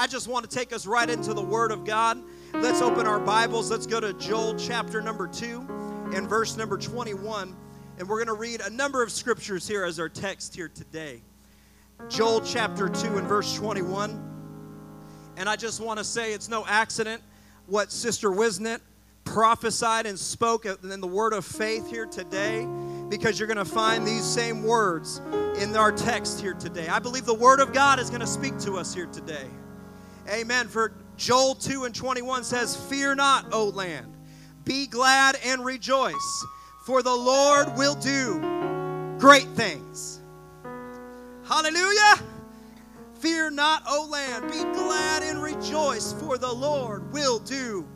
I 0.00 0.06
just 0.06 0.28
want 0.28 0.48
to 0.48 0.56
take 0.56 0.72
us 0.72 0.86
right 0.86 1.10
into 1.10 1.34
the 1.34 1.42
Word 1.42 1.70
of 1.70 1.84
God. 1.84 2.22
Let's 2.54 2.80
open 2.80 3.06
our 3.06 3.20
Bibles. 3.20 3.70
Let's 3.70 3.86
go 3.86 4.00
to 4.00 4.14
Joel 4.14 4.54
chapter 4.54 5.02
number 5.02 5.28
2 5.28 5.66
and 6.14 6.26
verse 6.26 6.56
number 6.56 6.78
21. 6.78 7.54
And 7.98 8.08
we're 8.08 8.16
going 8.16 8.34
to 8.34 8.40
read 8.40 8.62
a 8.62 8.70
number 8.70 9.02
of 9.02 9.12
scriptures 9.12 9.68
here 9.68 9.84
as 9.84 10.00
our 10.00 10.08
text 10.08 10.56
here 10.56 10.70
today. 10.74 11.20
Joel 12.08 12.40
chapter 12.40 12.88
2 12.88 13.18
and 13.18 13.28
verse 13.28 13.54
21. 13.54 15.34
And 15.36 15.50
I 15.50 15.56
just 15.56 15.82
want 15.82 15.98
to 15.98 16.04
say 16.04 16.32
it's 16.32 16.48
no 16.48 16.64
accident 16.66 17.20
what 17.66 17.92
Sister 17.92 18.30
Wisnet 18.30 18.80
prophesied 19.24 20.06
and 20.06 20.18
spoke 20.18 20.64
in 20.64 21.00
the 21.02 21.06
word 21.06 21.34
of 21.34 21.44
faith 21.44 21.90
here 21.90 22.06
today 22.06 22.66
because 23.10 23.38
you're 23.38 23.48
going 23.48 23.58
to 23.58 23.66
find 23.66 24.06
these 24.06 24.24
same 24.24 24.62
words 24.62 25.20
in 25.58 25.76
our 25.76 25.92
text 25.92 26.40
here 26.40 26.54
today. 26.54 26.88
I 26.88 27.00
believe 27.00 27.26
the 27.26 27.34
word 27.34 27.60
of 27.60 27.74
God 27.74 28.00
is 28.00 28.08
going 28.08 28.22
to 28.22 28.26
speak 28.26 28.58
to 28.60 28.78
us 28.78 28.94
here 28.94 29.04
today. 29.04 29.44
Amen. 30.30 30.68
For 30.68 30.92
Joel 31.16 31.56
2 31.56 31.84
and 31.84 31.94
21 31.94 32.44
says, 32.44 32.76
Fear 32.76 33.16
not, 33.16 33.46
O 33.52 33.66
land, 33.66 34.14
be 34.64 34.86
glad 34.86 35.36
and 35.44 35.64
rejoice, 35.64 36.44
for 36.86 37.02
the 37.02 37.14
Lord 37.14 37.76
will 37.76 37.96
do 37.96 38.38
great 39.18 39.48
things. 39.48 40.20
Hallelujah. 41.44 42.22
Fear 43.18 43.50
not, 43.50 43.82
O 43.88 44.08
land, 44.08 44.50
be 44.50 44.62
glad 44.78 45.24
and 45.24 45.42
rejoice, 45.42 46.12
for 46.12 46.38
the 46.38 46.52
Lord 46.52 47.12
will 47.12 47.40
do 47.40 47.86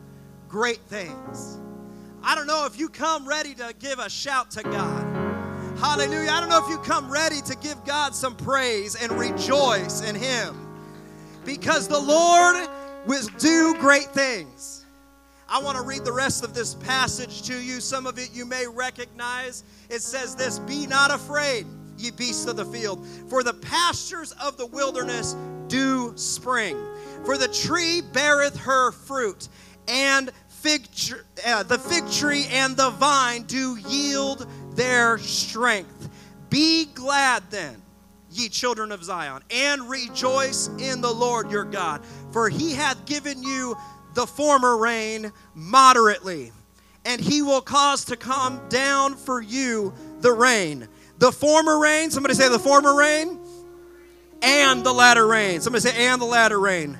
great 0.49 0.81
things. 0.81 1.57
I 2.21 2.35
don't 2.35 2.47
know 2.47 2.65
if 2.65 2.77
you 2.77 2.89
come 2.89 3.25
ready 3.27 3.53
to 3.55 3.73
give 3.79 3.99
a 3.99 4.09
shout 4.09 4.51
to 4.51 4.63
God. 4.63 5.03
Hallelujah. 5.79 6.31
I 6.31 6.39
don't 6.41 6.49
know 6.49 6.63
if 6.63 6.69
you 6.69 6.79
come 6.79 7.09
ready 7.09 7.41
to 7.41 7.55
give 7.57 7.83
God 7.85 8.13
some 8.13 8.35
praise 8.35 8.95
and 8.95 9.11
rejoice 9.13 10.01
in 10.01 10.15
Him 10.15 10.64
because 11.45 11.87
the 11.87 11.99
Lord 11.99 12.67
will 13.05 13.27
do 13.37 13.75
great 13.79 14.07
things. 14.07 14.85
I 15.47 15.61
want 15.61 15.77
to 15.77 15.83
read 15.83 16.03
the 16.03 16.11
rest 16.11 16.43
of 16.43 16.53
this 16.53 16.73
passage 16.73 17.43
to 17.43 17.55
you. 17.55 17.79
Some 17.79 18.07
of 18.07 18.17
it 18.17 18.31
you 18.33 18.45
may 18.45 18.65
recognize. 18.67 19.63
It 19.89 20.01
says 20.01 20.35
this 20.35 20.59
Be 20.59 20.87
not 20.87 21.11
afraid 21.11 21.67
ye 21.97 22.11
beasts 22.11 22.47
of 22.47 22.57
the 22.57 22.65
field. 22.65 23.05
For 23.29 23.43
the 23.43 23.53
pastures 23.53 24.31
of 24.33 24.57
the 24.57 24.65
wilderness 24.65 25.35
do 25.67 26.13
spring. 26.15 26.77
For 27.25 27.37
the 27.37 27.47
tree 27.47 28.01
beareth 28.01 28.57
her 28.57 28.91
fruit, 28.91 29.47
and 29.87 30.31
fig 30.47 30.87
tr- 30.95 31.15
uh, 31.45 31.63
the 31.63 31.77
fig 31.77 32.09
tree 32.11 32.45
and 32.51 32.75
the 32.75 32.89
vine 32.91 33.43
do 33.43 33.77
yield 33.87 34.47
their 34.73 35.17
strength. 35.19 36.09
Be 36.49 36.85
glad 36.85 37.43
then, 37.49 37.81
ye 38.37 38.49
children 38.49 38.91
of 38.91 39.03
Zion, 39.03 39.41
and 39.49 39.89
rejoice 39.89 40.67
in 40.79 41.01
the 41.01 41.11
Lord 41.11 41.51
your 41.51 41.65
God, 41.65 42.03
for 42.31 42.49
he 42.49 42.73
hath 42.73 43.05
given 43.05 43.41
you 43.43 43.75
the 44.13 44.27
former 44.27 44.77
rain 44.77 45.31
moderately, 45.53 46.51
and 47.03 47.21
he 47.21 47.41
will 47.41 47.61
cause 47.61 48.05
to 48.05 48.15
come 48.15 48.61
down 48.69 49.15
for 49.15 49.41
you 49.41 49.93
the 50.21 50.31
rain 50.31 50.87
the 51.17 51.31
former 51.31 51.79
rain, 51.79 52.11
somebody 52.11 52.33
say 52.33 52.49
the 52.49 52.59
former 52.59 52.95
rain, 52.95 53.39
and 54.41 54.83
the 54.83 54.93
latter 54.93 55.25
rain. 55.25 55.61
Somebody 55.61 55.81
say, 55.81 56.07
and 56.07 56.21
the 56.21 56.25
latter 56.25 56.59
rain. 56.59 56.97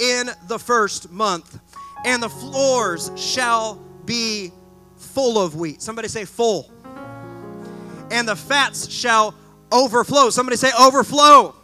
In 0.00 0.30
the 0.48 0.58
first 0.58 1.10
month. 1.10 1.58
And 2.04 2.22
the 2.22 2.28
floors 2.28 3.10
shall 3.16 3.76
be 4.04 4.52
full 4.96 5.38
of 5.38 5.54
wheat. 5.54 5.82
Somebody 5.82 6.08
say, 6.08 6.24
full. 6.24 6.70
And 8.10 8.28
the 8.28 8.36
fats 8.36 8.90
shall 8.90 9.34
overflow. 9.72 10.30
Somebody 10.30 10.56
say, 10.56 10.70
overflow 10.78 11.54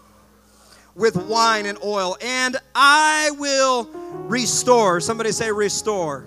with 0.95 1.17
wine 1.17 1.67
and 1.67 1.79
oil. 1.83 2.17
And 2.21 2.57
I 2.75 3.31
will 3.39 3.89
restore. 4.29 5.01
Somebody 5.01 5.33
say, 5.33 5.51
restore 5.51 6.27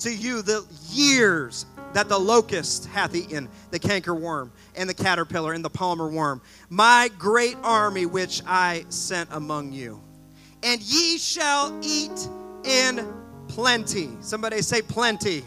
to 0.00 0.12
you 0.12 0.42
the 0.42 0.64
years 0.90 1.66
that 1.92 2.08
the 2.08 2.18
locust 2.18 2.86
hath 2.86 3.14
eaten, 3.14 3.48
the 3.70 3.78
cankerworm, 3.78 4.50
and 4.74 4.88
the 4.88 4.94
caterpillar, 4.94 5.52
and 5.52 5.64
the 5.64 5.70
palmer 5.70 6.08
worm, 6.08 6.40
my 6.70 7.10
great 7.18 7.56
army 7.62 8.06
which 8.06 8.42
I 8.46 8.84
sent 8.88 9.28
among 9.32 9.72
you. 9.72 10.00
And 10.62 10.80
ye 10.80 11.18
shall 11.18 11.78
eat 11.82 12.28
in 12.64 13.12
plenty. 13.48 14.10
Somebody 14.20 14.62
say 14.62 14.80
plenty. 14.80 15.44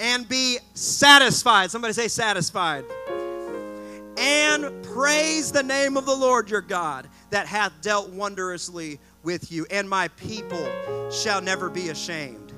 And 0.00 0.28
be 0.28 0.58
satisfied. 0.74 1.70
Somebody 1.70 1.92
say 1.92 2.08
satisfied. 2.08 2.84
And 4.18 4.82
praise 4.82 5.52
the 5.52 5.62
name 5.62 5.96
of 5.96 6.04
the 6.04 6.14
Lord 6.14 6.50
your 6.50 6.60
God 6.60 7.08
that 7.30 7.46
hath 7.46 7.72
dealt 7.80 8.10
wondrously 8.10 8.98
with 9.22 9.52
you. 9.52 9.64
And 9.70 9.88
my 9.88 10.08
people 10.08 10.68
shall 11.10 11.40
never 11.40 11.70
be 11.70 11.90
ashamed. 11.90 12.52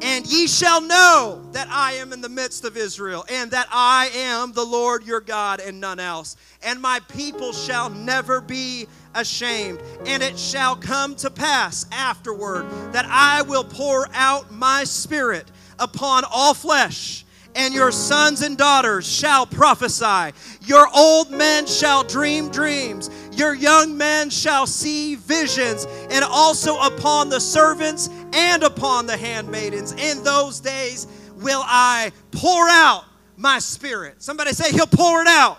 And 0.00 0.26
ye 0.26 0.46
shall 0.46 0.80
know 0.80 1.42
that 1.52 1.68
I 1.70 1.94
am 1.94 2.12
in 2.12 2.20
the 2.20 2.28
midst 2.28 2.64
of 2.64 2.76
Israel, 2.76 3.24
and 3.28 3.50
that 3.50 3.66
I 3.72 4.10
am 4.14 4.52
the 4.52 4.64
Lord 4.64 5.04
your 5.04 5.20
God, 5.20 5.60
and 5.60 5.80
none 5.80 5.98
else. 5.98 6.36
And 6.62 6.80
my 6.80 7.00
people 7.08 7.52
shall 7.52 7.90
never 7.90 8.40
be 8.40 8.86
ashamed. 9.14 9.80
And 10.06 10.22
it 10.22 10.38
shall 10.38 10.76
come 10.76 11.16
to 11.16 11.30
pass 11.30 11.86
afterward 11.90 12.70
that 12.92 13.06
I 13.08 13.42
will 13.42 13.64
pour 13.64 14.08
out 14.12 14.52
my 14.52 14.84
spirit 14.84 15.50
upon 15.80 16.24
all 16.30 16.54
flesh 16.54 17.24
and 17.54 17.74
your 17.74 17.90
sons 17.90 18.42
and 18.42 18.56
daughters 18.56 19.06
shall 19.06 19.46
prophesy. 19.46 20.32
Your 20.62 20.88
old 20.94 21.30
men 21.30 21.66
shall 21.66 22.04
dream 22.04 22.50
dreams. 22.50 23.10
Your 23.32 23.54
young 23.54 23.96
men 23.96 24.30
shall 24.30 24.66
see 24.66 25.16
visions. 25.16 25.86
And 26.10 26.24
also 26.24 26.78
upon 26.78 27.28
the 27.28 27.40
servants 27.40 28.10
and 28.32 28.62
upon 28.62 29.06
the 29.06 29.16
handmaidens. 29.16 29.92
In 29.92 30.22
those 30.22 30.60
days 30.60 31.06
will 31.36 31.62
I 31.64 32.12
pour 32.30 32.68
out 32.68 33.04
my 33.36 33.58
spirit. 33.58 34.22
Somebody 34.22 34.52
say, 34.52 34.72
He'll 34.72 34.86
pour 34.86 35.22
it 35.22 35.28
out 35.28 35.58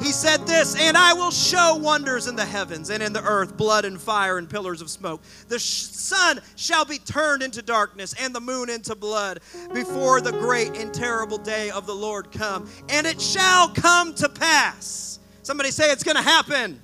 he 0.00 0.12
said 0.12 0.46
this, 0.46 0.76
and 0.76 0.96
I 0.96 1.12
will 1.12 1.32
show 1.32 1.74
wonders 1.76 2.28
in 2.28 2.36
the 2.36 2.44
heavens 2.44 2.90
and 2.90 3.02
in 3.02 3.12
the 3.12 3.22
earth, 3.22 3.56
blood 3.56 3.84
and 3.84 4.00
fire 4.00 4.38
and 4.38 4.48
pillars 4.48 4.80
of 4.80 4.90
smoke. 4.90 5.20
The 5.48 5.58
sun 5.58 6.40
shall 6.54 6.84
be 6.84 6.98
turned 6.98 7.42
into 7.42 7.62
darkness 7.62 8.14
and 8.20 8.32
the 8.32 8.40
moon 8.40 8.70
into 8.70 8.94
blood 8.94 9.40
before 9.74 10.20
the 10.20 10.32
great 10.32 10.76
and 10.76 10.94
terrible 10.94 11.38
day 11.38 11.70
of 11.70 11.86
the 11.86 11.94
Lord 11.94 12.30
come. 12.30 12.68
And 12.88 13.06
it 13.06 13.20
shall 13.20 13.68
come 13.70 14.14
to 14.14 14.28
pass. 14.28 15.18
Somebody 15.42 15.72
say 15.72 15.90
it's 15.90 16.04
going 16.04 16.16
to 16.16 16.22
happen. 16.22 16.80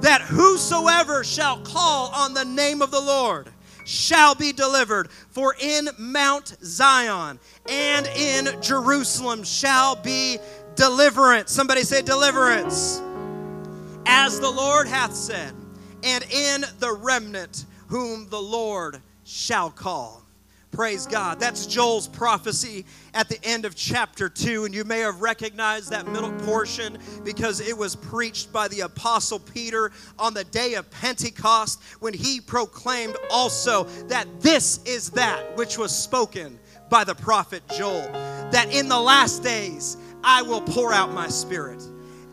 That 0.00 0.20
whosoever 0.20 1.24
shall 1.24 1.60
call 1.60 2.10
on 2.14 2.34
the 2.34 2.44
name 2.44 2.82
of 2.82 2.90
the 2.90 3.00
Lord 3.00 3.50
shall 3.84 4.34
be 4.34 4.52
delivered. 4.52 5.10
For 5.10 5.54
in 5.60 5.88
Mount 5.98 6.56
Zion 6.62 7.38
and 7.68 8.06
in 8.08 8.60
Jerusalem 8.62 9.44
shall 9.44 9.96
be 9.96 10.38
deliverance. 10.74 11.52
Somebody 11.52 11.82
say 11.82 12.02
deliverance. 12.02 13.00
As 14.06 14.40
the 14.40 14.50
Lord 14.50 14.88
hath 14.88 15.14
said, 15.14 15.54
and 16.02 16.24
in 16.30 16.64
the 16.78 16.92
remnant 16.92 17.66
whom 17.88 18.28
the 18.28 18.40
Lord 18.40 19.00
shall 19.24 19.70
call. 19.70 20.20
Praise 20.70 21.04
God. 21.04 21.40
That's 21.40 21.66
Joel's 21.66 22.06
prophecy 22.06 22.84
at 23.12 23.28
the 23.28 23.44
end 23.44 23.64
of 23.64 23.74
chapter 23.74 24.28
2. 24.28 24.66
And 24.66 24.74
you 24.74 24.84
may 24.84 25.00
have 25.00 25.20
recognized 25.20 25.90
that 25.90 26.06
middle 26.06 26.32
portion 26.40 26.96
because 27.24 27.60
it 27.60 27.76
was 27.76 27.96
preached 27.96 28.52
by 28.52 28.68
the 28.68 28.80
Apostle 28.80 29.40
Peter 29.40 29.90
on 30.16 30.32
the 30.32 30.44
day 30.44 30.74
of 30.74 30.88
Pentecost 30.92 31.82
when 31.98 32.14
he 32.14 32.40
proclaimed 32.40 33.16
also 33.30 33.84
that 34.06 34.28
this 34.40 34.80
is 34.84 35.10
that 35.10 35.56
which 35.56 35.76
was 35.76 35.94
spoken 35.94 36.56
by 36.88 37.02
the 37.02 37.16
prophet 37.16 37.62
Joel. 37.76 38.08
That 38.52 38.68
in 38.72 38.88
the 38.88 39.00
last 39.00 39.42
days, 39.42 39.96
I 40.22 40.42
will 40.42 40.60
pour 40.60 40.92
out 40.92 41.12
my 41.12 41.28
spirit. 41.28 41.82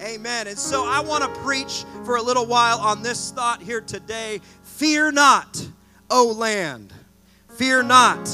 Amen. 0.01 0.47
And 0.47 0.57
so 0.57 0.85
I 0.85 0.99
want 0.99 1.23
to 1.23 1.41
preach 1.41 1.83
for 2.05 2.17
a 2.17 2.21
little 2.21 2.45
while 2.45 2.79
on 2.79 3.01
this 3.01 3.31
thought 3.31 3.61
here 3.61 3.81
today. 3.81 4.41
Fear 4.63 5.11
not, 5.13 5.67
O 6.09 6.27
land. 6.27 6.93
Fear 7.57 7.83
not, 7.83 8.29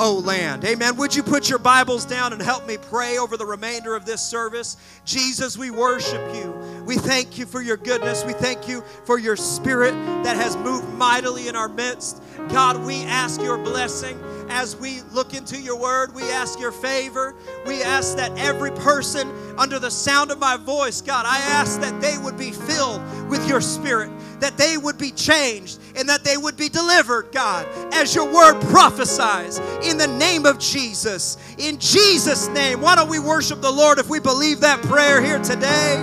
O 0.00 0.20
land. 0.24 0.64
Amen. 0.64 0.96
Would 0.96 1.14
you 1.14 1.22
put 1.22 1.48
your 1.48 1.60
Bibles 1.60 2.04
down 2.04 2.32
and 2.32 2.42
help 2.42 2.66
me 2.66 2.76
pray 2.76 3.18
over 3.18 3.36
the 3.36 3.46
remainder 3.46 3.94
of 3.94 4.04
this 4.04 4.20
service? 4.20 4.76
Jesus, 5.04 5.56
we 5.56 5.70
worship 5.70 6.34
you. 6.34 6.50
We 6.86 6.96
thank 6.96 7.38
you 7.38 7.46
for 7.46 7.62
your 7.62 7.76
goodness. 7.76 8.24
We 8.24 8.32
thank 8.32 8.66
you 8.66 8.82
for 9.04 9.18
your 9.18 9.36
spirit 9.36 9.92
that 10.24 10.36
has 10.36 10.56
moved 10.56 10.88
mightily 10.94 11.46
in 11.46 11.54
our 11.54 11.68
midst. 11.68 12.20
God, 12.48 12.84
we 12.84 13.04
ask 13.04 13.40
your 13.40 13.58
blessing 13.58 14.18
as 14.50 14.76
we 14.76 15.00
look 15.12 15.34
into 15.34 15.60
your 15.60 15.76
word. 15.76 16.14
We 16.14 16.22
ask 16.30 16.58
your 16.58 16.72
favor. 16.72 17.34
We 17.66 17.82
ask 17.82 18.16
that 18.16 18.36
every 18.38 18.72
person 18.72 19.30
under 19.56 19.78
the 19.78 19.90
sound 19.90 20.30
of 20.30 20.38
my 20.38 20.56
voice, 20.56 21.00
God, 21.00 21.24
I 21.26 21.38
ask 21.38 21.80
that 21.80 22.00
they 22.00 22.18
would 22.18 22.36
be 22.36 22.50
filled 22.50 23.00
with 23.28 23.48
your 23.48 23.60
spirit, 23.60 24.10
that 24.40 24.56
they 24.56 24.76
would 24.76 24.98
be 24.98 25.10
changed, 25.12 25.80
and 25.96 26.08
that 26.08 26.24
they 26.24 26.36
would 26.36 26.56
be 26.56 26.68
delivered, 26.68 27.30
God, 27.32 27.66
as 27.92 28.14
your 28.14 28.32
word 28.32 28.60
prophesies 28.70 29.58
in 29.82 29.98
the 29.98 30.06
name 30.06 30.46
of 30.46 30.58
Jesus. 30.58 31.36
In 31.58 31.78
Jesus' 31.78 32.48
name, 32.48 32.80
why 32.80 32.96
don't 32.96 33.08
we 33.08 33.18
worship 33.18 33.60
the 33.60 33.70
Lord 33.70 33.98
if 33.98 34.08
we 34.08 34.20
believe 34.20 34.60
that 34.60 34.82
prayer 34.82 35.22
here 35.22 35.38
today? 35.38 35.96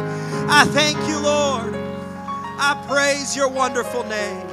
I 0.49 0.65
thank 0.65 0.97
you, 1.09 1.19
Lord. 1.19 1.75
I 2.59 2.83
praise 2.87 3.35
your 3.35 3.49
wonderful 3.49 4.03
name. 4.05 4.47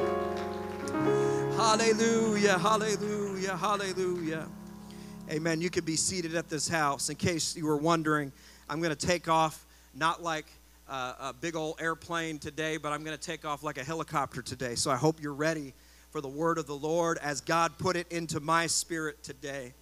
Hallelujah, 1.56 2.58
hallelujah, 2.58 3.23
hallelujah. 3.52 4.48
Amen. 5.30 5.60
You 5.60 5.68
could 5.68 5.84
be 5.84 5.96
seated 5.96 6.34
at 6.34 6.48
this 6.48 6.66
house. 6.66 7.10
In 7.10 7.16
case 7.16 7.54
you 7.56 7.66
were 7.66 7.76
wondering, 7.76 8.32
I'm 8.68 8.80
going 8.80 8.94
to 8.94 9.06
take 9.06 9.28
off 9.28 9.66
not 9.94 10.22
like 10.22 10.46
uh, 10.88 11.14
a 11.20 11.32
big 11.32 11.54
old 11.54 11.80
airplane 11.80 12.38
today, 12.38 12.78
but 12.78 12.92
I'm 12.92 13.04
going 13.04 13.16
to 13.16 13.22
take 13.22 13.44
off 13.44 13.62
like 13.62 13.76
a 13.76 13.84
helicopter 13.84 14.40
today. 14.40 14.74
So 14.74 14.90
I 14.90 14.96
hope 14.96 15.22
you're 15.22 15.34
ready 15.34 15.74
for 16.10 16.20
the 16.20 16.28
word 16.28 16.58
of 16.58 16.66
the 16.66 16.74
Lord 16.74 17.18
as 17.18 17.40
God 17.42 17.76
put 17.78 17.96
it 17.96 18.10
into 18.10 18.40
my 18.40 18.66
spirit 18.66 19.22
today. 19.22 19.74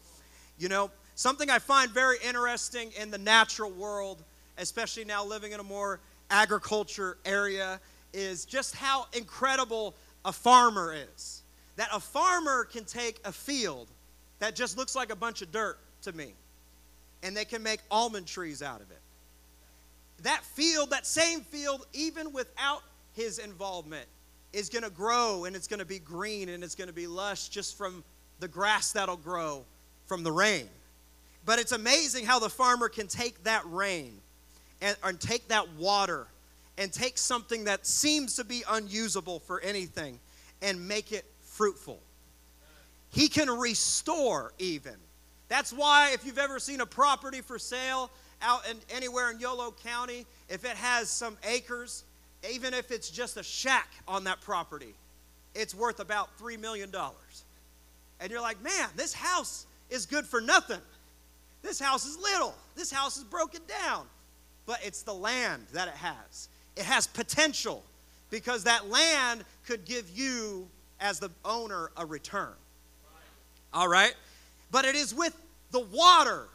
You 0.59 0.69
know, 0.69 0.91
something 1.15 1.49
I 1.49 1.61
find 1.61 1.91
very 1.91 2.17
interesting 2.25 2.91
in 3.01 3.11
the 3.11 3.19
natural 3.19 3.71
world, 3.71 4.25
especially 4.59 5.05
now 5.05 5.25
living 5.25 5.53
in 5.53 5.61
a 5.61 5.65
more 5.65 6.01
agriculture 6.31 7.17
area, 7.25 7.81
is 8.13 8.45
just 8.45 8.75
how 8.75 9.07
incredible 9.13 9.95
a 10.25 10.33
farmer 10.33 10.95
is 11.15 11.42
that 11.77 11.89
a 11.93 12.01
farmer 12.01 12.65
can 12.65 12.85
take 12.85 13.21
a 13.25 13.33
field 13.33 13.89
that 14.39 14.57
just 14.57 14.77
looks 14.77 14.95
like 14.95 15.13
a 15.13 15.17
bunch 15.17 15.43
of 15.43 15.53
dirt 15.53 15.79
to 16.03 16.13
me 16.13 16.35
and 17.23 17.37
they 17.37 17.45
can 17.45 17.63
make 17.63 17.81
almond 17.91 18.27
trees 18.27 18.63
out 18.63 18.81
of 18.81 18.91
it. 18.91 19.01
That 20.23 20.45
field, 20.45 20.91
that 20.91 21.07
same 21.07 21.41
field, 21.41 21.87
even 21.93 22.33
without 22.33 22.83
his 23.15 23.39
involvement, 23.39 24.07
is 24.53 24.69
going 24.69 24.85
to 24.85 24.91
grow 24.91 25.45
and 25.45 25.57
it's 25.57 25.67
going 25.67 25.81
to 25.81 25.87
be 25.87 25.99
green 25.99 26.51
and 26.51 26.63
it's 26.63 26.75
going 26.75 26.89
to 26.89 26.95
be 26.95 27.07
lush 27.07 27.49
just 27.49 27.77
from 27.77 28.05
the 28.41 28.49
grass 28.49 28.93
that'll 28.93 29.17
grow 29.17 29.65
from 30.07 30.23
the 30.23 30.33
rain. 30.33 30.69
But 31.45 31.59
it's 31.59 31.73
amazing 31.73 32.27
how 32.27 32.39
the 32.39 32.49
farmer 32.49 32.89
can 32.89 33.09
take 33.09 33.43
that 33.45 33.63
rain 33.67 34.21
and, 34.81 34.97
and 35.03 35.21
take 35.21 35.49
that 35.49 35.73
water 35.75 36.27
and 36.79 36.93
take 36.93 37.19
something 37.19 37.65
that 37.65 37.87
seems 37.87 38.37
to 38.37 38.45
be 38.45 38.63
unusable 38.69 39.41
for 39.41 39.61
anything 39.61 40.19
and 40.61 40.87
make 40.87 41.13
it 41.13 41.25
fruitful. 41.53 42.01
He 43.11 43.29
can 43.29 43.49
restore 43.51 44.53
even. 44.59 44.95
That's 45.49 45.73
why, 45.73 46.13
if 46.15 46.25
you've 46.25 46.39
ever 46.39 46.59
seen 46.59 46.81
a 46.81 46.87
property 46.87 47.43
for 47.43 47.59
sale 47.59 48.11
out 48.41 48.63
in, 48.71 48.79
anywhere 48.91 49.31
in 49.31 49.39
Yolo 49.39 49.75
County, 49.85 50.27
if 50.49 50.65
it 50.65 50.77
has 50.77 51.11
some 51.11 51.37
acres, 51.45 52.05
even 52.51 52.73
if 52.73 52.91
it's 52.91 53.11
just 53.11 53.37
a 53.37 53.43
shack 53.43 53.89
on 54.09 54.25
that 54.25 54.41
property, 54.41 54.95
it's 55.55 55.75
worth 55.75 56.01
about 56.01 56.31
$3 56.39 56.59
million. 56.59 56.91
And 58.21 58.31
you're 58.31 58.41
like, 58.41 58.63
man, 58.63 58.89
this 58.97 59.13
house 59.13 59.67
is 59.91 60.07
good 60.07 60.25
for 60.25 60.41
nothing. 60.41 60.81
This 61.63 61.79
house 61.79 62.07
is 62.07 62.17
little. 62.19 62.55
This 62.75 62.91
house 62.91 63.19
is 63.19 63.25
broken 63.25 63.61
down. 63.69 64.07
But 64.65 64.79
it's 64.83 65.03
the 65.03 65.15
land 65.15 65.67
that 65.75 65.89
it 65.89 65.95
has. 65.95 66.49
It 66.77 66.85
has 66.85 67.07
potential 67.07 67.85
because 68.31 68.65
that 68.65 68.89
land 68.89 69.45
could 69.67 69.85
give 69.85 70.09
you 70.17 70.67
as 71.03 71.19
the 71.19 71.31
owner 71.45 71.91
a 71.97 72.07
return. 72.07 72.55
All 73.75 73.89
right? 73.89 74.15
But 74.71 74.87
it 74.87 74.95
is 74.95 75.15
with 75.15 75.37
the 75.73 75.81
water 75.81 76.47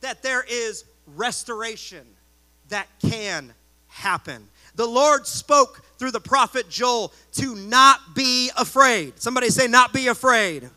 that 0.00 0.22
there 0.22 0.44
is 0.48 0.84
restoration 1.16 2.06
that 2.68 2.86
can 3.02 3.52
happen. 3.88 4.48
The 4.76 4.86
Lord 4.86 5.26
spoke 5.26 5.82
through 5.98 6.12
the 6.12 6.20
prophet 6.20 6.70
Joel 6.70 7.12
to 7.32 7.56
not 7.56 8.14
be 8.14 8.50
afraid. 8.56 9.20
Somebody 9.20 9.48
say, 9.50 9.66
not 9.66 9.92
be 9.92 10.06
afraid. 10.06 10.70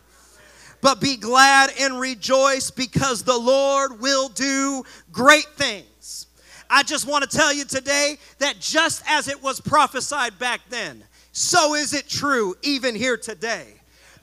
But 0.81 1.00
be 1.00 1.15
glad 1.15 1.69
and 1.79 2.00
rejoice 2.00 2.71
because 2.71 3.24
the 3.24 3.38
Lord 3.38 4.01
will 4.01 4.29
do 4.29 4.83
great 5.12 5.45
things. 5.56 6.25
I 6.67 6.81
just 6.81 7.07
want 7.07 7.29
to 7.29 7.38
tell 7.38 7.53
you 7.53 7.65
today 7.65 8.17
that 8.39 8.59
just 8.59 9.03
as 9.07 9.27
it 9.27 9.44
was 9.44 9.59
prophesied 9.59 10.39
back 10.39 10.62
then, 10.69 11.03
so 11.31 11.75
is 11.75 11.93
it 11.93 12.07
true 12.07 12.55
even 12.61 12.95
here 12.95 13.17
today. 13.17 13.67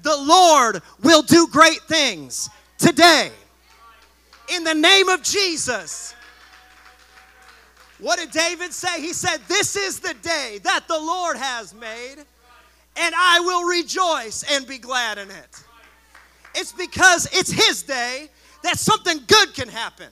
The 0.03 0.17
Lord 0.17 0.83
will 1.03 1.23
do 1.23 1.47
great 1.49 1.81
things 1.83 2.49
today. 2.79 3.31
In 4.55 4.65
the 4.65 4.75
name 4.75 5.09
of 5.09 5.23
Jesus. 5.23 6.15
What 7.99 8.19
did 8.19 8.31
David 8.31 8.73
say? 8.73 9.01
He 9.01 9.13
said, 9.13 9.39
This 9.49 9.75
is 9.75 10.01
the 10.01 10.15
day 10.23 10.61
that 10.63 10.87
the 10.87 10.99
Lord 10.99 11.37
has 11.37 11.75
made, 11.75 12.17
and 12.97 13.15
I 13.17 13.41
will 13.41 13.65
rejoice 13.65 14.45
and 14.53 14.67
be 14.67 14.79
glad 14.79 15.19
in 15.19 15.31
it. 15.31 15.65
It's 16.55 16.73
because 16.73 17.29
it's 17.33 17.51
His 17.51 17.83
day 17.83 18.29
that 18.63 18.79
something 18.79 19.21
good 19.27 19.55
can 19.55 19.69
happen, 19.69 20.09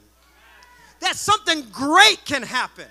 that 1.00 1.16
something 1.16 1.64
great 1.70 2.24
can 2.24 2.42
happen. 2.42 2.86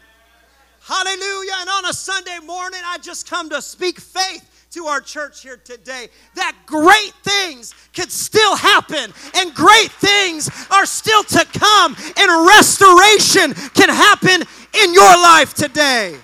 Hallelujah. 0.87 1.53
And 1.61 1.69
on 1.69 1.85
a 1.85 1.93
Sunday 1.93 2.37
morning, 2.45 2.79
I 2.85 2.99
just 2.99 3.27
come 3.27 3.49
to 3.49 3.61
speak 3.61 3.99
faith 3.99 4.67
to 4.71 4.85
our 4.85 5.01
church 5.01 5.41
here 5.41 5.57
today 5.57 6.09
that 6.35 6.55
great 6.67 7.13
things 7.23 7.73
can 7.93 8.09
still 8.09 8.55
happen 8.55 9.11
and 9.35 9.55
great 9.55 9.89
things 9.89 10.47
are 10.69 10.85
still 10.85 11.23
to 11.23 11.43
come 11.53 11.95
and 12.17 12.47
restoration 12.47 13.53
can 13.73 13.89
happen 13.89 14.43
in 14.83 14.93
your 14.93 15.15
life 15.15 15.55
today. 15.55 16.17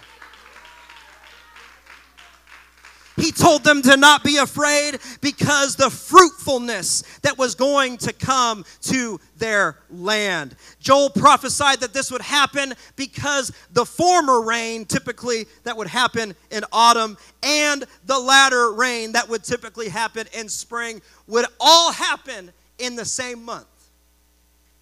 He 3.18 3.32
told 3.32 3.64
them 3.64 3.82
to 3.84 3.98
not 3.98 4.24
be 4.24 4.38
afraid 4.38 5.00
because 5.20 5.76
the 5.76 5.90
fruitfulness 5.90 7.04
that 7.22 7.38
was 7.38 7.56
going 7.56 7.98
to 7.98 8.14
come 8.14 8.64
to 8.84 9.20
their 9.38 9.78
land. 9.90 10.56
Joel 10.80 11.10
prophesied 11.10 11.82
that 11.82 11.94
this 11.94 12.10
would 12.12 12.22
happen 12.22 12.74
because 12.96 13.52
the 13.74 13.86
former 13.86 14.42
rain, 14.42 14.86
typically 14.86 15.46
that 15.64 15.76
would 15.76 15.88
happen 15.88 16.36
in 16.52 16.64
autumn, 16.72 17.18
and 17.44 17.84
the 18.06 18.18
latter 18.18 18.72
rain 18.72 19.12
that 19.12 19.28
would 19.28 19.44
typically 19.44 19.90
happen 19.90 20.28
in 20.34 20.48
spring, 20.48 21.02
would 21.28 21.46
all 21.60 21.92
happen 21.92 22.52
in 22.80 22.96
the 22.96 23.06
same 23.06 23.44
month. 23.44 23.68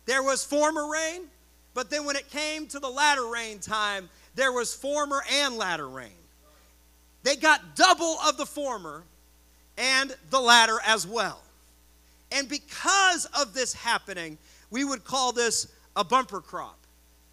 There 0.05 0.23
was 0.23 0.43
former 0.43 0.89
rain, 0.89 1.23
but 1.73 1.89
then 1.89 2.05
when 2.05 2.15
it 2.15 2.29
came 2.29 2.67
to 2.67 2.79
the 2.79 2.89
latter 2.89 3.25
rain 3.27 3.59
time, 3.59 4.09
there 4.35 4.51
was 4.51 4.73
former 4.73 5.23
and 5.31 5.55
latter 5.55 5.87
rain. 5.87 6.11
They 7.23 7.35
got 7.35 7.75
double 7.75 8.17
of 8.27 8.37
the 8.37 8.45
former 8.45 9.03
and 9.77 10.15
the 10.29 10.39
latter 10.39 10.77
as 10.85 11.05
well. 11.07 11.41
And 12.31 12.47
because 12.47 13.25
of 13.39 13.53
this 13.53 13.73
happening, 13.73 14.37
we 14.69 14.83
would 14.83 15.03
call 15.03 15.31
this 15.31 15.67
a 15.95 16.03
bumper 16.03 16.41
crop. 16.41 16.77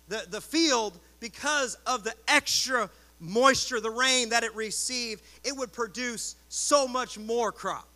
The, 0.09 0.25
the 0.31 0.41
field, 0.41 0.99
because 1.21 1.77
of 1.87 2.05
the 2.05 2.15
extra 2.29 2.89
moisture, 3.21 3.81
the 3.81 3.91
rain 3.91 4.31
that 4.31 4.45
it 4.45 4.55
received, 4.55 5.23
it 5.45 5.57
would 5.57 5.73
produce 5.73 6.37
so 6.49 6.87
much 6.87 7.19
more 7.19 7.53
crop. 7.53 7.89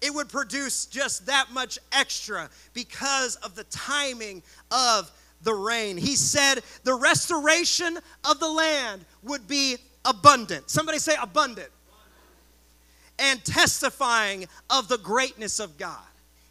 It 0.00 0.12
would 0.12 0.28
produce 0.28 0.86
just 0.86 1.26
that 1.26 1.52
much 1.52 1.78
extra 1.92 2.50
because 2.74 3.36
of 3.36 3.54
the 3.54 3.64
timing 3.64 4.42
of 4.70 5.10
the 5.42 5.54
rain. 5.54 5.96
He 5.96 6.16
said 6.16 6.60
the 6.84 6.94
restoration 6.94 7.98
of 8.28 8.40
the 8.40 8.48
land 8.48 9.04
would 9.22 9.46
be 9.46 9.76
abundant. 10.04 10.70
Somebody 10.70 10.98
say 10.98 11.14
abundant. 11.20 11.70
And 13.18 13.44
testifying 13.44 14.46
of 14.70 14.88
the 14.88 14.98
greatness 14.98 15.60
of 15.60 15.78
God. 15.78 16.00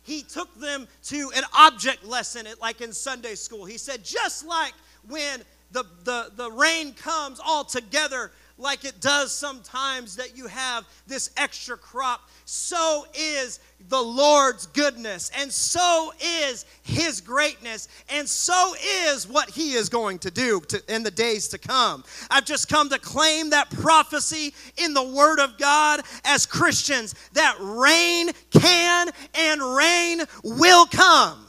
He 0.04 0.24
took 0.24 0.54
them 0.60 0.88
to 1.06 1.32
an 1.36 1.44
object 1.54 2.06
lesson, 2.06 2.48
like 2.62 2.82
in 2.82 2.94
Sunday 2.94 3.36
school. 3.36 3.66
He 3.66 3.78
said, 3.78 4.04
just 4.04 4.46
like 4.46 4.74
when 5.08 5.42
the, 5.72 5.86
the, 6.04 6.32
the 6.36 6.52
rain 6.52 6.94
comes 6.94 7.40
all 7.44 7.64
together 7.64 8.32
like 8.58 8.86
it 8.86 9.00
does 9.00 9.32
sometimes 9.34 10.16
that 10.16 10.38
you 10.38 10.48
have 10.48 10.86
this 11.08 11.32
extra 11.38 11.78
crop, 11.78 12.30
so 12.46 13.06
is 13.14 13.60
the 13.90 14.02
Lord's 14.02 14.68
goodness, 14.68 15.32
and 15.38 15.52
so 15.52 16.12
is 16.22 16.66
His 16.84 17.22
greatness, 17.22 17.88
and 18.10 18.28
so 18.28 18.74
is 19.10 19.28
what 19.28 19.50
He 19.50 19.74
is 19.74 19.90
going 19.90 20.20
to 20.20 20.32
do 20.32 20.62
to, 20.68 20.82
in 20.94 21.04
the 21.04 21.12
days 21.12 21.48
to 21.50 21.58
come. 21.58 22.04
I've 22.30 22.46
just 22.46 22.70
come 22.70 22.90
to 22.90 23.00
claim 23.00 23.50
that 23.52 23.70
prophecy 23.72 24.54
in 24.78 24.94
the 24.94 25.04
Word 25.04 25.40
of 25.40 25.58
God 25.58 26.02
as 26.26 26.46
Christians 26.46 27.16
that 27.34 27.56
rain 27.60 28.30
can 28.52 29.10
and 29.34 29.62
rain 29.76 30.22
will 30.44 30.86
come. 30.86 31.48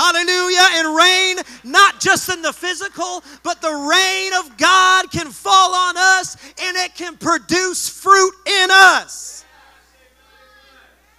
Hallelujah. 0.00 0.66
And 0.78 0.96
rain, 0.96 1.36
not 1.62 2.00
just 2.00 2.30
in 2.30 2.40
the 2.40 2.54
physical, 2.54 3.22
but 3.42 3.60
the 3.60 3.68
rain 3.68 4.32
of 4.32 4.56
God 4.56 5.10
can 5.10 5.30
fall 5.30 5.74
on 5.74 5.94
us 5.98 6.38
and 6.62 6.74
it 6.78 6.94
can 6.94 7.18
produce 7.18 7.86
fruit 7.86 8.32
in 8.46 8.70
us. 8.70 9.44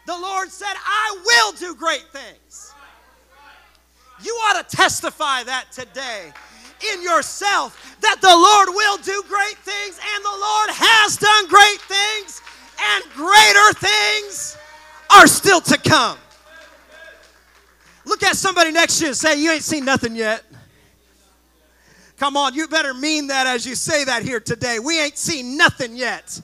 The 0.07 0.17
Lord 0.17 0.49
said, 0.49 0.73
I 0.83 1.21
will 1.23 1.51
do 1.59 1.75
great 1.75 2.05
things. 2.11 2.73
You 4.23 4.33
ought 4.45 4.67
to 4.67 4.75
testify 4.75 5.43
that 5.43 5.71
today 5.71 6.33
in 6.91 7.03
yourself 7.03 7.97
that 8.01 8.19
the 8.19 8.35
Lord 8.35 8.69
will 8.69 8.97
do 8.97 9.23
great 9.29 9.57
things 9.59 9.99
and 10.15 10.25
the 10.25 10.29
Lord 10.29 10.69
has 10.71 11.17
done 11.17 11.47
great 11.47 11.81
things 11.81 12.41
and 12.81 13.03
greater 13.13 13.73
things 13.79 14.57
are 15.11 15.27
still 15.27 15.61
to 15.61 15.77
come. 15.77 16.17
Look 18.05 18.23
at 18.23 18.35
somebody 18.35 18.71
next 18.71 18.97
to 18.97 19.03
you 19.03 19.07
and 19.09 19.17
say, 19.17 19.41
You 19.41 19.51
ain't 19.51 19.63
seen 19.63 19.85
nothing 19.85 20.15
yet. 20.15 20.43
Come 22.17 22.37
on, 22.37 22.53
you 22.53 22.67
better 22.67 22.93
mean 22.93 23.27
that 23.27 23.47
as 23.47 23.65
you 23.65 23.73
say 23.73 24.03
that 24.03 24.21
here 24.21 24.39
today. 24.39 24.77
We 24.77 25.01
ain't 25.01 25.17
seen 25.17 25.57
nothing 25.57 25.95
yet. 25.95 26.39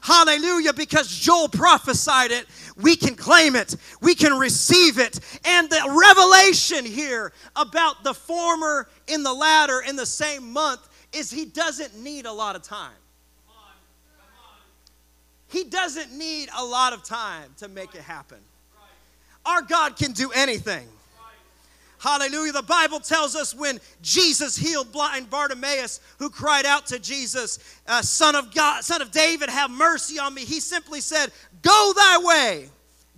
Hallelujah, 0.00 0.72
because 0.72 1.08
Joel 1.08 1.48
prophesied 1.48 2.30
it. 2.30 2.46
We 2.76 2.94
can 2.94 3.16
claim 3.16 3.56
it, 3.56 3.74
we 4.00 4.14
can 4.14 4.38
receive 4.38 5.00
it. 5.00 5.18
And 5.44 5.68
the 5.68 5.98
revelation 6.00 6.84
here 6.84 7.32
about 7.56 8.04
the 8.04 8.14
former 8.14 8.88
in 9.08 9.24
the 9.24 9.32
latter 9.32 9.80
in 9.80 9.96
the 9.96 10.06
same 10.06 10.52
month 10.52 10.86
is 11.12 11.30
he 11.30 11.44
doesn't 11.44 11.98
need 11.98 12.26
a 12.26 12.32
lot 12.32 12.54
of 12.54 12.62
time. 12.62 12.92
He 15.48 15.64
doesn't 15.64 16.12
need 16.12 16.50
a 16.56 16.64
lot 16.64 16.92
of 16.92 17.02
time 17.02 17.52
to 17.56 17.66
make 17.68 17.96
it 17.96 18.02
happen. 18.02 18.38
Our 19.44 19.62
God 19.62 19.96
can 19.96 20.12
do 20.12 20.30
anything. 20.30 20.86
Hallelujah. 21.98 22.52
The 22.52 22.62
Bible 22.62 23.00
tells 23.00 23.34
us 23.34 23.54
when 23.54 23.80
Jesus 24.02 24.56
healed 24.56 24.92
blind 24.92 25.30
Bartimaeus, 25.30 26.00
who 26.18 26.30
cried 26.30 26.66
out 26.66 26.86
to 26.86 26.98
Jesus, 26.98 27.58
uh, 27.86 28.02
Son 28.02 28.34
of 28.34 28.54
God, 28.54 28.84
Son 28.84 29.00
of 29.00 29.10
David, 29.10 29.48
have 29.48 29.70
mercy 29.70 30.18
on 30.18 30.34
me. 30.34 30.44
He 30.44 30.60
simply 30.60 31.00
said, 31.00 31.30
Go 31.62 31.92
thy 31.96 32.18
way, 32.22 32.68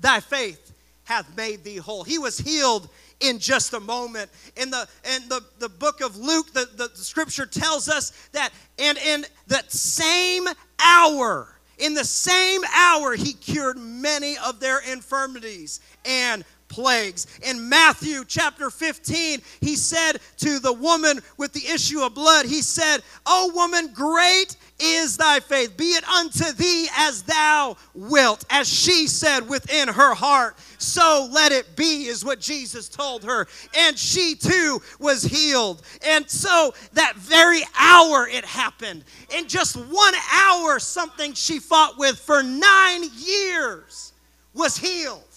thy 0.00 0.20
faith 0.20 0.72
hath 1.04 1.36
made 1.36 1.64
thee 1.64 1.76
whole. 1.76 2.04
He 2.04 2.18
was 2.18 2.38
healed 2.38 2.88
in 3.20 3.38
just 3.38 3.72
a 3.72 3.80
moment. 3.80 4.30
In 4.56 4.70
the 4.70 4.88
in 5.16 5.28
the, 5.28 5.42
the 5.58 5.68
book 5.68 6.00
of 6.00 6.16
Luke, 6.16 6.52
the, 6.52 6.68
the, 6.76 6.88
the 6.88 7.04
scripture 7.04 7.46
tells 7.46 7.88
us 7.88 8.10
that, 8.32 8.50
and 8.78 8.98
in 8.98 9.24
that 9.48 9.72
same 9.72 10.46
hour, 10.78 11.58
in 11.78 11.94
the 11.94 12.04
same 12.04 12.60
hour, 12.74 13.14
he 13.14 13.32
cured 13.32 13.78
many 13.78 14.36
of 14.38 14.60
their 14.60 14.80
infirmities 14.80 15.80
and 16.04 16.44
plagues. 16.68 17.26
In 17.42 17.68
Matthew 17.68 18.24
chapter 18.26 18.70
15, 18.70 19.40
he 19.60 19.76
said 19.76 20.18
to 20.38 20.58
the 20.58 20.72
woman 20.72 21.20
with 21.36 21.52
the 21.52 21.66
issue 21.66 22.00
of 22.00 22.14
blood, 22.14 22.46
He 22.46 22.62
said, 22.62 22.98
O 23.26 23.50
woman, 23.54 23.90
great 23.92 24.56
is 24.80 25.16
thy 25.16 25.40
faith. 25.40 25.76
Be 25.76 25.90
it 25.90 26.08
unto 26.08 26.52
thee 26.52 26.88
as 26.96 27.22
thou 27.22 27.76
wilt. 27.94 28.44
As 28.50 28.68
she 28.68 29.06
said 29.06 29.48
within 29.48 29.88
her 29.88 30.14
heart, 30.14 30.56
so 30.78 31.28
let 31.32 31.52
it 31.52 31.74
be, 31.76 32.06
is 32.06 32.24
what 32.24 32.40
Jesus 32.40 32.88
told 32.88 33.24
her. 33.24 33.46
And 33.76 33.98
she 33.98 34.34
too 34.36 34.80
was 34.98 35.22
healed. 35.22 35.82
And 36.06 36.28
so 36.30 36.74
that 36.92 37.16
very 37.16 37.62
hour 37.78 38.28
it 38.28 38.44
happened. 38.44 39.04
In 39.36 39.48
just 39.48 39.76
one 39.76 40.14
hour, 40.32 40.78
something 40.78 41.34
she 41.34 41.58
fought 41.58 41.98
with 41.98 42.18
for 42.18 42.42
nine 42.42 43.04
years 43.16 44.12
was 44.54 44.76
healed. 44.76 45.27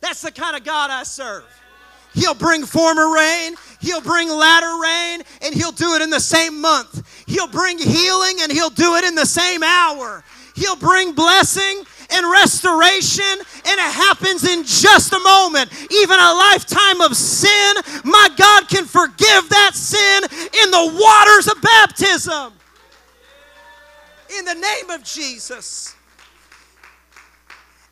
That's 0.00 0.22
the 0.22 0.32
kind 0.32 0.56
of 0.56 0.64
God 0.64 0.90
I 0.90 1.02
serve. 1.02 1.44
He'll 2.14 2.34
bring 2.34 2.64
former 2.64 3.14
rain, 3.14 3.54
He'll 3.80 4.00
bring 4.00 4.28
latter 4.28 4.80
rain, 4.80 5.22
and 5.42 5.54
He'll 5.54 5.72
do 5.72 5.94
it 5.94 6.02
in 6.02 6.10
the 6.10 6.20
same 6.20 6.60
month. 6.60 7.24
He'll 7.26 7.48
bring 7.48 7.78
healing, 7.78 8.38
and 8.40 8.50
He'll 8.50 8.70
do 8.70 8.96
it 8.96 9.04
in 9.04 9.14
the 9.14 9.26
same 9.26 9.62
hour. 9.62 10.24
He'll 10.54 10.76
bring 10.76 11.12
blessing 11.12 11.84
and 12.10 12.30
restoration, 12.30 13.24
and 13.24 13.78
it 13.78 13.92
happens 13.92 14.44
in 14.44 14.64
just 14.64 15.12
a 15.12 15.20
moment. 15.20 15.70
Even 15.92 16.18
a 16.18 16.32
lifetime 16.32 17.00
of 17.02 17.16
sin, 17.16 17.76
my 18.04 18.28
God 18.36 18.68
can 18.68 18.84
forgive 18.84 19.48
that 19.50 19.72
sin 19.74 20.24
in 20.24 20.70
the 20.70 20.98
waters 21.00 21.46
of 21.46 21.60
baptism. 21.62 22.52
In 24.36 24.44
the 24.44 24.54
name 24.54 24.90
of 24.90 25.04
Jesus 25.04 25.94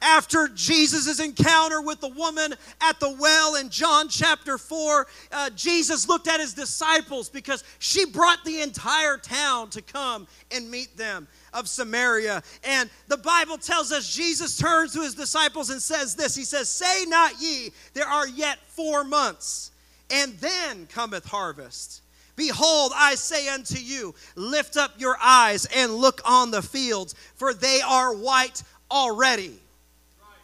after 0.03 0.49
Jesus' 0.49 1.21
encounter 1.21 1.81
with 1.81 2.01
the 2.01 2.09
woman 2.09 2.55
at 2.81 3.01
the 3.01 3.11
well 3.19 3.57
in 3.57 3.69
John 3.71 4.09
chapter 4.09 4.59
4, 4.59 5.07
uh, 5.33 5.51
Jesus 5.51 6.09
looked 6.09 6.29
at 6.29 6.41
his 6.41 6.55
disciples 6.55 7.29
because 7.29 7.65
she 7.79 8.05
brought 8.05 8.45
the 8.45 8.61
entire 8.61 9.17
town 9.17 9.71
to 9.71 9.83
come 9.83 10.27
and 10.51 10.71
meet 10.71 10.97
them 10.97 11.27
of 11.53 11.69
Samaria. 11.69 12.43
And 12.65 12.91
the 13.09 13.17
Bible 13.17 13.59
tells 13.59 13.93
us 13.93 14.15
Jesus 14.15 14.59
turns 14.59 14.93
to 14.93 15.01
his 15.01 15.15
disciples 15.15 15.71
and 15.71 15.81
says 15.81 16.15
this 16.15 16.35
He 16.35 16.45
says, 16.45 16.69
Say 16.69 17.05
not 17.07 17.41
ye, 17.41 17.73
there 17.95 18.09
are 18.09 18.29
yet 18.29 18.59
four 18.67 19.05
months, 19.05 19.71
and 20.11 20.35
then 20.35 20.87
cometh 20.87 21.25
harvest. 21.25 22.03
Behold, 22.37 22.93
I 22.95 23.15
say 23.15 23.49
unto 23.49 23.79
you, 23.79 24.15
lift 24.35 24.77
up 24.77 24.93
your 24.99 25.17
eyes 25.23 25.65
and 25.75 25.95
look 25.95 26.21
on 26.27 26.51
the 26.51 26.61
fields, 26.61 27.15
for 27.35 27.55
they 27.55 27.81
are 27.81 28.15
white 28.15 28.63
already 28.91 29.59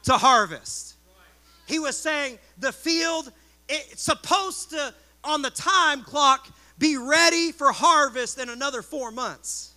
to 0.04 0.14
harvest. 0.14 0.94
He 1.66 1.78
was 1.78 1.96
saying 1.96 2.38
the 2.58 2.72
field, 2.72 3.32
it's 3.68 4.02
supposed 4.02 4.70
to, 4.70 4.92
on 5.24 5.42
the 5.42 5.50
time 5.50 6.02
clock, 6.02 6.48
be 6.78 6.96
ready 6.96 7.52
for 7.52 7.70
harvest 7.72 8.38
in 8.38 8.48
another 8.48 8.82
four 8.82 9.10
months. 9.10 9.72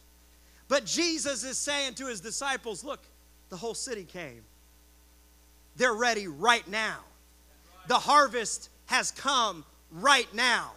But 0.67 0.85
Jesus 0.85 1.43
is 1.43 1.57
saying 1.57 1.93
to 1.95 2.07
his 2.07 2.21
disciples, 2.21 2.83
look, 2.83 3.01
the 3.49 3.57
whole 3.57 3.75
city 3.75 4.03
came. 4.03 4.41
They're 5.75 5.93
ready 5.93 6.27
right 6.27 6.67
now. 6.67 6.97
The 7.87 7.99
harvest 7.99 8.69
has 8.87 9.11
come 9.11 9.63
right 9.91 10.31
now. 10.33 10.71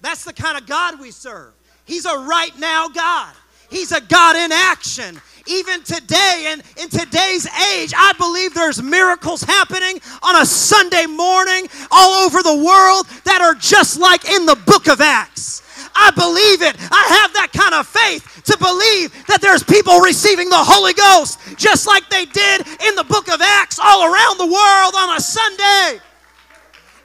That's 0.00 0.24
the 0.24 0.32
kind 0.32 0.58
of 0.58 0.66
God 0.66 0.98
we 0.98 1.10
serve. 1.10 1.52
He's 1.84 2.06
a 2.06 2.18
right 2.18 2.58
now 2.58 2.88
God. 2.88 3.34
He's 3.74 3.90
a 3.90 4.00
God 4.00 4.36
in 4.36 4.52
action. 4.52 5.20
Even 5.48 5.82
today, 5.82 6.46
and 6.46 6.62
in 6.80 6.88
today's 6.88 7.44
age, 7.74 7.92
I 7.94 8.12
believe 8.16 8.54
there's 8.54 8.80
miracles 8.80 9.42
happening 9.42 9.98
on 10.22 10.40
a 10.40 10.46
Sunday 10.46 11.06
morning 11.06 11.66
all 11.90 12.24
over 12.24 12.40
the 12.40 12.54
world 12.54 13.06
that 13.24 13.40
are 13.42 13.56
just 13.56 13.98
like 13.98 14.30
in 14.30 14.46
the 14.46 14.54
book 14.54 14.86
of 14.86 15.00
Acts. 15.00 15.90
I 15.92 16.12
believe 16.12 16.62
it. 16.62 16.76
I 16.78 17.02
have 17.18 17.32
that 17.34 17.50
kind 17.52 17.74
of 17.74 17.88
faith 17.88 18.44
to 18.44 18.56
believe 18.58 19.10
that 19.26 19.40
there's 19.42 19.64
people 19.64 19.98
receiving 19.98 20.48
the 20.50 20.56
Holy 20.56 20.94
Ghost 20.94 21.40
just 21.58 21.88
like 21.88 22.08
they 22.08 22.26
did 22.26 22.60
in 22.86 22.94
the 22.94 23.04
book 23.04 23.26
of 23.28 23.42
Acts 23.42 23.80
all 23.82 24.06
around 24.06 24.38
the 24.38 24.46
world 24.46 24.94
on 24.94 25.16
a 25.16 25.20
Sunday. 25.20 26.00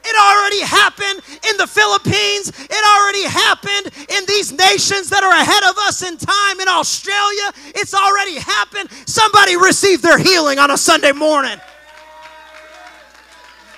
It 0.10 0.16
already 0.18 0.62
happened 0.62 1.22
in 1.50 1.58
the 1.58 1.68
Philippines. 1.68 2.50
It 2.50 2.84
already 2.98 3.25
happened 3.30 3.94
in 4.10 4.25
these 4.25 4.51
nations 4.51 5.10
that 5.10 5.22
are 5.24 5.38
ahead 5.38 5.63
of 5.70 5.78
us 5.86 6.01
in 6.01 6.18
time 6.18 6.60
in 6.60 6.68
Australia. 6.68 7.54
It's 7.78 7.94
already 7.94 8.39
happened. 8.39 8.89
Somebody 9.06 9.56
received 9.56 10.01
their 10.01 10.18
healing 10.18 10.58
on 10.58 10.72
a 10.72 10.78
Sunday 10.78 11.12
morning. 11.12 11.60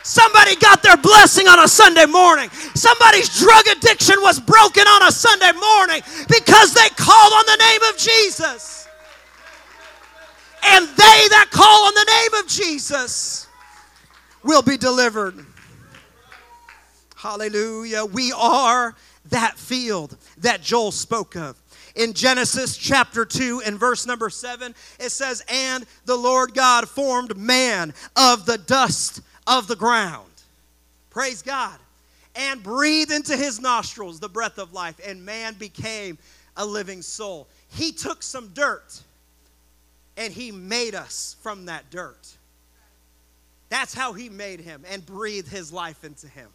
Somebody 0.03 0.55
got 0.55 0.81
their 0.81 0.95
blessing 0.95 1.47
on 1.47 1.59
a 1.59 1.67
Sunday 1.67 2.05
morning. 2.05 2.50
Somebody's 2.75 3.27
drug 3.38 3.67
addiction 3.67 4.15
was 4.21 4.39
broken 4.39 4.88
on 4.88 5.03
a 5.03 5.11
Sunday 5.11 5.51
morning 5.51 6.01
because 6.27 6.73
they 6.73 6.88
called 6.95 7.33
on 7.33 7.45
the 7.45 7.57
name 7.59 7.83
of 7.91 7.97
Jesus. 7.97 8.88
And 10.63 10.88
they 10.88 11.19
that 11.35 11.50
call 11.51 11.88
on 11.88 11.93
the 11.93 12.07
name 12.07 12.43
of 12.43 12.47
Jesus 12.47 13.47
will 14.43 14.61
be 14.61 14.77
delivered. 14.77 15.45
Hallelujah. 17.21 18.03
We 18.03 18.31
are 18.31 18.95
that 19.29 19.55
field 19.55 20.17
that 20.39 20.63
Joel 20.63 20.91
spoke 20.91 21.35
of. 21.35 21.55
In 21.93 22.13
Genesis 22.13 22.75
chapter 22.75 23.25
2 23.25 23.61
and 23.63 23.79
verse 23.79 24.07
number 24.07 24.31
7, 24.31 24.73
it 24.99 25.11
says, 25.11 25.43
And 25.47 25.85
the 26.05 26.15
Lord 26.15 26.55
God 26.55 26.89
formed 26.89 27.37
man 27.37 27.93
of 28.15 28.47
the 28.47 28.57
dust 28.57 29.21
of 29.45 29.67
the 29.67 29.75
ground. 29.75 30.31
Praise 31.11 31.43
God. 31.43 31.77
And 32.35 32.63
breathed 32.63 33.11
into 33.11 33.37
his 33.37 33.59
nostrils 33.59 34.19
the 34.19 34.27
breath 34.27 34.57
of 34.57 34.73
life, 34.73 34.99
and 35.05 35.23
man 35.23 35.53
became 35.53 36.17
a 36.57 36.65
living 36.65 37.03
soul. 37.03 37.47
He 37.69 37.91
took 37.91 38.23
some 38.23 38.47
dirt 38.47 38.99
and 40.17 40.33
he 40.33 40.51
made 40.51 40.95
us 40.95 41.35
from 41.41 41.65
that 41.65 41.91
dirt. 41.91 42.35
That's 43.69 43.93
how 43.93 44.13
he 44.13 44.27
made 44.27 44.59
him 44.59 44.83
and 44.89 45.05
breathed 45.05 45.49
his 45.49 45.71
life 45.71 46.03
into 46.03 46.27
him. 46.27 46.49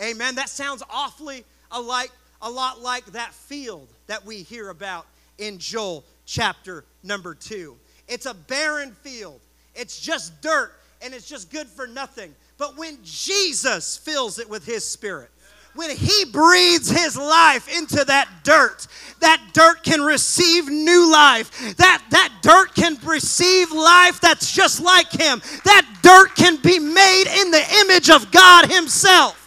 Amen. 0.00 0.34
That 0.34 0.48
sounds 0.48 0.82
awfully 0.90 1.44
alike, 1.70 2.10
a 2.42 2.50
lot 2.50 2.80
like 2.80 3.04
that 3.06 3.32
field 3.32 3.88
that 4.06 4.24
we 4.24 4.42
hear 4.42 4.70
about 4.70 5.06
in 5.38 5.58
Joel 5.58 6.04
chapter 6.26 6.84
number 7.02 7.34
two. 7.34 7.76
It's 8.08 8.26
a 8.26 8.34
barren 8.34 8.92
field, 8.92 9.40
it's 9.74 10.00
just 10.00 10.40
dirt, 10.42 10.72
and 11.00 11.14
it's 11.14 11.28
just 11.28 11.50
good 11.50 11.66
for 11.66 11.86
nothing. 11.86 12.34
But 12.58 12.76
when 12.76 12.98
Jesus 13.02 13.96
fills 13.96 14.38
it 14.38 14.48
with 14.48 14.64
his 14.64 14.84
spirit, 14.84 15.30
when 15.74 15.90
he 15.90 16.24
breathes 16.26 16.88
his 16.88 17.16
life 17.16 17.68
into 17.76 18.04
that 18.04 18.28
dirt, 18.44 18.86
that 19.20 19.42
dirt 19.52 19.82
can 19.82 20.02
receive 20.02 20.68
new 20.68 21.10
life. 21.10 21.76
That, 21.78 22.00
that 22.10 22.32
dirt 22.42 22.74
can 22.76 22.96
receive 23.04 23.72
life 23.72 24.20
that's 24.20 24.52
just 24.52 24.80
like 24.80 25.10
him. 25.10 25.42
That 25.64 25.84
dirt 26.00 26.36
can 26.36 26.56
be 26.62 26.78
made 26.78 27.24
in 27.40 27.50
the 27.50 27.64
image 27.80 28.08
of 28.08 28.30
God 28.30 28.70
himself. 28.70 29.43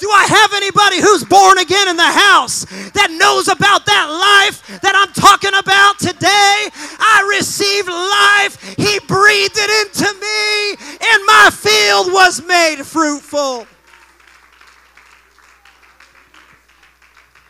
Do 0.00 0.10
I 0.10 0.24
have 0.24 0.54
anybody 0.54 0.98
who's 0.98 1.24
born 1.24 1.58
again 1.58 1.88
in 1.88 1.96
the 1.96 2.02
house 2.02 2.64
that 2.92 3.10
knows 3.10 3.48
about 3.48 3.84
that 3.84 4.06
life 4.08 4.80
that 4.80 4.96
I'm 4.96 5.12
talking 5.12 5.52
about 5.52 5.98
today? 5.98 6.68
I 6.98 7.36
received 7.36 7.86
life. 7.86 8.56
He 8.78 8.98
breathed 9.06 9.56
it 9.56 9.70
into 9.84 10.08
me, 10.16 10.70
and 11.06 11.26
my 11.26 11.50
field 11.52 12.14
was 12.14 12.42
made 12.42 12.82
fruitful. 12.82 13.66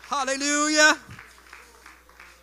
Hallelujah. 0.09 0.97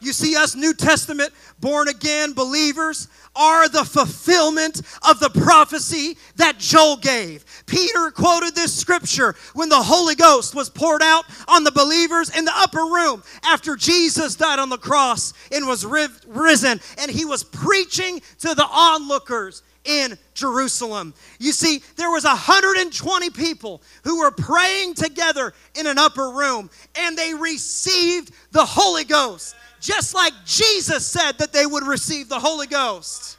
You 0.00 0.15
see, 0.15 0.37
us 0.37 0.55
New 0.55 0.73
Testament 0.73 1.35
born 1.61 1.88
again 1.88 2.33
believers 2.33 3.09
are 3.38 3.68
the 3.68 3.85
fulfillment 3.85 4.83
of 5.09 5.21
the 5.21 5.30
prophecy 5.30 6.18
that 6.37 6.59
Joel 6.59 6.97
gave. 6.97 7.45
Peter 7.66 8.11
quoted 8.11 8.54
this 8.54 8.75
scripture 8.75 9.35
when 9.54 9.68
the 9.68 9.76
Holy 9.76 10.16
Ghost 10.16 10.54
was 10.54 10.68
poured 10.68 11.02
out 11.02 11.25
on 11.47 11.62
the 11.62 11.73
believers 11.73 12.37
in 12.37 12.45
the 12.45 12.52
upper 12.54 12.83
room 12.83 13.23
after 13.45 13.76
Jesus 13.76 14.35
died 14.35 14.59
on 14.59 14.68
the 14.68 14.76
cross 14.76 15.33
and 15.52 15.66
was 15.66 15.87
risen, 15.87 16.80
and 16.99 17.11
he 17.11 17.25
was 17.25 17.45
preaching 17.45 18.21
to 18.40 18.54
the 18.54 18.66
onlookers 18.66 19.62
in 19.85 20.18
Jerusalem. 20.35 21.14
You 21.38 21.52
see, 21.52 21.83
there 21.97 22.11
was 22.11 22.25
120 22.25 23.30
people 23.30 23.83
who 24.04 24.21
were 24.21 24.30
praying 24.30 24.95
together 24.95 25.54
in 25.75 25.87
an 25.87 25.99
upper 25.99 26.30
room 26.30 26.71
and 26.97 27.16
they 27.16 27.33
received 27.35 28.33
the 28.50 28.64
Holy 28.64 29.04
Ghost 29.04 29.57
just 29.80 30.14
like 30.14 30.32
Jesus 30.44 31.06
said 31.06 31.32
that 31.38 31.52
they 31.52 31.66
would 31.66 31.87
receive 31.87 32.28
the 32.28 32.38
Holy 32.38 32.66
Ghost. 32.66 33.37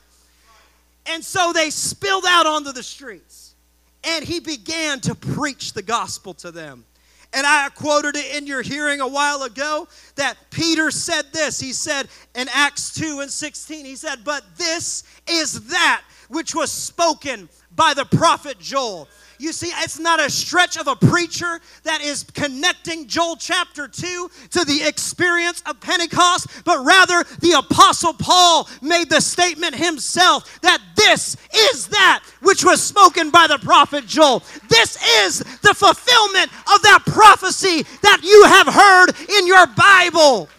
And 1.05 1.23
so 1.23 1.51
they 1.53 1.69
spilled 1.69 2.25
out 2.27 2.45
onto 2.45 2.71
the 2.71 2.83
streets 2.83 3.55
and 4.03 4.23
he 4.23 4.39
began 4.39 4.99
to 5.01 5.15
preach 5.15 5.73
the 5.73 5.81
gospel 5.81 6.33
to 6.35 6.51
them. 6.51 6.85
And 7.31 7.45
I 7.45 7.69
quoted 7.69 8.15
it 8.15 8.35
in 8.35 8.47
your 8.47 8.61
hearing 8.61 9.01
a 9.01 9.07
while 9.07 9.43
ago 9.43 9.87
that 10.15 10.35
Peter 10.49 10.89
said 10.89 11.25
this. 11.31 11.59
He 11.59 11.73
said 11.73 12.07
in 12.33 12.47
Acts 12.51 12.93
2 12.93 13.19
and 13.19 13.29
16, 13.29 13.85
he 13.85 13.95
said, 13.95 14.23
But 14.23 14.43
this 14.57 15.03
is 15.27 15.67
that 15.67 16.01
which 16.29 16.55
was 16.55 16.71
spoken 16.71 17.47
by 17.75 17.93
the 17.93 18.05
prophet 18.05 18.59
Joel. 18.59 19.07
You 19.39 19.53
see, 19.53 19.71
it's 19.77 19.97
not 19.97 20.19
a 20.19 20.29
stretch 20.29 20.77
of 20.77 20.89
a 20.89 20.97
preacher 20.97 21.61
that 21.83 22.01
is 22.01 22.25
connecting 22.33 23.07
Joel 23.07 23.37
chapter 23.37 23.87
2 23.87 24.29
to 24.51 24.65
the 24.65 24.85
experience 24.85 25.63
of 25.65 25.79
Pentecost, 25.79 26.47
but 26.65 26.83
rather 26.83 27.23
the 27.39 27.53
Apostle 27.53 28.13
Paul 28.13 28.67
made 28.81 29.09
the 29.09 29.21
statement 29.21 29.75
himself 29.75 30.59
that 30.59 30.81
this 30.97 31.37
is 31.55 31.87
that 31.87 32.21
which 32.41 32.65
was 32.65 32.83
spoken 32.83 33.29
by 33.31 33.47
the 33.47 33.57
prophet 33.59 34.05
Joel. 34.05 34.43
This 34.67 35.01
is 35.23 35.39
the 35.39 35.73
fulfillment 35.73 36.51
of 36.73 36.81
that 36.81 37.03
prophecy 37.05 37.83
that 38.01 38.19
you 38.21 38.43
have 38.45 38.67
heard 38.67 39.39
in 39.39 39.47
your 39.47 39.67
Bible. 39.67 40.49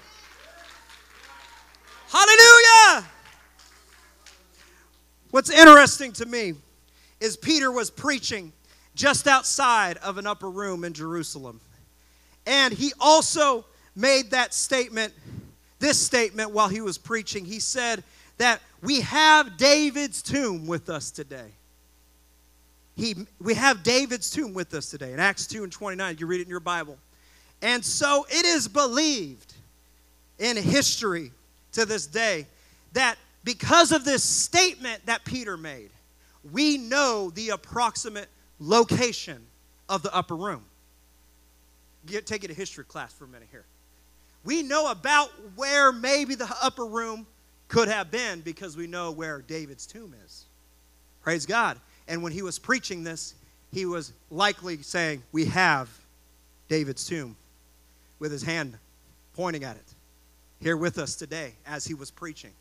Hallelujah! 2.09 3.07
What's 5.31 5.51
interesting 5.51 6.13
to 6.15 6.25
me 6.25 6.55
is 7.21 7.37
Peter 7.37 7.71
was 7.71 7.91
preaching 7.91 8.55
just 8.95 9.27
outside 9.27 9.97
of 9.99 10.19
an 10.19 10.27
upper 10.27 10.51
room 10.51 10.85
in 10.85 10.93
Jerusalem. 10.93 11.61
And 12.47 12.75
he 12.75 12.93
also 13.01 13.65
made 13.95 14.31
that 14.31 14.55
statement, 14.55 15.13
this 15.79 15.99
statement, 15.99 16.51
while 16.51 16.69
he 16.69 16.81
was 16.81 16.99
preaching. 16.99 17.45
He 17.45 17.61
said 17.61 18.03
that 18.39 18.61
we 18.83 19.01
have 19.03 19.57
David's 19.57 20.23
tomb 20.23 20.67
with 20.67 20.89
us 20.89 21.11
today. 21.11 21.53
He, 22.97 23.15
we 23.41 23.55
have 23.55 23.83
David's 23.83 24.31
tomb 24.31 24.53
with 24.53 24.75
us 24.75 24.91
today. 24.91 25.13
In 25.13 25.21
Acts 25.21 25.47
2 25.47 25.63
and 25.63 25.73
29, 25.73 26.17
you 26.19 26.27
read 26.27 26.41
it 26.41 26.45
in 26.45 26.51
your 26.51 26.61
Bible. 26.61 26.99
And 27.63 27.85
so 27.85 28.27
it 28.29 28.45
is 28.45 28.69
believed 28.69 29.55
in 30.39 30.57
history 30.57 31.33
to 31.73 31.85
this 31.85 32.07
day 32.07 32.47
that 32.93 33.17
because 33.45 33.93
of 33.93 34.05
this 34.05 34.23
statement 34.23 35.05
that 35.07 35.25
Peter 35.25 35.57
made, 35.57 35.91
we 36.53 36.79
know 36.79 37.31
the 37.31 37.51
approximate 37.51 38.29
location 38.61 39.45
of 39.89 40.03
the 40.03 40.15
upper 40.15 40.37
room. 40.37 40.65
Get, 42.07 42.27
take 42.27 42.45
it 42.45 42.51
a 42.51 42.55
history 42.55 42.85
class 42.85 43.13
for 43.13 43.25
a 43.25 43.29
minute 43.29 43.49
here. 43.51 43.65
We 44.45 44.63
know 44.63 44.91
about 44.91 45.31
where 45.57 45.93
maybe 45.93 46.35
the 46.35 46.49
upper 46.63 46.87
room 46.87 47.27
could 47.69 47.89
have 47.89 48.11
been 48.11 48.41
because 48.41 48.77
we 48.77 48.87
know 48.87 49.11
where 49.11 49.43
David's 49.43 49.87
tomb 49.87 50.15
is. 50.25 50.45
Praise 51.23 51.47
God. 51.47 51.79
And 52.09 52.23
when 52.23 52.33
he 52.33 52.43
was 52.43 52.59
preaching 52.59 53.05
this, 53.05 53.35
he 53.73 53.87
was 53.87 54.13
likely 54.31 54.83
saying, 54.83 55.23
We 55.33 55.45
have 55.47 55.89
David's 56.69 57.07
tomb 57.07 57.37
with 58.19 58.33
his 58.33 58.43
hand 58.43 58.79
pointing 59.35 59.65
at 59.65 59.77
it 59.77 59.95
here 60.61 60.77
with 60.77 60.99
us 60.99 61.17
today 61.17 61.55
as 61.67 61.85
he 61.85 61.95
was 61.95 62.11
preaching. 62.11 62.53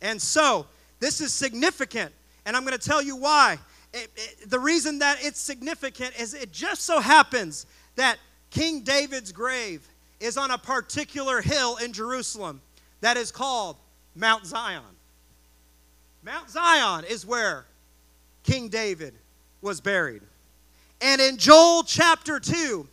And 0.00 0.20
so, 0.20 0.66
this 1.00 1.20
is 1.20 1.32
significant, 1.32 2.12
and 2.46 2.56
I'm 2.56 2.64
going 2.64 2.76
to 2.76 2.88
tell 2.88 3.02
you 3.02 3.16
why. 3.16 3.58
It, 3.92 4.10
it, 4.16 4.50
the 4.50 4.58
reason 4.58 4.98
that 4.98 5.18
it's 5.20 5.40
significant 5.40 6.18
is 6.20 6.34
it 6.34 6.52
just 6.52 6.82
so 6.82 7.00
happens 7.00 7.66
that 7.96 8.18
King 8.50 8.80
David's 8.80 9.32
grave 9.32 9.86
is 10.20 10.36
on 10.36 10.50
a 10.50 10.58
particular 10.58 11.40
hill 11.40 11.76
in 11.76 11.92
Jerusalem 11.92 12.60
that 13.00 13.16
is 13.16 13.30
called 13.30 13.76
Mount 14.14 14.46
Zion. 14.46 14.82
Mount 16.22 16.50
Zion 16.50 17.04
is 17.04 17.24
where 17.24 17.66
King 18.42 18.68
David 18.68 19.14
was 19.62 19.80
buried. 19.80 20.22
And 21.00 21.20
in 21.20 21.36
Joel 21.36 21.84
chapter 21.84 22.40
2 22.40 22.86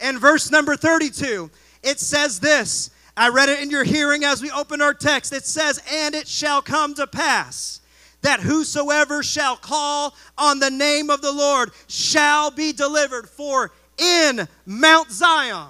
and 0.00 0.20
verse 0.20 0.50
number 0.50 0.76
32, 0.76 1.50
it 1.82 1.98
says 1.98 2.38
this. 2.38 2.90
I 3.16 3.30
read 3.30 3.48
it 3.48 3.60
in 3.60 3.70
your 3.70 3.84
hearing 3.84 4.24
as 4.24 4.42
we 4.42 4.50
open 4.50 4.82
our 4.82 4.92
text. 4.92 5.32
It 5.32 5.44
says, 5.44 5.82
And 5.90 6.14
it 6.14 6.28
shall 6.28 6.60
come 6.60 6.94
to 6.94 7.06
pass 7.06 7.80
that 8.22 8.40
whosoever 8.40 9.22
shall 9.22 9.56
call 9.56 10.14
on 10.36 10.58
the 10.58 10.70
name 10.70 11.10
of 11.10 11.22
the 11.22 11.32
Lord 11.32 11.70
shall 11.88 12.50
be 12.50 12.72
delivered. 12.72 13.28
For 13.28 13.72
in 13.98 14.46
Mount 14.66 15.10
Zion 15.10 15.68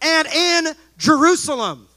and 0.00 0.28
in 0.28 0.74
Jerusalem 0.98 1.88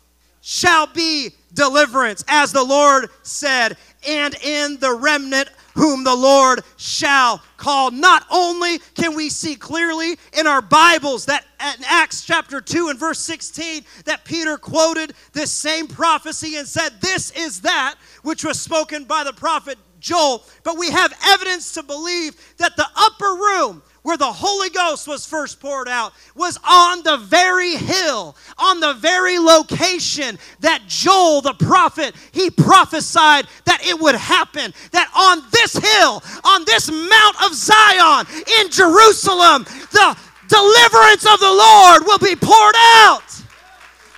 shall 0.42 0.88
be 0.88 1.32
deliverance, 1.54 2.24
as 2.28 2.52
the 2.52 2.64
Lord 2.64 3.10
said, 3.24 3.78
and 4.08 4.36
in 4.44 4.78
the 4.80 4.94
remnant 4.94 5.50
whom 5.76 6.04
the 6.04 6.16
Lord 6.16 6.64
shall 6.78 7.42
call. 7.58 7.92
Not 7.92 8.26
only 8.32 8.80
can 8.96 9.16
we 9.16 9.30
see 9.30 9.56
clearly 9.56 10.18
in 10.34 10.48
our 10.48 10.62
Bibles 10.62 11.26
that 11.26 11.46
in 11.60 11.84
Acts 11.86 12.24
chapter 12.24 12.60
2 12.62 12.90
and 12.90 13.00
verse 13.00 13.20
16 13.20 13.84
that 14.06 14.26
Peter 14.26 14.58
quoted 14.58 15.14
this 15.34 15.52
same 15.52 15.88
prophecy 15.88 16.56
and 16.56 16.68
said, 16.68 17.02
This 17.02 17.32
is 17.32 17.62
that 17.62 17.96
which 18.24 18.44
was 18.44 18.60
spoken 18.60 19.04
by 19.04 19.24
the 19.24 19.34
prophet 19.34 19.78
Joel, 20.00 20.44
but 20.64 20.78
we 20.78 20.92
have 20.92 21.14
evidence 21.30 21.74
to 21.74 21.84
believe 21.84 22.36
that 22.58 22.76
the 22.76 22.86
upper 22.96 23.34
room 23.34 23.82
where 24.06 24.18
the 24.18 24.32
Holy 24.32 24.70
Ghost 24.70 25.08
was 25.08 25.26
first 25.26 25.60
poured 25.60 25.88
out 25.88 26.13
was 26.36 26.60
on 26.63 27.02
the 27.02 27.18
very 27.18 27.76
hill, 27.76 28.36
on 28.60 28.80
the 28.80 28.94
very 28.94 29.39
location 29.39 30.38
that 30.60 30.84
Joel 30.88 31.41
the 31.41 31.56
prophet, 31.56 32.13
he 32.32 32.52
prophesied 32.52 33.48
that 33.65 33.84
it 33.84 34.00
would 34.00 34.13
happen. 34.13 34.72
That 34.91 35.10
on 35.18 35.41
this 35.50 35.74
hill, 35.74 36.22
on 36.44 36.63
this 36.65 36.91
Mount 36.91 37.36
of 37.50 37.56
Zion 37.56 38.28
in 38.62 38.70
Jerusalem, 38.70 39.65
the 39.89 40.15
deliverance 40.50 41.26
of 41.26 41.39
the 41.39 41.50
Lord 41.50 42.06
will 42.06 42.20
be 42.20 42.36
poured 42.36 42.76
out. 42.78 43.26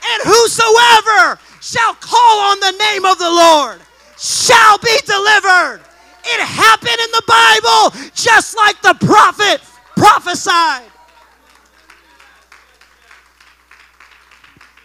And 0.03 0.21
whosoever 0.27 1.39
shall 1.61 1.93
call 1.93 2.51
on 2.51 2.59
the 2.59 2.75
name 2.91 3.05
of 3.05 3.17
the 3.19 3.31
Lord 3.31 3.79
shall 4.19 4.77
be 4.79 4.99
delivered. 5.05 5.79
It 6.25 6.41
happened 6.43 6.99
in 6.99 7.11
the 7.15 7.23
Bible 7.25 8.11
just 8.13 8.57
like 8.57 8.81
the 8.81 8.95
prophet 9.05 9.61
prophesied. 9.97 10.89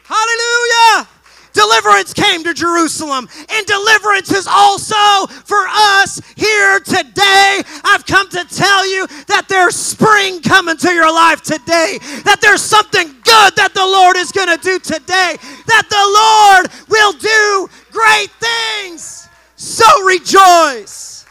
Hallelujah. 0.05 1.09
Deliverance 1.53 2.15
came 2.15 2.43
to 2.45 2.55
Jerusalem, 2.55 3.29
and 3.51 3.67
deliverance 3.67 4.33
is 4.33 4.47
also 4.47 5.27
for 5.45 5.67
us 5.69 6.21
here 6.35 6.81
today. 6.81 7.61
I've 7.85 8.07
come 8.07 8.29
to 8.31 8.45
tell 8.45 8.89
you 8.91 9.07
that 9.29 9.47
there's 9.49 9.77
spring 9.77 10.41
coming 10.41 10.79
to 10.79 10.93
your 10.93 11.13
life 11.13 11.43
today, 11.43 11.99
that 12.25 12.39
there's 12.41 12.63
something 12.63 13.07
good 13.07 13.57
that 13.57 13.73
the 13.75 13.85
Lord 13.85 14.17
is 14.17 14.33
going 14.33 14.49
to 14.49 14.63
do 14.63 14.79
today, 14.79 15.37
that 15.67 15.87
the 15.91 16.05
Lord 16.09 16.89
will 16.89 17.13
do 17.13 17.69
great 17.91 18.31
things. 18.41 19.29
So 19.57 19.85
rejoice. 20.05 21.22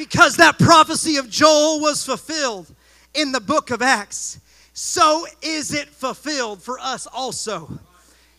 Because 0.00 0.38
that 0.38 0.58
prophecy 0.58 1.18
of 1.18 1.28
Joel 1.28 1.78
was 1.78 2.02
fulfilled 2.02 2.74
in 3.12 3.32
the 3.32 3.40
book 3.40 3.70
of 3.70 3.82
Acts, 3.82 4.40
so 4.72 5.26
is 5.42 5.74
it 5.74 5.88
fulfilled 5.90 6.62
for 6.62 6.78
us 6.78 7.06
also 7.06 7.70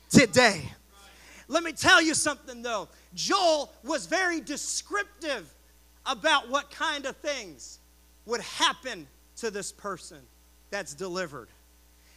today. 0.09 0.63
Let 1.47 1.61
me 1.61 1.71
tell 1.71 2.01
you 2.01 2.15
something 2.15 2.63
though. 2.63 2.87
Joel 3.13 3.71
was 3.83 4.07
very 4.07 4.41
descriptive 4.41 5.53
about 6.07 6.49
what 6.49 6.71
kind 6.71 7.05
of 7.05 7.15
things 7.17 7.77
would 8.25 8.41
happen 8.41 9.05
to 9.35 9.51
this 9.51 9.71
person 9.71 10.17
that's 10.71 10.95
delivered. 10.95 11.49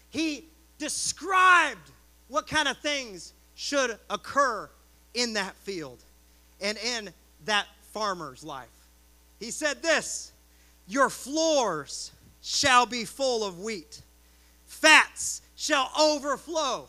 He 0.09 0.47
described 0.79 1.91
what 2.29 2.47
kind 2.47 2.67
of 2.67 2.79
things 2.79 3.35
should 3.57 3.99
occur 4.09 4.71
in 5.13 5.35
that 5.35 5.55
field 5.57 6.03
and 6.63 6.79
in 6.79 7.11
that 7.45 7.67
farmer's 7.93 8.43
life. 8.43 8.74
He 9.39 9.51
said 9.51 9.83
this 9.83 10.33
Your 10.87 11.11
floors 11.11 12.13
shall 12.43 12.87
be 12.87 13.05
full 13.05 13.45
of 13.45 13.61
wheat, 13.61 14.03
fats 14.67 15.43
shall 15.57 15.91
overflow 15.99 16.89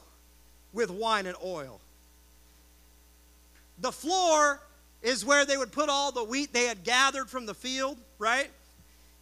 with 0.74 0.90
wine 0.90 1.26
and 1.26 1.38
oil. 1.44 1.80
The 3.80 3.92
floor 3.92 4.62
is 5.02 5.26
where 5.26 5.46
they 5.46 5.58
would 5.58 5.72
put 5.72 5.90
all 5.90 6.12
the 6.12 6.24
wheat 6.24 6.52
they 6.54 6.66
had 6.66 6.84
gathered 6.84 7.30
from 7.30 7.46
the 7.46 7.54
field, 7.54 7.98
right? 8.18 8.50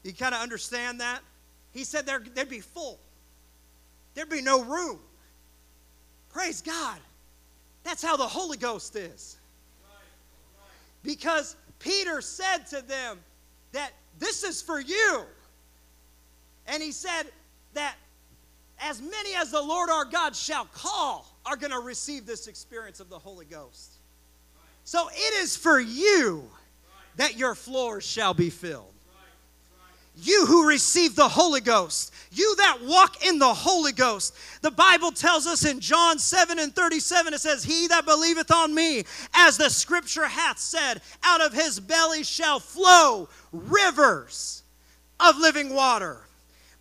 You 0.03 0.13
kind 0.13 0.33
of 0.33 0.41
understand 0.41 1.01
that? 1.01 1.19
He 1.73 1.83
said 1.83 2.05
there, 2.05 2.19
they'd 2.19 2.49
be 2.49 2.59
full, 2.59 2.99
there'd 4.13 4.29
be 4.29 4.41
no 4.41 4.63
room. 4.63 4.99
Praise 6.29 6.61
God. 6.61 6.97
That's 7.83 8.01
how 8.01 8.17
the 8.17 8.27
Holy 8.27 8.57
Ghost 8.57 8.95
is. 8.95 9.37
Because 11.03 11.55
Peter 11.83 12.21
said 12.21 12.59
to 12.67 12.81
them 12.81 13.19
that 13.73 13.91
this 14.17 14.43
is 14.43 14.61
for 14.61 14.79
you. 14.79 15.23
And 16.65 16.81
he 16.81 16.93
said 16.93 17.23
that 17.73 17.95
as 18.79 19.01
many 19.01 19.35
as 19.35 19.51
the 19.51 19.61
Lord 19.61 19.89
our 19.89 20.05
God 20.05 20.33
shall 20.33 20.65
call 20.65 21.37
are 21.45 21.57
going 21.57 21.71
to 21.71 21.79
receive 21.79 22.25
this 22.25 22.47
experience 22.47 23.01
of 23.01 23.09
the 23.09 23.19
Holy 23.19 23.45
Ghost. 23.45 23.97
So 24.85 25.09
it 25.11 25.43
is 25.43 25.57
for 25.57 25.79
you 25.79 26.49
that 27.17 27.37
your 27.37 27.53
floors 27.53 28.05
shall 28.05 28.33
be 28.33 28.49
filled. 28.49 28.92
You 30.15 30.45
who 30.45 30.67
receive 30.67 31.15
the 31.15 31.27
Holy 31.27 31.61
Ghost, 31.61 32.13
you 32.31 32.55
that 32.57 32.79
walk 32.83 33.25
in 33.25 33.39
the 33.39 33.53
Holy 33.53 33.91
Ghost. 33.91 34.35
The 34.61 34.71
Bible 34.71 35.11
tells 35.11 35.47
us 35.47 35.65
in 35.65 35.79
John 35.79 36.19
7 36.19 36.59
and 36.59 36.75
37, 36.75 37.33
it 37.33 37.41
says, 37.41 37.63
He 37.63 37.87
that 37.87 38.05
believeth 38.05 38.51
on 38.51 38.73
me, 38.73 39.05
as 39.33 39.57
the 39.57 39.69
scripture 39.69 40.27
hath 40.27 40.59
said, 40.59 41.01
out 41.23 41.41
of 41.41 41.53
his 41.53 41.79
belly 41.79 42.23
shall 42.23 42.59
flow 42.59 43.27
rivers 43.51 44.63
of 45.19 45.37
living 45.37 45.73
water. 45.73 46.21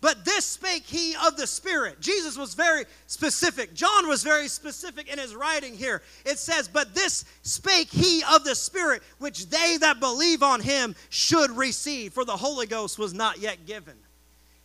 But 0.03 0.25
this 0.25 0.43
spake 0.43 0.83
he 0.83 1.15
of 1.25 1.37
the 1.37 1.47
Spirit. 1.47 2.01
Jesus 2.01 2.37
was 2.37 2.55
very 2.55 2.83
specific. 3.07 3.73
John 3.73 4.05
was 4.09 4.21
very 4.21 4.49
specific 4.49 5.07
in 5.07 5.17
his 5.17 5.33
writing 5.33 5.73
here. 5.73 6.01
It 6.25 6.39
says, 6.39 6.67
But 6.67 6.93
this 6.93 7.23
spake 7.43 7.87
he 7.89 8.21
of 8.29 8.43
the 8.43 8.53
Spirit, 8.53 9.01
which 9.19 9.49
they 9.49 9.77
that 9.77 10.01
believe 10.01 10.43
on 10.43 10.59
him 10.59 10.93
should 11.07 11.51
receive, 11.51 12.11
for 12.11 12.25
the 12.25 12.35
Holy 12.35 12.65
Ghost 12.67 12.99
was 12.99 13.13
not 13.13 13.39
yet 13.39 13.65
given. 13.65 13.93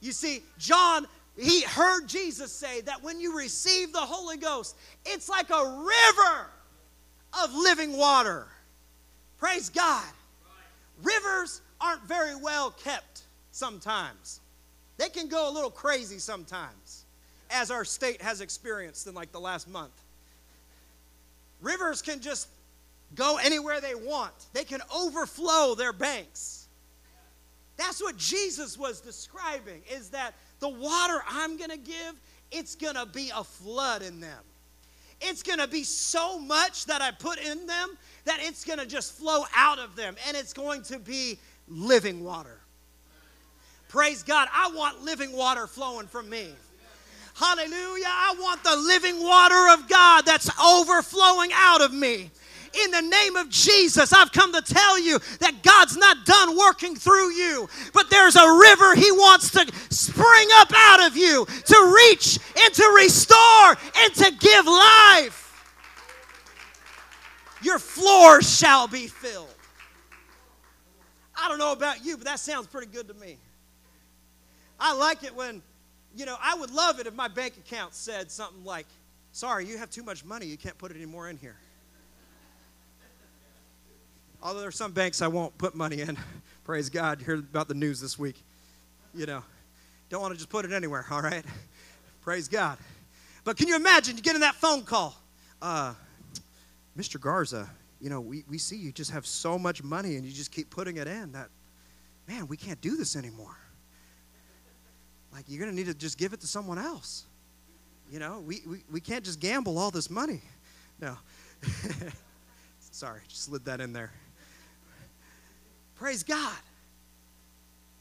You 0.01 0.11
see, 0.11 0.42
John, 0.59 1.07
he 1.37 1.62
heard 1.62 2.09
Jesus 2.09 2.51
say 2.51 2.81
that 2.81 3.05
when 3.05 3.20
you 3.20 3.38
receive 3.38 3.92
the 3.92 4.01
Holy 4.01 4.38
Ghost, 4.38 4.77
it's 5.07 5.29
like 5.29 5.51
a 5.51 5.85
river 5.87 6.51
of 7.44 7.55
living 7.55 7.96
water. 7.96 8.48
Praise 9.38 9.70
God. 9.70 10.03
Rivers 11.01 11.61
aren't 11.81 12.03
very 12.09 12.35
well 12.35 12.72
kept 12.72 13.22
sometimes. 13.53 14.40
They 14.99 15.09
can 15.09 15.29
go 15.29 15.49
a 15.49 15.53
little 15.53 15.71
crazy 15.71 16.19
sometimes, 16.19 17.05
as 17.51 17.71
our 17.71 17.85
state 17.85 18.21
has 18.21 18.41
experienced 18.41 19.07
in 19.07 19.15
like 19.15 19.33
the 19.33 19.41
last 19.41 19.69
month. 19.69 19.93
Rivers 21.63 22.03
can 22.03 22.21
just 22.21 22.49
go 23.15 23.39
anywhere 23.43 23.81
they 23.81 23.95
want, 23.95 24.35
they 24.53 24.65
can 24.65 24.81
overflow 24.95 25.75
their 25.75 25.93
banks. 25.93 26.67
That's 27.77 28.03
what 28.03 28.17
Jesus 28.17 28.77
was 28.77 29.01
describing 29.01 29.83
is 29.91 30.11
that 30.11 30.35
the 30.59 30.69
water 30.69 31.23
I'm 31.29 31.57
going 31.57 31.71
to 31.71 31.79
give, 31.79 32.15
it's 32.51 32.75
going 32.75 32.97
to 32.97 33.07
be 33.07 33.31
a 33.35 33.45
flood 33.45 34.03
in 34.03 34.21
them. 34.21 34.43
It's 35.21 35.45
going 35.45 35.61
to 35.61 35.69
be 35.69 35.85
so 35.85 36.41
much 36.41 36.87
that 36.87 37.03
I 37.03 37.13
put 37.13 37.39
in 37.39 37.67
them 37.67 37.97
that 38.25 38.39
it's 38.41 38.65
going 38.65 38.81
to 38.81 38.87
just 38.87 39.13
flow 39.13 39.45
out 39.55 39.79
of 39.79 39.95
them 39.95 40.17
and 40.27 40.37
it's 40.37 40.53
going 40.53 40.83
to 40.83 40.99
be 40.99 41.39
living 41.69 42.25
water. 42.25 42.58
Praise 43.88 44.22
God. 44.22 44.48
I 44.53 44.70
want 44.74 45.03
living 45.03 45.33
water 45.33 45.66
flowing 45.66 46.07
from 46.07 46.29
me. 46.29 46.51
Hallelujah. 47.35 48.07
I 48.07 48.35
want 48.38 48.62
the 48.64 48.77
living 48.77 49.22
water 49.22 49.72
of 49.72 49.88
God 49.88 50.27
that's 50.27 50.51
overflowing 50.61 51.51
out 51.55 51.81
of 51.81 51.92
me. 51.92 52.31
In 52.85 52.90
the 52.90 53.01
name 53.01 53.37
of 53.37 53.48
Jesus, 53.48 54.12
I've 54.12 54.31
come 54.31 54.53
to 54.53 54.61
tell 54.61 54.98
you 54.98 55.18
that 55.40 55.62
God's 55.62 55.96
not 55.96 56.27
done 56.27 56.57
working 56.57 56.94
through 56.94 57.33
you, 57.33 57.68
but 57.94 58.11
there's 58.11 58.37
a 58.37 58.59
river 58.59 58.94
He 58.94 59.11
wants 59.11 59.51
to 59.53 59.66
spring 59.88 60.48
up 60.55 60.70
out 60.74 61.07
of 61.07 61.16
you 61.16 61.46
to 61.46 61.94
reach 62.11 62.38
and 62.59 62.74
to 62.74 62.92
restore 62.94 63.77
and 63.96 64.14
to 64.16 64.33
give 64.38 64.66
life. 64.66 65.44
Your 67.62 67.79
floor 67.79 68.42
shall 68.42 68.87
be 68.87 69.07
filled. 69.07 69.55
I 71.37 71.48
don't 71.48 71.59
know 71.59 71.72
about 71.72 72.05
you, 72.05 72.16
but 72.16 72.27
that 72.27 72.40
sounds 72.40 72.66
pretty 72.66 72.88
good 72.88 73.09
to 73.09 73.14
me. 73.14 73.38
I 74.79 74.95
like 74.95 75.25
it 75.25 75.35
when, 75.35 75.62
you 76.14 76.27
know, 76.27 76.37
I 76.41 76.55
would 76.55 76.71
love 76.71 77.01
it 77.01 77.07
if 77.07 77.14
my 77.14 77.29
bank 77.29 77.57
account 77.57 77.95
said 77.95 78.31
something 78.31 78.64
like, 78.64 78.87
sorry, 79.33 79.67
you 79.67 79.79
have 79.79 79.91
too 79.91 80.03
much 80.03 80.25
money, 80.25 80.47
you 80.47 80.57
can't 80.57 80.79
put 80.79 80.91
it 80.91 80.97
anymore 80.97 81.29
in 81.29 81.37
here. 81.37 81.57
Although 84.43 84.61
there 84.61 84.69
are 84.69 84.73
some 84.73 84.93
banks 84.93 85.21
I 85.21 85.27
won't 85.27 85.57
put 85.59 85.75
money 85.75 86.01
in. 86.01 86.17
Praise 86.64 86.88
God. 86.88 87.21
Heard 87.21 87.41
about 87.41 87.67
the 87.67 87.75
news 87.75 88.01
this 88.01 88.19
week. 88.19 88.37
You 89.14 89.27
know, 89.27 89.43
don't 90.11 90.21
want 90.23 90.33
to 90.33 90.38
just 90.38 90.51
put 90.51 90.64
it 90.64 90.73
anywhere, 90.73 91.05
all 91.11 91.23
right? 91.23 91.45
Praise 92.23 92.47
God. 92.47 92.79
But 93.43 93.57
can 93.57 93.67
you 93.67 93.75
imagine 93.75 94.17
you 94.17 94.23
getting 94.23 94.43
that 94.43 94.55
phone 94.55 94.83
call? 94.83 95.17
Uh, 95.61 95.95
Mr. 96.97 97.21
Garza, 97.21 97.69
you 98.01 98.11
know, 98.11 98.21
we, 98.21 98.45
we 98.49 98.59
see 98.59 98.77
you 98.77 98.93
just 98.93 99.11
have 99.11 99.27
so 99.27 99.59
much 99.59 99.83
money 99.83 100.17
and 100.17 100.25
you 100.25 100.33
just 100.33 100.53
keep 100.53 100.71
putting 100.71 100.99
it 100.99 101.09
in 101.09 101.33
that, 101.33 101.49
man, 102.29 102.47
we 102.47 102.57
can't 102.57 102.81
do 102.81 102.97
this 102.97 103.17
anymore. 103.17 103.57
Like, 105.33 105.45
you're 105.47 105.61
going 105.61 105.71
to 105.71 105.77
need 105.77 105.87
to 105.87 105.95
just 105.95 106.19
give 106.19 106.33
it 106.33 106.41
to 106.41 106.47
someone 106.47 106.79
else. 106.79 107.25
You 108.11 108.19
know, 108.19 108.43
we, 108.47 108.62
we, 108.67 108.79
we 108.91 109.01
can't 109.01 109.25
just 109.25 109.41
gamble 109.41 109.79
all 109.79 109.91
this 109.91 110.11
money. 110.11 110.41
No. 111.01 111.17
Sorry, 112.91 113.21
just 113.29 113.45
slid 113.45 113.64
that 113.67 113.81
in 113.81 113.93
there. 113.93 114.11
Praise 115.95 116.25
God. 116.25 116.59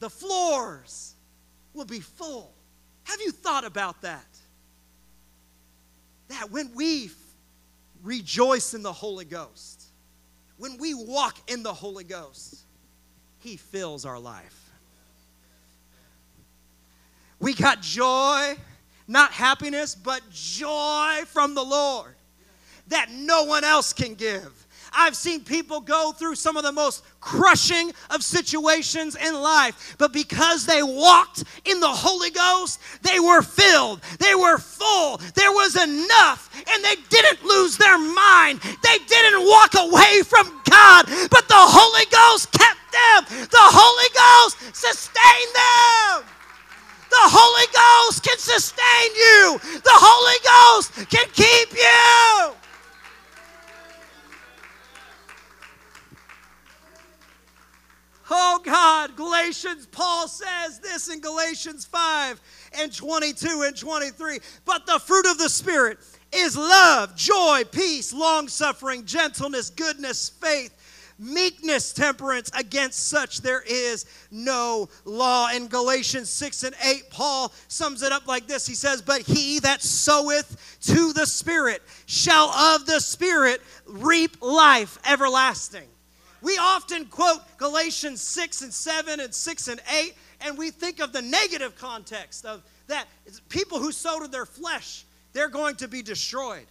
The 0.00 0.10
floors 0.10 1.14
will 1.74 1.84
be 1.84 2.00
full. 2.00 2.52
Have 3.04 3.20
you 3.20 3.30
thought 3.30 3.64
about 3.64 4.02
that? 4.02 4.26
That 6.26 6.50
when 6.50 6.74
we 6.74 7.10
rejoice 8.02 8.74
in 8.74 8.82
the 8.82 8.92
Holy 8.92 9.24
Ghost, 9.24 9.84
when 10.56 10.76
we 10.78 10.94
walk 10.94 11.38
in 11.48 11.62
the 11.62 11.72
Holy 11.72 12.04
Ghost, 12.04 12.64
He 13.38 13.56
fills 13.56 14.04
our 14.04 14.18
life. 14.18 14.67
We 17.40 17.54
got 17.54 17.80
joy, 17.82 18.56
not 19.06 19.32
happiness, 19.32 19.94
but 19.94 20.22
joy 20.30 21.22
from 21.26 21.54
the 21.54 21.62
Lord 21.62 22.14
that 22.88 23.10
no 23.10 23.44
one 23.44 23.64
else 23.64 23.92
can 23.92 24.14
give. 24.14 24.66
I've 24.92 25.16
seen 25.16 25.44
people 25.44 25.80
go 25.80 26.12
through 26.12 26.36
some 26.36 26.56
of 26.56 26.62
the 26.62 26.72
most 26.72 27.04
crushing 27.20 27.92
of 28.10 28.22
situations 28.22 29.16
in 29.16 29.34
life, 29.34 29.96
but 29.98 30.12
because 30.12 30.64
they 30.64 30.82
walked 30.82 31.44
in 31.64 31.80
the 31.80 31.88
Holy 31.88 32.30
Ghost, 32.30 32.80
they 33.02 33.20
were 33.20 33.42
filled, 33.42 34.00
they 34.18 34.34
were 34.34 34.58
full, 34.58 35.18
there 35.34 35.52
was 35.52 35.76
enough, 35.76 36.50
and 36.72 36.82
they 36.82 36.96
didn't 37.10 37.44
lose 37.44 37.76
their 37.76 37.98
mind. 37.98 38.60
They 38.82 38.98
didn't 39.06 39.44
walk 39.46 39.74
away 39.74 40.22
from 40.24 40.46
God, 40.70 41.04
but 41.30 41.48
the 41.48 41.54
Holy 41.54 42.06
Ghost 42.10 42.50
kept 42.52 42.80
them, 42.90 43.46
the 43.50 43.58
Holy 43.60 44.08
Ghost 44.16 44.74
sustained 44.74 45.54
them. 45.54 46.34
The 47.10 47.16
Holy 47.24 47.66
Ghost 47.72 48.22
can 48.22 48.38
sustain 48.58 49.14
you. 49.14 49.58
The 49.62 49.90
Holy 49.94 50.38
Ghost 50.74 51.10
can 51.10 51.26
keep 51.32 51.72
you. 51.72 52.54
Oh 58.30 58.60
God, 58.62 59.16
Galatians, 59.16 59.86
Paul 59.86 60.28
says 60.28 60.80
this 60.80 61.08
in 61.08 61.20
Galatians 61.20 61.86
5 61.86 62.40
and 62.78 62.94
22 62.94 63.62
and 63.66 63.76
23. 63.76 64.38
But 64.66 64.84
the 64.86 64.98
fruit 64.98 65.24
of 65.26 65.38
the 65.38 65.48
Spirit 65.48 65.98
is 66.32 66.56
love, 66.56 67.16
joy, 67.16 67.62
peace, 67.72 68.12
long 68.12 68.48
suffering, 68.48 69.06
gentleness, 69.06 69.70
goodness, 69.70 70.28
faith 70.28 70.74
meekness, 71.18 71.92
temperance. 71.92 72.50
Against 72.54 73.08
such 73.08 73.40
there 73.40 73.62
is 73.66 74.06
no 74.30 74.88
law. 75.04 75.48
In 75.50 75.68
Galatians 75.68 76.30
6 76.30 76.64
and 76.64 76.74
8, 76.82 77.10
Paul 77.10 77.52
sums 77.68 78.02
it 78.02 78.12
up 78.12 78.26
like 78.26 78.46
this 78.46 78.66
He 78.66 78.74
says, 78.74 79.02
But 79.02 79.22
he 79.22 79.58
that 79.60 79.82
soweth 79.82 80.78
to 80.82 81.12
the 81.12 81.26
Spirit 81.26 81.82
shall 82.06 82.50
of 82.50 82.86
the 82.86 83.00
Spirit 83.00 83.62
reap 83.86 84.36
life 84.40 84.98
everlasting. 85.08 85.88
We 86.40 86.56
often 86.58 87.06
quote 87.06 87.40
Galatians 87.56 88.20
6 88.22 88.62
and 88.62 88.72
7 88.72 89.20
and 89.20 89.34
6 89.34 89.68
and 89.68 89.80
8, 89.92 90.14
and 90.42 90.56
we 90.56 90.70
think 90.70 91.00
of 91.00 91.12
the 91.12 91.22
negative 91.22 91.74
context 91.76 92.44
of 92.44 92.62
that 92.86 93.06
people 93.48 93.78
who 93.78 93.92
sow 93.92 94.20
to 94.20 94.28
their 94.28 94.46
flesh, 94.46 95.04
they're 95.32 95.48
going 95.48 95.76
to 95.76 95.88
be 95.88 96.02
destroyed 96.02 96.66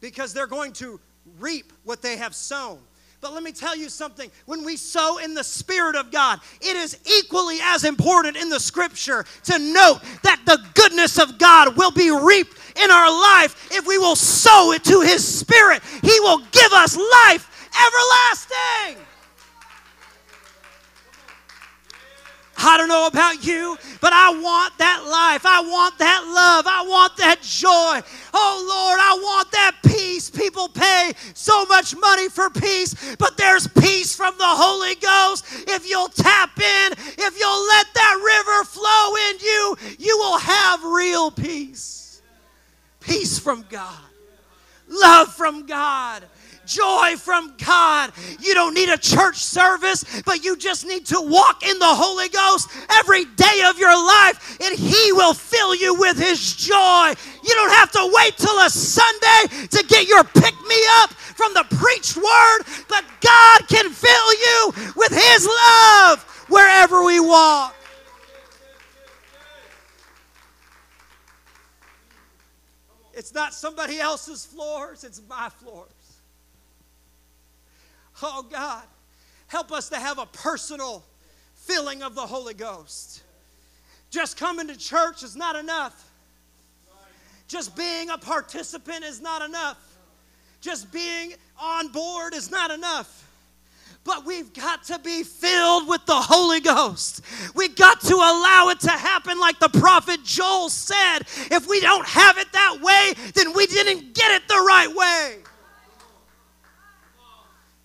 because 0.00 0.34
they're 0.34 0.46
going 0.46 0.72
to 0.74 1.00
reap 1.38 1.72
what 1.84 2.02
they 2.02 2.16
have 2.16 2.34
sown. 2.34 2.78
But 3.22 3.34
let 3.34 3.44
me 3.44 3.52
tell 3.52 3.76
you 3.76 3.88
something. 3.88 4.32
When 4.46 4.64
we 4.64 4.76
sow 4.76 5.18
in 5.18 5.32
the 5.32 5.44
Spirit 5.44 5.94
of 5.94 6.10
God, 6.10 6.40
it 6.60 6.76
is 6.76 6.98
equally 7.06 7.58
as 7.62 7.84
important 7.84 8.36
in 8.36 8.48
the 8.48 8.58
scripture 8.58 9.24
to 9.44 9.58
note 9.60 10.00
that 10.24 10.40
the 10.44 10.58
goodness 10.74 11.20
of 11.20 11.38
God 11.38 11.76
will 11.76 11.92
be 11.92 12.10
reaped 12.10 12.58
in 12.74 12.90
our 12.90 13.08
life 13.08 13.68
if 13.70 13.86
we 13.86 13.96
will 13.96 14.16
sow 14.16 14.72
it 14.72 14.82
to 14.84 15.02
His 15.02 15.24
Spirit. 15.24 15.84
He 16.02 16.18
will 16.18 16.38
give 16.50 16.72
us 16.72 16.96
life 16.96 17.70
everlasting. 17.86 19.06
I 22.64 22.76
don't 22.76 22.88
know 22.88 23.06
about 23.06 23.44
you, 23.44 23.76
but 24.00 24.12
I 24.12 24.30
want 24.30 24.78
that 24.78 25.04
life. 25.04 25.44
I 25.44 25.60
want 25.60 25.98
that 25.98 26.22
love. 26.24 26.66
I 26.66 26.84
want 26.86 27.16
that 27.16 27.42
joy. 27.42 28.00
Oh 28.32 28.66
Lord, 28.68 28.98
I 29.00 29.18
want 29.20 29.50
that 29.52 29.76
peace. 29.84 30.30
People 30.30 30.68
pay 30.68 31.12
so 31.34 31.64
much 31.66 31.96
money 31.96 32.28
for 32.28 32.50
peace, 32.50 33.16
but 33.16 33.36
there's 33.36 33.66
peace 33.66 34.14
from 34.14 34.36
the 34.38 34.44
Holy 34.46 34.94
Ghost. 34.96 35.44
If 35.68 35.88
you'll 35.88 36.08
tap 36.08 36.58
in, 36.58 36.92
if 36.92 37.38
you'll 37.38 37.66
let 37.66 37.86
that 37.94 38.16
river 38.24 38.64
flow 38.64 39.16
in 39.30 39.38
you, 39.40 39.76
you 39.98 40.18
will 40.18 40.38
have 40.38 40.84
real 40.84 41.30
peace. 41.30 42.22
Peace 43.00 43.38
from 43.38 43.64
God, 43.68 43.98
love 44.88 45.34
from 45.34 45.66
God 45.66 46.24
joy 46.74 47.16
from 47.16 47.54
God. 47.64 48.12
You 48.40 48.54
don't 48.54 48.74
need 48.74 48.88
a 48.88 48.98
church 48.98 49.36
service, 49.36 50.22
but 50.24 50.44
you 50.44 50.56
just 50.56 50.86
need 50.86 51.06
to 51.06 51.20
walk 51.20 51.62
in 51.66 51.78
the 51.78 51.84
Holy 51.84 52.28
Ghost 52.28 52.70
every 52.90 53.24
day 53.24 53.62
of 53.68 53.78
your 53.78 53.94
life, 53.94 54.58
and 54.60 54.78
He 54.78 55.12
will 55.12 55.34
fill 55.34 55.74
you 55.74 55.94
with 55.94 56.18
His 56.18 56.56
joy. 56.56 57.12
You 57.44 57.54
don't 57.54 57.72
have 57.72 57.90
to 57.92 58.10
wait 58.12 58.36
till 58.36 58.58
a 58.60 58.70
Sunday 58.70 59.66
to 59.68 59.84
get 59.86 60.08
your 60.08 60.24
pick 60.24 60.54
me 60.66 60.80
up 61.02 61.12
from 61.12 61.54
the 61.54 61.64
preached 61.76 62.16
word, 62.16 62.60
but 62.88 63.04
God 63.20 63.68
can 63.68 63.90
fill 63.90 64.32
you 64.32 64.72
with 64.96 65.12
His 65.12 65.46
love 65.46 66.22
wherever 66.48 67.04
we 67.04 67.20
walk. 67.20 67.74
It's 73.14 73.34
not 73.34 73.52
somebody 73.52 74.00
else's 74.00 74.44
floors, 74.46 75.04
it's 75.04 75.20
my 75.28 75.48
floors. 75.48 76.01
Oh 78.22 78.46
God, 78.50 78.84
help 79.48 79.72
us 79.72 79.88
to 79.90 79.96
have 79.96 80.18
a 80.18 80.26
personal 80.26 81.02
filling 81.54 82.02
of 82.02 82.14
the 82.14 82.22
Holy 82.22 82.54
Ghost. 82.54 83.22
Just 84.10 84.36
coming 84.36 84.68
to 84.68 84.76
church 84.76 85.22
is 85.22 85.36
not 85.36 85.56
enough. 85.56 86.10
Just 87.48 87.76
being 87.76 88.10
a 88.10 88.18
participant 88.18 89.04
is 89.04 89.20
not 89.20 89.42
enough. 89.42 89.78
Just 90.60 90.92
being 90.92 91.34
on 91.60 91.88
board 91.88 92.34
is 92.34 92.50
not 92.50 92.70
enough. 92.70 93.28
But 94.04 94.24
we've 94.24 94.52
got 94.52 94.84
to 94.84 94.98
be 94.98 95.22
filled 95.22 95.88
with 95.88 96.04
the 96.06 96.14
Holy 96.14 96.60
Ghost. 96.60 97.22
We've 97.54 97.74
got 97.74 98.00
to 98.02 98.14
allow 98.14 98.68
it 98.70 98.80
to 98.80 98.90
happen 98.90 99.38
like 99.38 99.60
the 99.60 99.68
prophet 99.68 100.24
Joel 100.24 100.70
said. 100.70 101.20
If 101.50 101.68
we 101.68 101.80
don't 101.80 102.06
have 102.06 102.38
it 102.38 102.50
that 102.52 102.80
way, 102.80 103.12
then 103.34 103.52
we 103.54 103.66
didn't 103.66 104.14
get 104.14 104.32
it 104.32 104.48
the 104.48 104.64
right 104.66 104.92
way. 104.92 105.38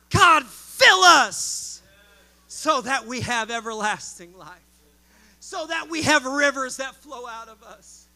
God, 0.10 0.46
fill 0.46 1.04
us 1.04 1.82
so 2.48 2.82
that 2.82 3.06
we 3.06 3.22
have 3.22 3.52
everlasting 3.52 4.38
life, 4.38 4.50
so 5.40 5.68
that 5.68 5.90
we 5.90 6.02
have 6.04 6.26
rivers 6.26 6.78
that 6.78 6.96
flow 6.96 7.28
out 7.28 7.48
of 7.48 7.62
us. 7.64 8.08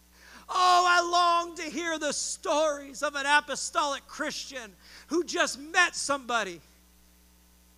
Oh, 0.50 0.86
I 0.88 1.02
long 1.10 1.56
to 1.56 1.64
hear 1.64 1.98
the 1.98 2.12
stories 2.12 3.04
of 3.04 3.16
an 3.16 3.26
apostolic 3.26 4.06
Christian 4.08 4.72
who 5.08 5.24
just 5.24 5.60
met 5.60 5.96
somebody, 5.96 6.60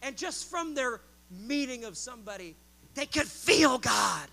and 0.01 0.17
just 0.17 0.49
from 0.49 0.73
their 0.73 1.01
meeting 1.29 1.83
of 1.83 1.97
somebody, 1.97 2.55
they 2.95 3.05
could 3.05 3.27
feel 3.27 3.77
God. 3.77 4.27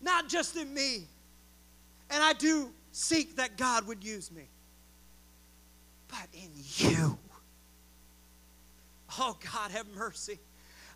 Not 0.00 0.28
just 0.28 0.56
in 0.56 0.72
me. 0.72 1.06
And 2.10 2.22
I 2.22 2.32
do 2.32 2.70
seek 2.92 3.36
that 3.36 3.56
God 3.56 3.86
would 3.88 4.04
use 4.04 4.30
me 4.30 4.44
but 6.08 6.28
in 6.32 6.50
you. 6.54 7.18
Oh, 9.18 9.36
God, 9.52 9.70
have 9.70 9.86
mercy. 9.96 10.38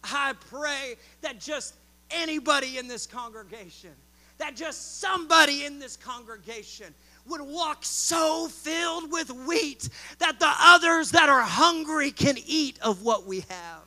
I 0.05 0.35
pray 0.49 0.97
that 1.21 1.41
just 1.41 1.75
anybody 2.11 2.79
in 2.79 2.89
this 2.89 3.07
congregation, 3.07 3.91
that 4.39 4.57
just 4.57 5.01
somebody 5.01 5.65
in 5.65 5.79
this 5.79 5.97
congregation 5.97 6.95
would 7.27 7.41
walk 7.41 7.79
so 7.83 8.49
filled 8.49 9.13
with 9.13 9.31
wheat 9.31 9.89
that 10.19 10.39
the 10.41 10.53
others 10.61 11.11
that 11.13 11.29
are 11.29 11.43
hungry 11.43 12.11
can 12.11 12.37
eat 12.47 12.79
of 12.83 13.03
what 13.03 13.27
we 13.27 13.41
have. 13.49 13.83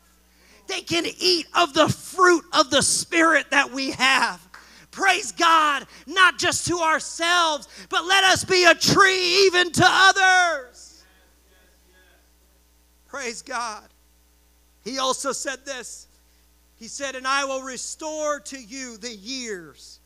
They 0.67 0.81
can 0.81 1.05
eat 1.19 1.47
of 1.55 1.73
the 1.73 1.89
fruit 1.89 2.45
of 2.53 2.69
the 2.69 2.81
Spirit 2.81 3.51
that 3.51 3.71
we 3.71 3.91
have. 3.91 4.47
Praise 4.91 5.31
God, 5.31 5.87
not 6.05 6.37
just 6.37 6.67
to 6.67 6.77
ourselves, 6.77 7.67
but 7.89 8.05
let 8.05 8.23
us 8.23 8.45
be 8.45 8.65
a 8.65 8.75
tree 8.75 9.45
even 9.47 9.71
to 9.71 9.83
others. 9.85 10.72
Praise 13.13 13.43
God. 13.43 13.83
He 14.83 14.97
also 14.97 15.33
said 15.33 15.63
this 15.65 16.07
He 16.77 16.87
said, 16.87 17.13
And 17.13 17.27
I 17.27 17.45
will 17.45 17.61
restore 17.61 18.39
to 18.39 18.59
you 18.59 18.97
the 18.97 19.13
years 19.13 19.99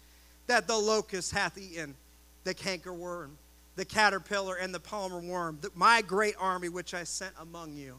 that 0.48 0.68
the 0.68 0.76
locust 0.76 1.32
hath 1.32 1.58
eaten, 1.58 1.96
the 2.44 2.54
cankerworm, 2.54 3.30
the 3.78 3.86
caterpillar, 3.86 4.56
and 4.56 4.76
the 4.76 4.82
palmer 4.82 5.22
worm, 5.22 5.58
my 5.74 6.02
great 6.02 6.36
army 6.38 6.68
which 6.68 6.94
I 6.94 7.06
sent 7.06 7.34
among 7.40 7.78
you. 7.78 7.96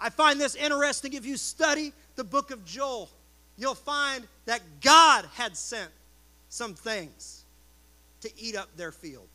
I 0.00 0.08
find 0.08 0.40
this 0.40 0.54
interesting. 0.54 1.12
If 1.12 1.26
you 1.26 1.36
study 1.36 1.92
the 2.16 2.24
book 2.24 2.50
of 2.50 2.64
Joel, 2.64 3.10
you'll 3.58 3.74
find 3.74 4.26
that 4.46 4.62
God 4.80 5.26
had 5.34 5.58
sent 5.58 5.90
some 6.48 6.72
things 6.72 7.44
to 8.22 8.30
eat 8.38 8.56
up 8.56 8.74
their 8.78 8.92
field. 8.92 9.28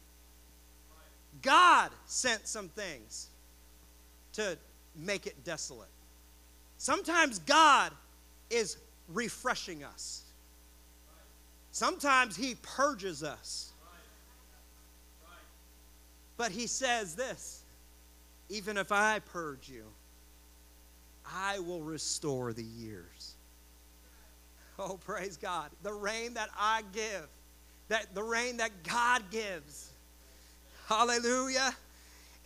God 1.43 1.91
sent 2.07 2.47
some 2.47 2.69
things 2.69 3.27
to 4.33 4.57
make 4.97 5.27
it 5.27 5.43
desolate. 5.43 5.89
Sometimes 6.77 7.39
God 7.39 7.91
is 8.49 8.77
refreshing 9.07 9.83
us. 9.83 10.23
Sometimes 11.71 12.36
He 12.36 12.55
purges 12.62 13.23
us. 13.23 13.71
But 16.38 16.51
He 16.51 16.67
says 16.67 17.15
this 17.15 17.63
even 18.49 18.77
if 18.77 18.91
I 18.91 19.19
purge 19.19 19.67
you, 19.67 19.83
I 21.25 21.60
will 21.60 21.81
restore 21.81 22.53
the 22.53 22.63
years. 22.63 23.36
Oh, 24.79 24.97
praise 25.03 25.36
God. 25.38 25.69
The 25.83 25.91
rain 25.91 26.36
that 26.36 26.49
I 26.57 26.83
give, 26.93 27.27
that 27.89 28.13
the 28.13 28.23
rain 28.23 28.57
that 28.57 28.71
God 28.83 29.23
gives. 29.31 29.91
Hallelujah 30.88 31.75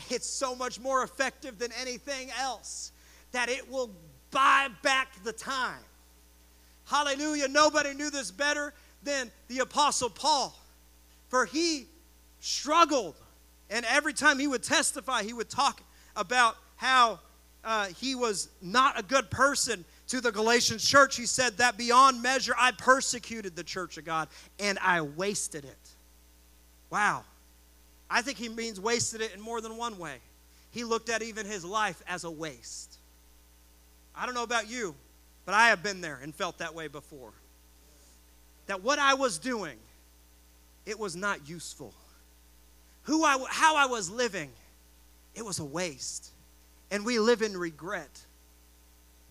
it's 0.10 0.28
so 0.28 0.56
much 0.56 0.80
more 0.80 1.04
effective 1.04 1.60
than 1.60 1.72
anything 1.80 2.30
else 2.40 2.92
that 3.32 3.50
it 3.50 3.70
will 3.70 3.92
buy 4.32 4.68
back 4.82 5.24
the 5.24 5.34
time. 5.34 5.84
Hallelujah. 6.86 7.48
Nobody 7.48 7.94
knew 7.94 8.10
this 8.10 8.32
better 8.32 8.74
than 9.04 9.32
the 9.48 9.60
Apostle 9.60 10.10
Paul, 10.10 10.58
for 11.30 11.46
he 11.46 11.86
struggled. 12.40 13.16
And 13.70 13.86
every 13.86 14.14
time 14.14 14.40
he 14.40 14.48
would 14.48 14.64
testify, 14.64 15.24
he 15.24 15.34
would 15.34 15.50
talk 15.50 15.82
about 16.16 16.58
how 16.76 17.20
uh, 17.64 17.88
he 17.88 18.16
was 18.16 18.50
not 18.62 19.00
a 19.00 19.04
good 19.04 19.30
person 19.30 19.86
to 20.08 20.20
the 20.20 20.32
Galatians 20.32 20.86
church. 20.86 21.16
He 21.16 21.26
said 21.26 21.58
that 21.58 21.78
beyond 21.78 22.22
measure, 22.22 22.54
I 22.58 22.72
persecuted 22.72 23.56
the 23.56 23.64
church 23.64 23.98
of 23.98 24.04
God 24.04 24.28
and 24.60 24.78
I 24.80 25.02
wasted 25.02 25.64
it. 25.64 25.90
Wow. 26.90 27.24
I 28.14 28.22
think 28.22 28.38
he 28.38 28.50
means 28.50 28.78
wasted 28.78 29.22
it 29.22 29.34
in 29.34 29.40
more 29.40 29.62
than 29.62 29.78
one 29.78 29.98
way. 29.98 30.18
He 30.72 30.84
looked 30.84 31.10
at 31.10 31.22
even 31.22 31.46
his 31.46 31.64
life 31.64 32.04
as 32.08 32.26
a 32.26 32.30
waste. 32.32 32.98
I 34.14 34.26
don't 34.26 34.36
know 34.36 34.44
about 34.44 34.70
you, 34.70 34.94
but 35.46 35.56
I 35.56 35.70
have 35.70 35.82
been 35.82 36.02
there 36.02 36.20
and 36.22 36.36
felt 36.36 36.58
that 36.58 36.76
way 36.76 36.90
before. 36.90 37.32
That 38.68 38.84
what 38.84 39.00
I 39.00 39.14
was 39.14 39.38
doing, 39.38 39.78
it 40.86 41.00
was 41.00 41.16
not 41.16 41.48
useful. 41.48 41.94
Who 43.04 43.24
I, 43.24 43.44
how 43.50 43.78
I 43.78 43.86
was 43.86 44.10
living, 44.10 44.52
it 45.34 45.46
was 45.46 45.60
a 45.60 45.66
waste. 45.66 46.32
and 46.92 47.06
we 47.06 47.18
live 47.18 47.42
in 47.42 47.58
regret. 47.58 48.20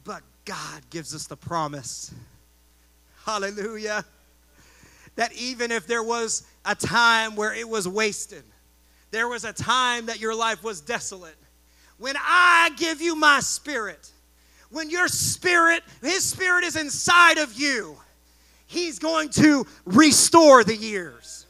But 0.03 0.23
God 0.47 0.83
gives 0.89 1.15
us 1.15 1.27
the 1.27 1.37
promise. 1.37 2.13
Hallelujah. 3.27 4.05
That 5.17 5.33
even 5.35 5.71
if 5.71 5.87
there 5.87 6.03
was 6.03 6.47
a 6.65 6.75
time 6.75 7.37
where 7.37 7.53
it 7.53 7.69
was 7.69 7.87
wasted, 7.87 8.43
there 9.11 9.29
was 9.29 9.45
a 9.45 9.53
time 9.53 10.07
that 10.07 10.21
your 10.21 10.35
life 10.35 10.63
was 10.63 10.81
desolate. 10.81 11.37
When 11.99 12.17
I 12.19 12.71
give 12.77 13.01
you 13.01 13.15
my 13.15 13.41
spirit, 13.41 14.11
when 14.71 14.89
your 14.89 15.09
spirit, 15.09 15.83
his 16.01 16.25
spirit 16.25 16.65
is 16.65 16.77
inside 16.77 17.39
of 17.39 17.53
you, 17.55 17.97
he's 18.67 18.99
going 18.99 19.31
to 19.31 19.67
restore 19.85 20.65
the 20.65 20.77
years. 20.77 21.47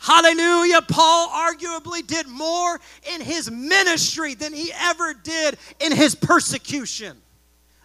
Hallelujah. 0.00 0.82
Paul 0.82 1.30
arguably 1.30 2.06
did 2.06 2.28
more 2.28 2.78
in 3.14 3.22
his 3.22 3.50
ministry 3.50 4.34
than 4.34 4.52
he 4.52 4.70
ever 4.78 5.14
did 5.14 5.56
in 5.80 5.92
his 5.92 6.14
persecution 6.14 7.16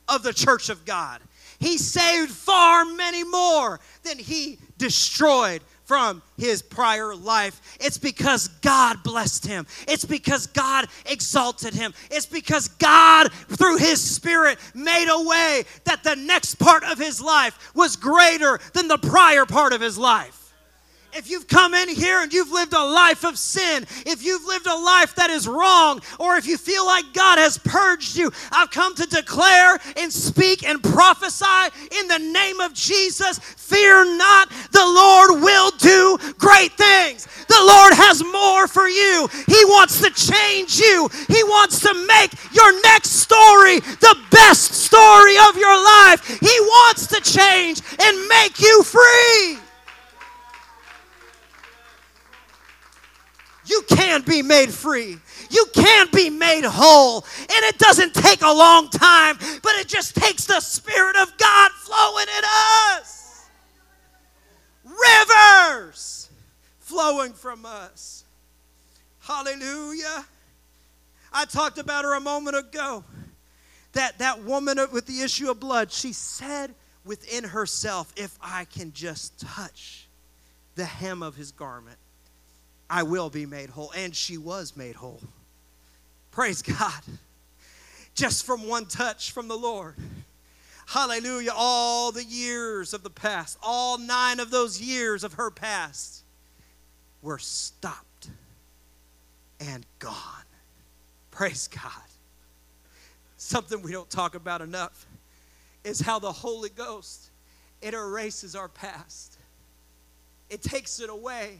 of 0.09 0.23
the 0.23 0.33
church 0.33 0.67
of 0.69 0.83
God. 0.83 1.21
He 1.59 1.77
saved 1.77 2.31
far 2.31 2.83
many 2.83 3.23
more 3.23 3.79
than 4.03 4.17
he 4.17 4.59
destroyed 4.77 5.62
from 5.89 6.21
his 6.38 6.62
prior 6.62 7.15
life. 7.15 7.60
It's 7.82 7.97
because 7.97 8.47
God 8.62 9.02
blessed 9.02 9.47
him. 9.47 9.65
It's 9.88 10.06
because 10.06 10.45
God 10.45 10.86
exalted 11.08 11.73
him. 11.73 11.95
It's 12.12 12.28
because 12.28 12.67
God, 12.67 13.34
through 13.34 13.78
his 13.78 13.99
Spirit, 13.99 14.60
made 14.75 15.10
a 15.10 15.28
way 15.28 15.63
that 15.86 16.04
the 16.04 16.15
next 16.15 16.60
part 16.60 16.84
of 16.84 16.99
his 16.99 17.19
life 17.19 17.71
was 17.73 17.95
greater 17.95 18.60
than 18.73 18.88
the 18.88 18.99
prior 18.99 19.47
part 19.47 19.73
of 19.73 19.82
his 19.82 19.97
life. 19.97 20.48
If 21.13 21.29
you've 21.29 21.47
come 21.47 21.73
in 21.73 21.89
here 21.89 22.21
and 22.21 22.31
you've 22.31 22.51
lived 22.51 22.73
a 22.73 22.83
life 22.83 23.25
of 23.25 23.37
sin, 23.37 23.85
if 24.05 24.23
you've 24.23 24.45
lived 24.45 24.67
a 24.67 24.75
life 24.75 25.15
that 25.15 25.29
is 25.29 25.47
wrong, 25.47 26.01
or 26.19 26.35
if 26.37 26.45
you 26.45 26.57
feel 26.57 26.85
like 26.85 27.13
God 27.13 27.39
has 27.39 27.57
purged 27.57 28.15
you, 28.15 28.31
I've 28.51 28.69
come 28.69 28.93
to 28.95 29.05
declare 29.07 29.79
and 29.97 30.13
speak 30.13 30.63
and 30.63 30.83
prophesy 30.83 31.45
in 31.99 32.07
the 32.07 32.19
name 32.19 32.59
of 32.59 32.73
Jesus 32.73 33.39
fear 33.39 34.05
not, 34.17 34.49
the 34.71 34.85
Lord 34.85 35.41
will 35.41 35.71
do 35.71 36.17
great 36.37 36.73
things. 36.73 37.27
The 37.47 37.59
Lord 37.59 37.93
has 37.93 38.23
more 38.23 38.67
for 38.67 38.87
you. 38.87 39.27
He 39.47 39.65
wants 39.65 40.01
to 40.01 40.09
change 40.11 40.79
you, 40.79 41.09
He 41.27 41.43
wants 41.43 41.79
to 41.81 41.93
make 42.07 42.31
your 42.53 42.81
next 42.81 43.11
story 43.11 43.79
the 43.79 44.17
best 44.31 44.73
story 44.73 45.37
of 45.49 45.57
your 45.57 45.75
life. 45.75 46.39
He 46.39 46.59
wants 46.61 47.07
to 47.07 47.21
change 47.21 47.81
and 47.99 48.27
make 48.27 48.59
you 48.59 48.83
free. 48.83 49.68
You 53.69 53.84
can 53.88 54.23
be 54.23 54.41
made 54.41 54.71
free. 54.71 55.17
You 55.51 55.65
can 55.73 56.08
be 56.12 56.29
made 56.29 56.65
whole. 56.65 57.23
And 57.39 57.65
it 57.65 57.77
doesn't 57.77 58.15
take 58.15 58.41
a 58.41 58.51
long 58.51 58.89
time, 58.89 59.38
but 59.62 59.75
it 59.75 59.88
just 59.88 60.15
takes 60.15 60.45
the 60.45 60.60
Spirit 60.60 61.15
of 61.17 61.38
God 61.38 61.71
flowing 61.73 62.25
in 62.36 62.43
us. 62.97 63.47
Rivers 64.84 66.29
flowing 66.79 67.34
from 67.34 67.65
us. 67.65 68.25
Hallelujah. 69.19 70.25
I 71.32 71.45
talked 71.45 71.77
about 71.77 72.05
her 72.05 72.15
a 72.15 72.19
moment 72.19 72.58
ago. 72.58 73.03
That, 73.93 74.17
that 74.17 74.43
woman 74.43 74.79
with 74.91 75.05
the 75.05 75.21
issue 75.21 75.49
of 75.51 75.60
blood, 75.60 75.91
she 75.91 76.13
said 76.13 76.73
within 77.05 77.43
herself, 77.43 78.12
If 78.15 78.38
I 78.41 78.65
can 78.65 78.93
just 78.93 79.39
touch 79.39 80.08
the 80.75 80.86
hem 80.86 81.21
of 81.21 81.36
his 81.36 81.51
garment, 81.51 81.97
I 82.89 83.04
will 83.04 83.30
be 83.30 83.45
made 83.45 83.69
whole. 83.69 83.91
And 83.95 84.15
she 84.15 84.38
was 84.38 84.75
made 84.75 84.95
whole. 84.95 85.21
Praise 86.32 86.62
God. 86.62 87.02
Just 88.15 88.45
from 88.45 88.67
one 88.67 88.86
touch 88.86 89.32
from 89.32 89.47
the 89.47 89.58
Lord. 89.58 89.95
Hallelujah. 90.88 91.52
All 91.56 92.12
the 92.12 92.23
years 92.23 92.93
of 92.93 93.04
the 93.04 93.10
past, 93.10 93.58
all 93.62 93.97
nine 93.97 94.39
of 94.39 94.49
those 94.49 94.82
years 94.82 95.23
of 95.23 95.34
her 95.34 95.52
past 95.52 96.23
were 97.21 97.38
stopped 97.38 98.30
and 99.60 99.86
gone. 99.99 100.15
Praise 101.32 101.67
God. 101.67 101.91
Something 103.38 103.82
we 103.82 103.91
don't 103.91 104.10
talk 104.10 104.36
about 104.36 104.62
enough 104.62 105.06
is 105.84 106.02
how 106.02 106.19
the 106.19 106.32
Holy 106.32 106.69
Ghost 106.69 107.30
it 107.82 107.93
erases 107.93 108.56
our 108.56 108.67
past. 108.67 109.38
It 110.49 110.62
takes 110.62 110.99
it 110.99 111.10
away 111.10 111.60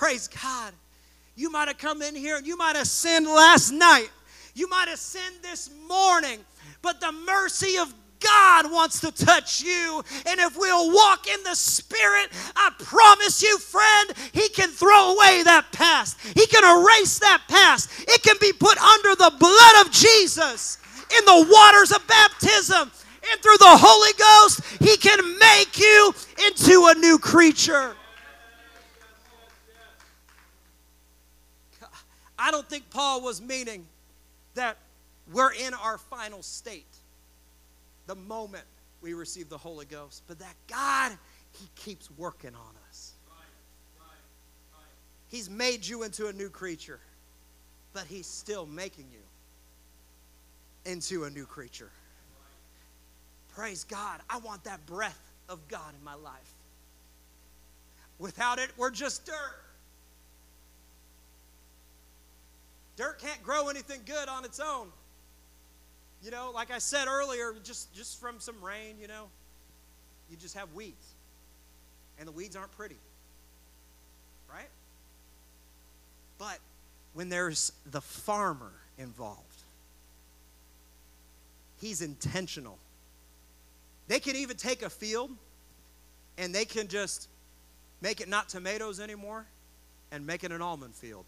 Praise 0.00 0.28
God. 0.28 0.72
You 1.36 1.50
might 1.50 1.68
have 1.68 1.76
come 1.76 2.00
in 2.00 2.14
here 2.14 2.38
and 2.38 2.46
you 2.46 2.56
might 2.56 2.74
have 2.74 2.86
sinned 2.86 3.26
last 3.26 3.70
night. 3.70 4.08
You 4.54 4.66
might 4.66 4.88
have 4.88 4.98
sinned 4.98 5.36
this 5.42 5.68
morning. 5.86 6.38
But 6.80 7.02
the 7.02 7.12
mercy 7.12 7.76
of 7.76 7.92
God 8.18 8.72
wants 8.72 9.00
to 9.00 9.12
touch 9.12 9.62
you. 9.62 10.02
And 10.24 10.40
if 10.40 10.56
we'll 10.56 10.90
walk 10.90 11.28
in 11.28 11.42
the 11.42 11.54
Spirit, 11.54 12.30
I 12.56 12.70
promise 12.78 13.42
you, 13.42 13.58
friend, 13.58 14.14
He 14.32 14.48
can 14.48 14.70
throw 14.70 15.12
away 15.12 15.42
that 15.42 15.66
past. 15.70 16.18
He 16.34 16.46
can 16.46 16.64
erase 16.64 17.18
that 17.18 17.42
past. 17.46 17.90
It 18.08 18.22
can 18.22 18.36
be 18.40 18.54
put 18.54 18.78
under 18.78 19.14
the 19.14 19.34
blood 19.38 19.86
of 19.86 19.92
Jesus 19.92 20.78
in 21.14 21.22
the 21.26 21.46
waters 21.52 21.92
of 21.92 22.06
baptism. 22.06 22.90
And 23.30 23.42
through 23.42 23.58
the 23.58 23.76
Holy 23.76 24.14
Ghost, 24.18 24.62
He 24.82 24.96
can 24.96 25.38
make 25.38 25.78
you 25.78 26.14
into 26.46 26.86
a 26.86 26.94
new 26.98 27.18
creature. 27.18 27.96
I 32.40 32.50
don't 32.50 32.66
think 32.68 32.88
Paul 32.90 33.20
was 33.20 33.42
meaning 33.42 33.86
that 34.54 34.78
we're 35.32 35.52
in 35.52 35.74
our 35.74 35.98
final 35.98 36.42
state 36.42 36.96
the 38.06 38.14
moment 38.14 38.64
we 39.02 39.12
receive 39.12 39.48
the 39.48 39.58
Holy 39.58 39.84
Ghost, 39.84 40.22
but 40.26 40.38
that 40.38 40.54
God, 40.66 41.12
He 41.52 41.68
keeps 41.76 42.10
working 42.16 42.54
on 42.54 42.74
us. 42.88 43.12
He's 45.28 45.48
made 45.48 45.86
you 45.86 46.02
into 46.02 46.26
a 46.28 46.32
new 46.32 46.48
creature, 46.48 46.98
but 47.92 48.04
He's 48.04 48.26
still 48.26 48.66
making 48.66 49.04
you 49.12 50.90
into 50.90 51.24
a 51.24 51.30
new 51.30 51.44
creature. 51.44 51.90
Praise 53.54 53.84
God. 53.84 54.20
I 54.30 54.38
want 54.38 54.64
that 54.64 54.84
breath 54.86 55.20
of 55.48 55.66
God 55.68 55.94
in 55.96 56.02
my 56.02 56.14
life. 56.14 56.54
Without 58.18 58.58
it, 58.58 58.70
we're 58.76 58.90
just 58.90 59.26
dirt. 59.26 59.69
Dirt 63.00 63.18
can't 63.18 63.42
grow 63.42 63.68
anything 63.68 64.02
good 64.04 64.28
on 64.28 64.44
its 64.44 64.60
own. 64.60 64.88
You 66.22 66.30
know, 66.30 66.52
like 66.54 66.70
I 66.70 66.76
said 66.76 67.08
earlier, 67.08 67.54
just, 67.64 67.94
just 67.94 68.20
from 68.20 68.40
some 68.40 68.60
rain, 68.62 68.96
you 69.00 69.08
know, 69.08 69.28
you 70.30 70.36
just 70.36 70.54
have 70.54 70.70
weeds. 70.74 71.14
And 72.18 72.28
the 72.28 72.32
weeds 72.32 72.56
aren't 72.56 72.72
pretty. 72.72 72.98
Right? 74.52 74.68
But 76.38 76.58
when 77.14 77.30
there's 77.30 77.72
the 77.90 78.02
farmer 78.02 78.72
involved, 78.98 79.62
he's 81.80 82.02
intentional. 82.02 82.76
They 84.08 84.20
can 84.20 84.36
even 84.36 84.58
take 84.58 84.82
a 84.82 84.90
field 84.90 85.30
and 86.36 86.54
they 86.54 86.66
can 86.66 86.86
just 86.86 87.30
make 88.02 88.20
it 88.20 88.28
not 88.28 88.50
tomatoes 88.50 89.00
anymore 89.00 89.46
and 90.12 90.26
make 90.26 90.44
it 90.44 90.52
an 90.52 90.60
almond 90.60 90.94
field 90.94 91.24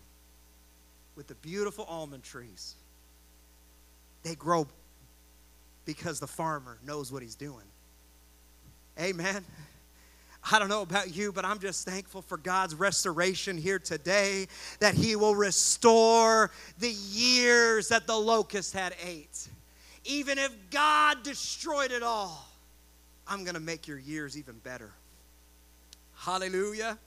with 1.17 1.27
the 1.27 1.35
beautiful 1.37 1.85
almond 1.85 2.23
trees. 2.23 2.75
They 4.23 4.35
grow 4.35 4.67
because 5.85 6.21
the 6.21 6.27
farmer 6.27 6.79
knows 6.87 7.13
what 7.13 7.23
he's 7.23 7.35
doing. 7.35 7.65
Amen. 9.01 9.45
I 10.51 10.59
don't 10.59 10.69
know 10.69 10.83
about 10.83 11.15
you, 11.15 11.33
but 11.33 11.45
I'm 11.45 11.61
just 11.61 11.87
thankful 11.87 12.23
for 12.23 12.37
God's 12.37 12.75
restoration 12.75 13.57
here 13.57 13.79
today 13.79 14.49
that 14.81 14.95
He 14.95 15.15
will 15.15 15.37
restore 15.37 16.51
the 16.79 16.91
years 16.91 17.89
that 17.89 18.07
the 18.07 18.17
locust 18.17 18.75
had 18.75 18.95
ate. 19.05 19.49
Even 20.05 20.39
if 20.39 20.53
God 20.71 21.23
destroyed 21.23 21.93
it 21.93 22.03
all, 22.03 22.49
I'm 23.29 23.45
going 23.45 23.55
to 23.55 23.61
make 23.61 23.87
your 23.87 23.99
years 23.99 24.37
even 24.37 24.59
better. 24.59 24.91
Hallelujah. 26.17 26.99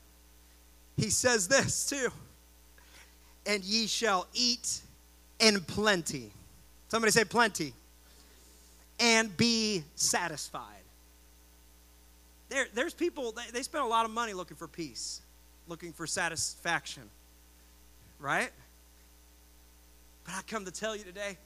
He 0.95 1.10
says 1.10 1.49
this 1.49 1.89
too 1.89 2.10
and 3.46 3.64
ye 3.64 3.88
shall 3.88 4.28
eat 4.34 4.82
in 5.39 5.62
plenty. 5.62 6.32
Somebody 6.88 7.12
say 7.12 7.26
plenty. 7.26 7.74
And 9.00 9.36
be 9.36 9.84
satisfied. 9.96 10.64
There, 12.50 12.68
there's 12.74 12.93
people, 12.93 13.32
they, 13.32 13.52
they 13.52 13.64
spend 13.64 13.84
a 13.84 13.88
lot 13.88 14.06
of 14.06 14.12
money 14.12 14.34
looking 14.34 14.56
for 14.56 14.68
peace, 14.68 15.22
looking 15.68 15.91
for 15.91 16.08
satisfaction, 16.08 17.04
right? 18.20 18.52
But 20.24 20.36
I 20.36 20.41
come 20.48 20.66
to 20.66 20.72
tell 20.72 20.96
you 20.96 21.04
today, 21.04 21.38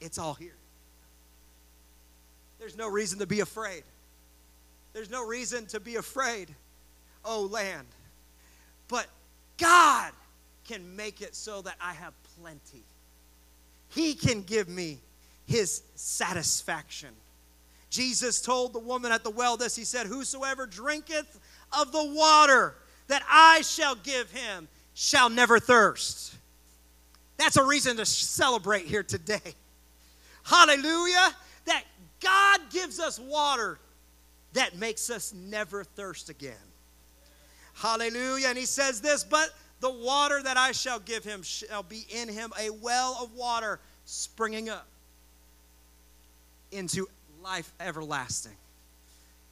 it's 0.00 0.18
all 0.18 0.34
here. 0.34 0.56
There's 2.58 2.76
no 2.76 2.88
reason 2.88 3.18
to 3.20 3.26
be 3.26 3.40
afraid. 3.40 3.84
There's 4.92 5.10
no 5.10 5.24
reason 5.24 5.66
to 5.66 5.80
be 5.80 5.96
afraid, 5.96 6.54
oh 7.24 7.42
land. 7.42 7.86
But 8.88 9.06
God 9.58 10.12
can 10.64 10.96
make 10.96 11.20
it 11.20 11.34
so 11.34 11.62
that 11.62 11.76
I 11.80 11.92
have 11.92 12.14
plenty. 12.40 12.84
He 13.88 14.14
can 14.14 14.42
give 14.42 14.68
me 14.68 14.98
his 15.46 15.82
satisfaction. 15.94 17.10
Jesus 17.90 18.40
told 18.40 18.72
the 18.72 18.80
woman 18.80 19.12
at 19.12 19.22
the 19.22 19.30
well 19.30 19.56
this 19.56 19.76
He 19.76 19.84
said, 19.84 20.06
Whosoever 20.06 20.66
drinketh 20.66 21.38
of 21.78 21.92
the 21.92 22.04
water 22.04 22.74
that 23.06 23.22
I 23.30 23.60
shall 23.62 23.94
give 23.94 24.30
him 24.30 24.68
shall 24.94 25.28
never 25.28 25.60
thirst. 25.60 26.34
That's 27.36 27.56
a 27.56 27.64
reason 27.64 27.96
to 27.98 28.06
celebrate 28.06 28.86
here 28.86 29.02
today. 29.02 29.54
Hallelujah. 30.44 31.34
That 31.66 31.84
God 32.20 32.60
gives 32.70 33.00
us 33.00 33.18
water 33.18 33.78
that 34.54 34.76
makes 34.76 35.10
us 35.10 35.34
never 35.34 35.84
thirst 35.84 36.30
again. 36.30 36.54
Hallelujah. 37.74 38.48
And 38.48 38.58
he 38.58 38.66
says 38.66 39.00
this, 39.00 39.24
but 39.24 39.50
the 39.84 39.90
water 39.90 40.42
that 40.42 40.56
I 40.56 40.72
shall 40.72 40.98
give 40.98 41.24
him 41.24 41.42
shall 41.42 41.82
be 41.82 42.06
in 42.08 42.26
him 42.26 42.54
a 42.58 42.70
well 42.70 43.18
of 43.20 43.34
water 43.34 43.80
springing 44.06 44.70
up 44.70 44.86
into 46.72 47.06
life 47.42 47.70
everlasting. 47.78 48.56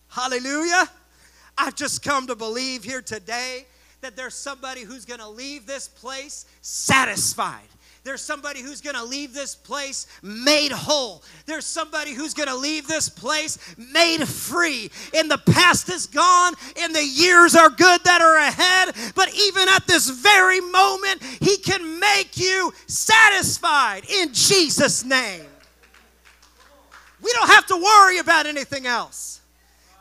Hallelujah. 0.09 0.89
I've 1.59 1.75
just 1.75 2.03
come 2.03 2.29
to 2.29 2.35
believe 2.35 2.83
here 2.83 3.03
today 3.03 3.67
that 4.01 4.17
there's 4.17 4.35
somebody 4.35 4.85
who's 4.85 5.05
going 5.05 5.21
to 5.21 5.29
leave 5.29 5.67
this 5.67 5.87
place 5.87 6.47
satisfied. 6.63 7.69
There's 8.05 8.21
somebody 8.21 8.63
who's 8.63 8.81
going 8.81 8.97
to 8.97 9.05
leave 9.05 9.33
this 9.33 9.55
place 9.55 10.09
made 10.23 10.73
whole. 10.73 11.23
There's 11.47 11.67
somebody 11.67 12.15
who's 12.15 12.35
going 12.35 12.49
to 12.49 12.57
leave 12.57 12.89
this 12.89 13.09
place 13.09 13.59
made 13.79 14.27
free. 14.27 14.91
In 15.15 15.29
the 15.29 15.39
past 15.39 15.89
is 15.89 16.07
gone, 16.07 16.55
and 16.81 16.95
the 16.95 17.05
years 17.05 17.55
are 17.55 17.71
good 17.71 18.03
that 18.05 18.21
are 18.21 18.39
ahead. 18.39 19.13
But 19.15 19.33
even 19.35 19.69
at 19.69 19.87
this 19.87 20.11
very 20.11 20.61
moment, 20.61 21.23
He 21.23 21.59
can 21.59 22.01
make 22.01 22.37
you 22.37 22.73
satisfied 22.89 24.05
in 24.09 24.33
Jesus' 24.33 25.05
name. 25.05 25.45
We 27.23 27.33
don't 27.35 27.51
have 27.51 27.67
to 27.67 27.77
worry 27.77 28.19
about 28.19 28.47
anything 28.47 28.87
else. 28.87 29.41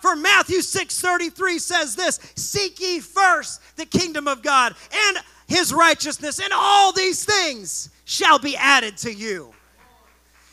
For 0.02 0.16
Matthew 0.16 0.58
6:33 0.58 1.60
says 1.60 1.96
this, 1.96 2.20
seek 2.36 2.80
ye 2.80 3.00
first 3.00 3.62
the 3.76 3.86
kingdom 3.86 4.28
of 4.28 4.42
God 4.42 4.76
and 4.92 5.18
his 5.52 5.74
righteousness, 5.74 6.40
and 6.40 6.52
all 6.54 6.92
these 6.92 7.26
things 7.26 7.90
shall 8.06 8.40
be 8.40 8.56
added 8.56 8.98
to 8.98 9.14
you. 9.14 9.52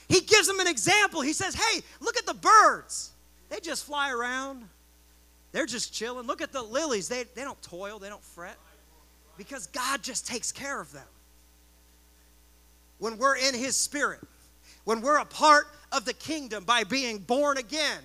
He 0.08 0.20
gives 0.20 0.46
them 0.46 0.58
an 0.60 0.66
example. 0.66 1.20
He 1.20 1.32
says, 1.32 1.54
Hey, 1.54 1.82
look 2.00 2.16
at 2.16 2.26
the 2.26 2.34
birds. 2.34 3.12
They 3.48 3.60
just 3.60 3.84
fly 3.84 4.10
around, 4.10 4.64
they're 5.52 5.66
just 5.66 5.94
chilling. 5.94 6.26
Look 6.26 6.42
at 6.42 6.52
the 6.52 6.62
lilies. 6.62 7.08
They, 7.08 7.24
they 7.34 7.42
don't 7.42 7.60
toil, 7.62 7.98
they 7.98 8.08
don't 8.08 8.22
fret 8.22 8.56
because 9.36 9.68
God 9.68 10.02
just 10.02 10.26
takes 10.26 10.52
care 10.52 10.80
of 10.80 10.92
them. 10.92 11.06
When 12.98 13.16
we're 13.16 13.36
in 13.36 13.54
His 13.54 13.76
Spirit, 13.76 14.20
when 14.84 15.00
we're 15.00 15.18
a 15.18 15.24
part 15.24 15.68
of 15.92 16.04
the 16.04 16.12
kingdom 16.12 16.64
by 16.64 16.84
being 16.84 17.18
born 17.18 17.56
again, 17.56 18.00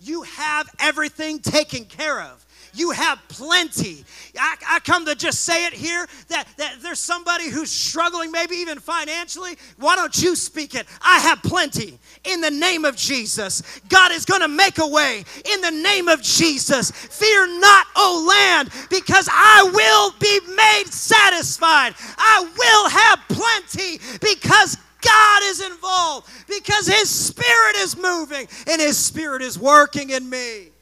you 0.00 0.22
have 0.22 0.68
everything 0.78 1.38
taken 1.38 1.86
care 1.86 2.20
of 2.20 2.44
you 2.74 2.90
have 2.90 3.20
plenty. 3.28 4.04
I, 4.38 4.56
I, 4.68 4.80
come 4.80 5.06
to 5.06 5.14
just 5.14 5.44
say 5.44 5.66
it 5.66 5.72
here 5.72 6.06
that, 6.28 6.46
that 6.56 6.76
there's 6.80 6.98
somebody 6.98 7.48
who's 7.48 7.70
struggling, 7.70 8.30
maybe 8.30 8.56
even 8.56 8.78
financially. 8.78 9.56
Why 9.78 9.96
don't 9.96 10.20
you 10.20 10.34
speak 10.36 10.74
it? 10.74 10.86
I 11.00 11.20
have 11.20 11.42
plenty 11.42 11.98
in 12.24 12.40
the 12.40 12.50
name 12.50 12.84
of 12.84 12.96
Jesus. 12.96 13.80
God 13.88 14.12
is 14.12 14.24
going 14.24 14.40
to 14.40 14.48
make 14.48 14.78
a 14.78 14.86
way 14.86 15.24
in 15.52 15.60
the 15.60 15.70
name 15.70 16.08
of 16.08 16.22
Jesus. 16.22 16.90
Fear 16.90 17.60
not, 17.60 17.86
O 17.96 18.26
land, 18.28 18.70
because 18.90 19.28
I 19.30 19.70
will 19.72 20.12
be 20.18 20.40
made 20.54 20.92
satisfied. 20.92 21.94
I 22.18 22.40
will 22.58 22.88
have 22.90 23.20
plenty 23.28 24.00
because 24.20 24.76
God 25.00 25.42
is 25.44 25.60
involved 25.60 26.28
because 26.48 26.86
His 26.86 27.10
Spirit 27.10 27.76
is 27.76 27.96
moving 27.96 28.48
and 28.66 28.80
His 28.80 28.96
Spirit 28.96 29.42
is 29.42 29.58
working 29.58 30.10
in 30.10 30.28
me. 30.28 30.73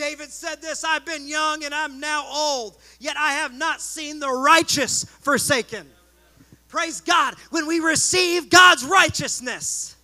David 0.00 0.30
said 0.30 0.62
this 0.62 0.82
I've 0.82 1.04
been 1.04 1.28
young 1.28 1.62
and 1.62 1.74
I'm 1.74 2.00
now 2.00 2.24
old, 2.26 2.78
yet 3.00 3.18
I 3.18 3.32
have 3.32 3.52
not 3.52 3.82
seen 3.82 4.18
the 4.18 4.30
righteous 4.30 5.04
forsaken. 5.04 5.86
Praise 6.68 7.02
God. 7.02 7.34
When 7.50 7.66
we 7.66 7.80
receive 7.80 8.48
God's 8.48 8.82
righteousness, 8.82 9.96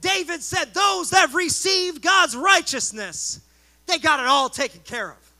David 0.00 0.40
said, 0.40 0.72
Those 0.72 1.10
that 1.10 1.18
have 1.18 1.34
received 1.34 2.00
God's 2.00 2.36
righteousness, 2.36 3.40
they 3.86 3.98
got 3.98 4.20
it 4.20 4.26
all 4.26 4.48
taken 4.48 4.80
care 4.82 5.10
of. 5.10 5.32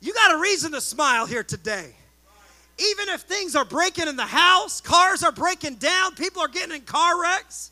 You 0.00 0.12
got 0.12 0.34
a 0.34 0.38
reason 0.38 0.72
to 0.72 0.80
smile 0.80 1.24
here 1.26 1.44
today. 1.44 1.94
Even 2.78 3.10
if 3.10 3.20
things 3.20 3.54
are 3.54 3.64
breaking 3.64 4.08
in 4.08 4.16
the 4.16 4.26
house, 4.26 4.80
cars 4.80 5.22
are 5.22 5.30
breaking 5.30 5.76
down, 5.76 6.16
people 6.16 6.42
are 6.42 6.48
getting 6.48 6.74
in 6.74 6.80
car 6.80 7.22
wrecks. 7.22 7.70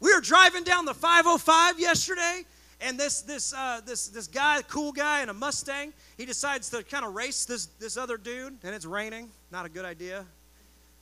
We 0.00 0.12
were 0.12 0.20
driving 0.20 0.64
down 0.64 0.86
the 0.86 0.94
505 0.94 1.78
yesterday 1.78 2.44
and 2.80 2.98
this 2.98 3.22
this 3.22 3.52
uh, 3.52 3.80
this 3.84 4.08
this 4.08 4.26
guy, 4.26 4.62
cool 4.68 4.92
guy 4.92 5.22
in 5.22 5.28
a 5.28 5.34
Mustang, 5.34 5.92
he 6.16 6.24
decides 6.24 6.70
to 6.70 6.82
kind 6.82 7.04
of 7.04 7.14
race 7.14 7.44
this 7.44 7.66
this 7.78 7.96
other 7.96 8.16
dude, 8.16 8.58
and 8.62 8.74
it's 8.74 8.86
raining. 8.86 9.30
Not 9.50 9.66
a 9.66 9.68
good 9.68 9.84
idea. 9.84 10.24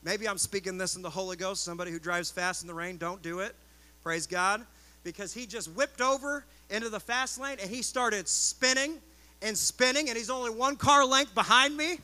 Maybe 0.02 0.28
I'm 0.28 0.38
speaking 0.38 0.78
this 0.78 0.96
in 0.96 1.02
the 1.02 1.10
Holy 1.10 1.36
Ghost. 1.36 1.64
Somebody 1.64 1.90
who 1.90 1.98
drives 1.98 2.30
fast 2.30 2.62
in 2.62 2.68
the 2.68 2.74
rain, 2.74 2.96
don't 2.96 3.22
do 3.22 3.40
it. 3.40 3.54
Praise 4.02 4.26
God, 4.26 4.64
because 5.02 5.32
he 5.32 5.46
just 5.46 5.68
whipped 5.72 6.00
over 6.00 6.44
into 6.70 6.88
the 6.88 7.00
fast 7.00 7.40
lane 7.40 7.58
and 7.60 7.70
he 7.70 7.82
started 7.82 8.28
spinning 8.28 8.98
and 9.42 9.56
spinning, 9.56 10.08
and 10.08 10.16
he's 10.16 10.30
only 10.30 10.50
one 10.50 10.76
car 10.76 11.04
length 11.04 11.34
behind 11.34 11.76
me. 11.76 11.98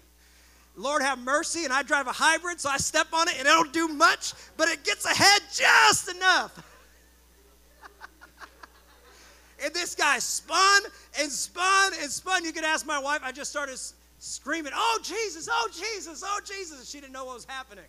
Lord 0.77 1.03
have 1.03 1.19
mercy, 1.19 1.65
and 1.65 1.73
I 1.73 1.83
drive 1.83 2.09
a 2.09 2.13
hybrid, 2.13 2.61
so 2.61 2.69
I 2.69 2.79
step 2.79 3.07
on 3.13 3.29
it 3.29 3.35
and 3.39 3.47
it 3.47 3.51
don't 3.51 3.73
do 3.73 3.89
much, 3.89 4.35
but 4.57 4.69
it 4.69 4.83
gets 4.85 5.05
ahead 5.05 5.43
just 5.53 6.09
enough. 6.15 6.74
And 9.65 9.73
this 9.73 9.95
guy 9.95 10.19
spun 10.19 10.83
and 11.21 11.31
spun 11.33 11.93
and 12.01 12.11
spun. 12.11 12.45
You 12.45 12.53
could 12.53 12.65
ask 12.65 12.87
my 12.87 12.99
wife, 12.99 13.21
I 13.25 13.33
just 13.33 13.51
started 13.51 13.79
screaming, 14.19 14.73
Oh, 14.75 15.01
Jesus, 15.03 15.49
oh, 15.51 15.69
Jesus, 15.73 16.23
oh, 16.25 16.41
Jesus. 16.45 16.79
And 16.79 16.87
she 16.87 17.01
didn't 17.01 17.13
know 17.13 17.25
what 17.25 17.37
was 17.37 17.47
happening 17.47 17.85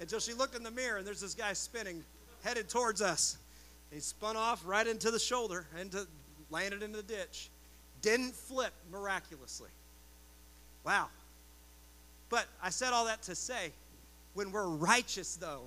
until 0.00 0.18
she 0.18 0.34
looked 0.34 0.56
in 0.56 0.62
the 0.62 0.70
mirror 0.70 0.98
and 0.98 1.06
there's 1.06 1.20
this 1.20 1.34
guy 1.34 1.52
spinning, 1.52 2.02
headed 2.42 2.68
towards 2.68 3.00
us. 3.00 3.38
He 3.92 4.00
spun 4.00 4.36
off 4.36 4.62
right 4.66 4.86
into 4.86 5.10
the 5.10 5.18
shoulder, 5.18 5.66
into 5.80 6.06
landed 6.50 6.82
into 6.82 6.96
the 6.96 7.02
ditch. 7.02 7.48
Didn't 8.02 8.34
flip 8.34 8.72
miraculously. 8.90 9.70
Wow. 10.84 11.08
But 12.28 12.46
I 12.62 12.70
said 12.70 12.92
all 12.92 13.04
that 13.06 13.22
to 13.22 13.34
say, 13.34 13.72
when 14.34 14.52
we're 14.52 14.68
righteous, 14.68 15.36
though, 15.36 15.62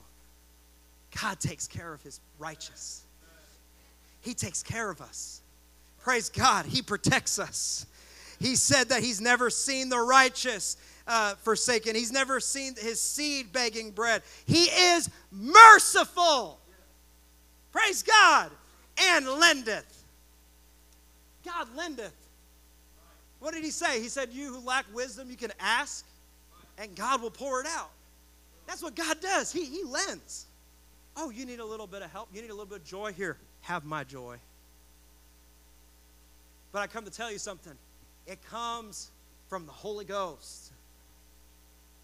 God 1.21 1.39
takes 1.39 1.67
care 1.67 1.93
of 1.93 2.01
his 2.01 2.19
righteous. 2.39 3.03
He 4.21 4.33
takes 4.33 4.63
care 4.63 4.89
of 4.89 5.01
us. 5.01 5.41
Praise 6.03 6.29
God, 6.29 6.65
He 6.65 6.81
protects 6.81 7.39
us. 7.39 7.85
He 8.39 8.55
said 8.55 8.89
that 8.89 9.01
He's 9.01 9.21
never 9.21 9.49
seen 9.49 9.89
the 9.89 9.99
righteous 9.99 10.77
uh, 11.07 11.35
forsaken, 11.35 11.95
He's 11.95 12.11
never 12.11 12.39
seen 12.39 12.75
His 12.77 12.99
seed 12.99 13.53
begging 13.53 13.91
bread. 13.91 14.21
He 14.45 14.65
is 14.65 15.09
merciful. 15.31 16.59
Praise 17.71 18.03
God, 18.03 18.51
and 18.97 19.25
lendeth. 19.27 20.03
God 21.45 21.67
lendeth. 21.75 22.13
What 23.39 23.53
did 23.53 23.63
He 23.63 23.71
say? 23.71 24.01
He 24.01 24.09
said, 24.09 24.29
You 24.31 24.53
who 24.53 24.59
lack 24.59 24.85
wisdom, 24.93 25.29
you 25.29 25.37
can 25.37 25.51
ask, 25.59 26.05
and 26.77 26.93
God 26.95 27.21
will 27.21 27.31
pour 27.31 27.61
it 27.61 27.67
out. 27.67 27.89
That's 28.67 28.83
what 28.83 28.95
God 28.95 29.19
does. 29.21 29.51
He, 29.51 29.65
he 29.65 29.83
lends. 29.83 30.45
Oh, 31.15 31.29
you 31.29 31.45
need 31.45 31.59
a 31.59 31.65
little 31.65 31.87
bit 31.87 32.01
of 32.01 32.11
help. 32.11 32.29
You 32.33 32.41
need 32.41 32.49
a 32.49 32.53
little 32.53 32.65
bit 32.65 32.79
of 32.79 32.85
joy. 32.85 33.13
Here, 33.13 33.37
have 33.61 33.85
my 33.85 34.03
joy. 34.03 34.37
But 36.73 36.81
I 36.81 36.87
come 36.87 37.05
to 37.05 37.11
tell 37.11 37.31
you 37.31 37.37
something 37.37 37.73
it 38.27 38.43
comes 38.45 39.11
from 39.47 39.65
the 39.65 39.71
Holy 39.71 40.03
Ghost. 40.03 40.71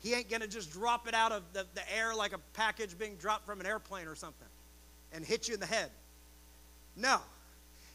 He 0.02 0.14
ain't 0.14 0.30
going 0.30 0.42
to 0.42 0.48
just 0.48 0.72
drop 0.72 1.10
it 1.10 1.14
out 1.14 1.34
of 1.34 1.44
the, 1.52 1.66
the 1.74 1.94
air 1.94 2.16
like 2.16 2.32
a 2.32 2.38
package 2.54 2.98
being 2.98 3.16
dropped 3.16 3.46
from 3.46 3.60
an 3.60 3.66
airplane 3.66 4.08
or 4.08 4.16
something 4.16 4.48
and 5.12 5.26
hit 5.26 5.50
you 5.50 5.56
in 5.56 5.60
the 5.60 5.66
head. 5.66 5.90
No, 6.96 7.20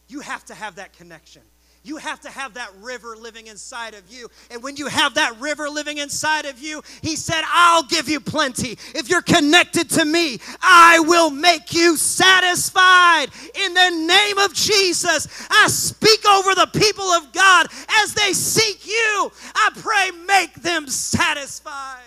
you 0.08 0.20
have 0.20 0.44
to 0.46 0.54
have 0.54 0.74
that 0.74 0.92
connection. 0.92 1.42
You 1.84 1.98
have 1.98 2.18
to 2.20 2.30
have 2.30 2.54
that 2.54 2.70
river 2.80 3.14
living 3.14 3.46
inside 3.46 3.92
of 3.92 4.10
you. 4.10 4.30
And 4.50 4.62
when 4.62 4.76
you 4.76 4.86
have 4.86 5.14
that 5.14 5.38
river 5.38 5.68
living 5.68 5.98
inside 5.98 6.46
of 6.46 6.58
you, 6.58 6.82
he 7.02 7.14
said, 7.14 7.42
I'll 7.46 7.82
give 7.82 8.08
you 8.08 8.20
plenty. 8.20 8.78
If 8.94 9.10
you're 9.10 9.20
connected 9.20 9.90
to 9.90 10.04
me, 10.06 10.40
I 10.62 11.00
will 11.00 11.28
make 11.28 11.74
you 11.74 11.98
satisfied. 11.98 13.26
In 13.54 13.74
the 13.74 13.90
name 14.06 14.38
of 14.38 14.54
Jesus, 14.54 15.28
I 15.50 15.68
speak 15.68 16.26
over 16.26 16.54
the 16.54 16.70
people 16.72 17.04
of 17.04 17.30
God 17.34 17.66
as 18.02 18.14
they 18.14 18.32
seek 18.32 18.86
you. 18.86 19.30
I 19.54 19.70
pray, 19.76 20.10
make 20.26 20.54
them 20.54 20.88
satisfied. 20.88 22.00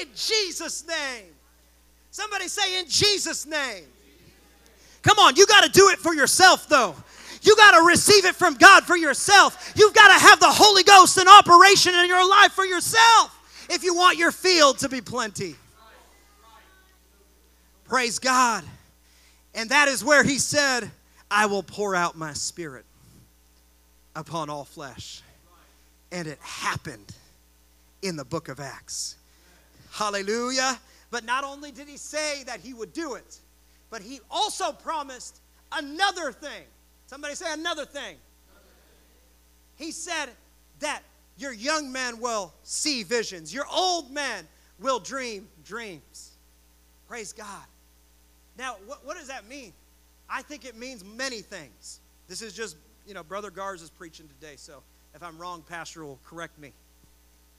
In 0.00 0.08
Jesus' 0.14 0.86
name. 0.86 1.28
Somebody 2.10 2.46
say, 2.48 2.78
in 2.78 2.86
Jesus' 2.86 3.46
name. 3.46 3.84
Come 5.02 5.18
on, 5.18 5.34
you 5.36 5.46
got 5.46 5.64
to 5.64 5.70
do 5.70 5.88
it 5.88 5.98
for 5.98 6.14
yourself, 6.14 6.68
though. 6.68 6.94
You 7.42 7.56
got 7.56 7.72
to 7.72 7.86
receive 7.86 8.24
it 8.24 8.34
from 8.34 8.54
God 8.54 8.84
for 8.84 8.96
yourself. 8.96 9.72
You've 9.74 9.94
got 9.94 10.08
to 10.08 10.26
have 10.26 10.40
the 10.40 10.50
Holy 10.50 10.82
Ghost 10.82 11.18
in 11.18 11.26
operation 11.26 11.94
in 11.94 12.06
your 12.06 12.28
life 12.28 12.52
for 12.52 12.64
yourself 12.64 13.36
if 13.70 13.82
you 13.82 13.94
want 13.94 14.18
your 14.18 14.32
field 14.32 14.78
to 14.78 14.88
be 14.88 15.00
plenty. 15.00 15.56
Praise 17.84 18.18
God. 18.18 18.64
And 19.54 19.70
that 19.70 19.88
is 19.88 20.04
where 20.04 20.22
he 20.22 20.38
said, 20.38 20.90
I 21.30 21.46
will 21.46 21.62
pour 21.62 21.94
out 21.94 22.16
my 22.16 22.32
spirit 22.32 22.84
upon 24.14 24.50
all 24.50 24.64
flesh. 24.64 25.22
And 26.12 26.28
it 26.28 26.38
happened 26.40 27.14
in 28.02 28.16
the 28.16 28.24
book 28.24 28.48
of 28.48 28.60
Acts. 28.60 29.16
Hallelujah. 29.92 30.78
But 31.10 31.24
not 31.24 31.44
only 31.44 31.72
did 31.72 31.88
he 31.88 31.96
say 31.96 32.44
that 32.44 32.60
he 32.60 32.74
would 32.74 32.92
do 32.92 33.14
it, 33.14 33.38
but 33.90 34.02
he 34.02 34.20
also 34.30 34.72
promised 34.72 35.40
another 35.72 36.32
thing. 36.32 36.64
Somebody 37.10 37.34
say 37.34 37.52
another 37.52 37.84
thing. 37.84 38.18
He 39.74 39.90
said 39.90 40.28
that 40.78 41.02
your 41.36 41.52
young 41.52 41.90
man 41.90 42.20
will 42.20 42.54
see 42.62 43.02
visions, 43.02 43.52
your 43.52 43.66
old 43.68 44.12
man 44.12 44.46
will 44.78 45.00
dream 45.00 45.48
dreams. 45.66 46.30
Praise 47.08 47.32
God. 47.32 47.64
Now, 48.56 48.76
what, 48.86 49.04
what 49.04 49.16
does 49.16 49.26
that 49.26 49.48
mean? 49.48 49.72
I 50.28 50.42
think 50.42 50.64
it 50.64 50.76
means 50.76 51.04
many 51.04 51.40
things. 51.40 51.98
This 52.28 52.42
is 52.42 52.52
just, 52.52 52.76
you 53.08 53.14
know, 53.14 53.24
Brother 53.24 53.50
Garz 53.50 53.82
is 53.82 53.90
preaching 53.90 54.28
today, 54.28 54.54
so 54.54 54.80
if 55.12 55.20
I'm 55.20 55.36
wrong, 55.36 55.64
Pastor 55.68 56.04
will 56.04 56.20
correct 56.24 56.60
me. 56.60 56.70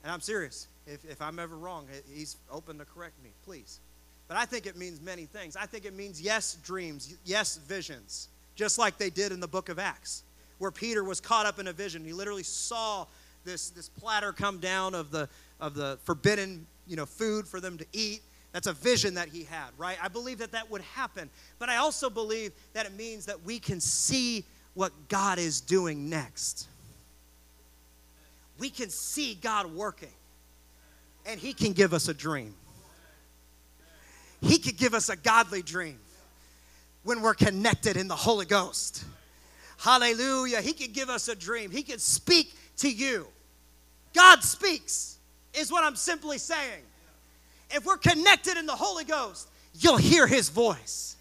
And 0.03 0.13
I'm 0.13 0.21
serious. 0.21 0.69
If, 0.87 1.03
if 1.03 1.21
I'm 1.21 1.39
ever 1.39 1.57
wrong, 1.57 1.87
he's 2.09 2.37
open 2.49 2.77
to 2.77 2.85
correct 2.85 3.21
me, 3.21 3.31
please. 3.43 3.81
But 4.29 4.37
I 4.37 4.45
think 4.45 4.65
it 4.65 4.77
means 4.77 5.01
many 5.01 5.25
things. 5.25 5.57
I 5.57 5.65
think 5.65 5.83
it 5.83 5.93
means 5.93 6.21
yes, 6.21 6.55
dreams, 6.63 7.17
yes, 7.25 7.57
visions, 7.57 8.29
just 8.55 8.77
like 8.77 8.97
they 8.97 9.09
did 9.09 9.31
in 9.31 9.39
the 9.39 9.47
book 9.47 9.69
of 9.69 9.79
Acts, 9.79 10.23
where 10.57 10.71
Peter 10.71 11.03
was 11.03 11.19
caught 11.19 11.45
up 11.45 11.59
in 11.59 11.67
a 11.67 11.73
vision. 11.73 12.03
He 12.03 12.13
literally 12.13 12.43
saw 12.43 13.05
this, 13.43 13.69
this 13.69 13.89
platter 13.89 14.33
come 14.33 14.59
down 14.59 14.93
of 14.93 15.11
the, 15.11 15.27
of 15.59 15.73
the 15.73 15.97
forbidden 16.03 16.65
you 16.87 16.95
know, 16.95 17.05
food 17.05 17.47
for 17.47 17.59
them 17.59 17.77
to 17.77 17.85
eat. 17.93 18.21
That's 18.51 18.67
a 18.67 18.73
vision 18.73 19.13
that 19.13 19.29
he 19.29 19.43
had, 19.43 19.69
right? 19.77 19.97
I 20.03 20.09
believe 20.09 20.39
that 20.39 20.51
that 20.51 20.69
would 20.69 20.81
happen. 20.81 21.29
But 21.57 21.69
I 21.69 21.77
also 21.77 22.09
believe 22.09 22.51
that 22.73 22.85
it 22.85 22.93
means 22.97 23.25
that 23.27 23.41
we 23.43 23.59
can 23.59 23.79
see 23.79 24.43
what 24.73 24.91
God 25.07 25.39
is 25.39 25.61
doing 25.61 26.09
next. 26.09 26.67
We 28.59 28.69
can 28.69 28.89
see 28.89 29.35
God 29.35 29.73
working, 29.73 30.11
and 31.25 31.39
he 31.39 31.53
can 31.53 31.71
give 31.71 31.93
us 31.93 32.09
a 32.09 32.13
dream. 32.13 32.53
He 34.41 34.57
could 34.57 34.77
give 34.77 34.93
us 34.93 35.09
a 35.09 35.15
godly 35.15 35.61
dream 35.61 35.99
when 37.03 37.21
we're 37.21 37.33
connected 37.33 37.97
in 37.97 38.07
the 38.07 38.15
Holy 38.15 38.45
Ghost. 38.45 39.03
Hallelujah. 39.77 40.61
He 40.61 40.73
could 40.73 40.93
give 40.93 41.09
us 41.09 41.27
a 41.27 41.35
dream. 41.35 41.71
He 41.71 41.83
could 41.83 42.01
speak 42.01 42.53
to 42.77 42.91
you. 42.91 43.27
God 44.13 44.43
speaks, 44.43 45.17
is 45.53 45.71
what 45.71 45.83
I'm 45.83 45.95
simply 45.95 46.37
saying. 46.37 46.83
If 47.71 47.85
we're 47.85 47.97
connected 47.97 48.57
in 48.57 48.65
the 48.65 48.75
Holy 48.75 49.05
Ghost, 49.05 49.49
you'll 49.79 49.97
hear 49.97 50.27
His 50.27 50.49
voice, 50.49 51.15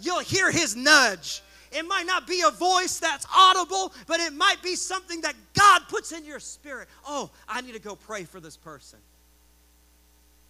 you'll 0.00 0.20
hear 0.20 0.50
His 0.50 0.76
nudge. 0.76 1.42
It 1.74 1.86
might 1.86 2.04
not 2.04 2.26
be 2.26 2.42
a 2.46 2.50
voice 2.50 2.98
that's 2.98 3.26
audible, 3.34 3.94
but 4.06 4.20
it 4.20 4.34
might 4.34 4.62
be 4.62 4.76
something 4.76 5.22
that 5.22 5.34
God 5.54 5.82
puts 5.88 6.12
in 6.12 6.22
your 6.22 6.38
spirit. 6.38 6.86
Oh, 7.06 7.30
I 7.48 7.62
need 7.62 7.72
to 7.72 7.80
go 7.80 7.96
pray 7.96 8.24
for 8.24 8.40
this 8.40 8.58
person. 8.58 8.98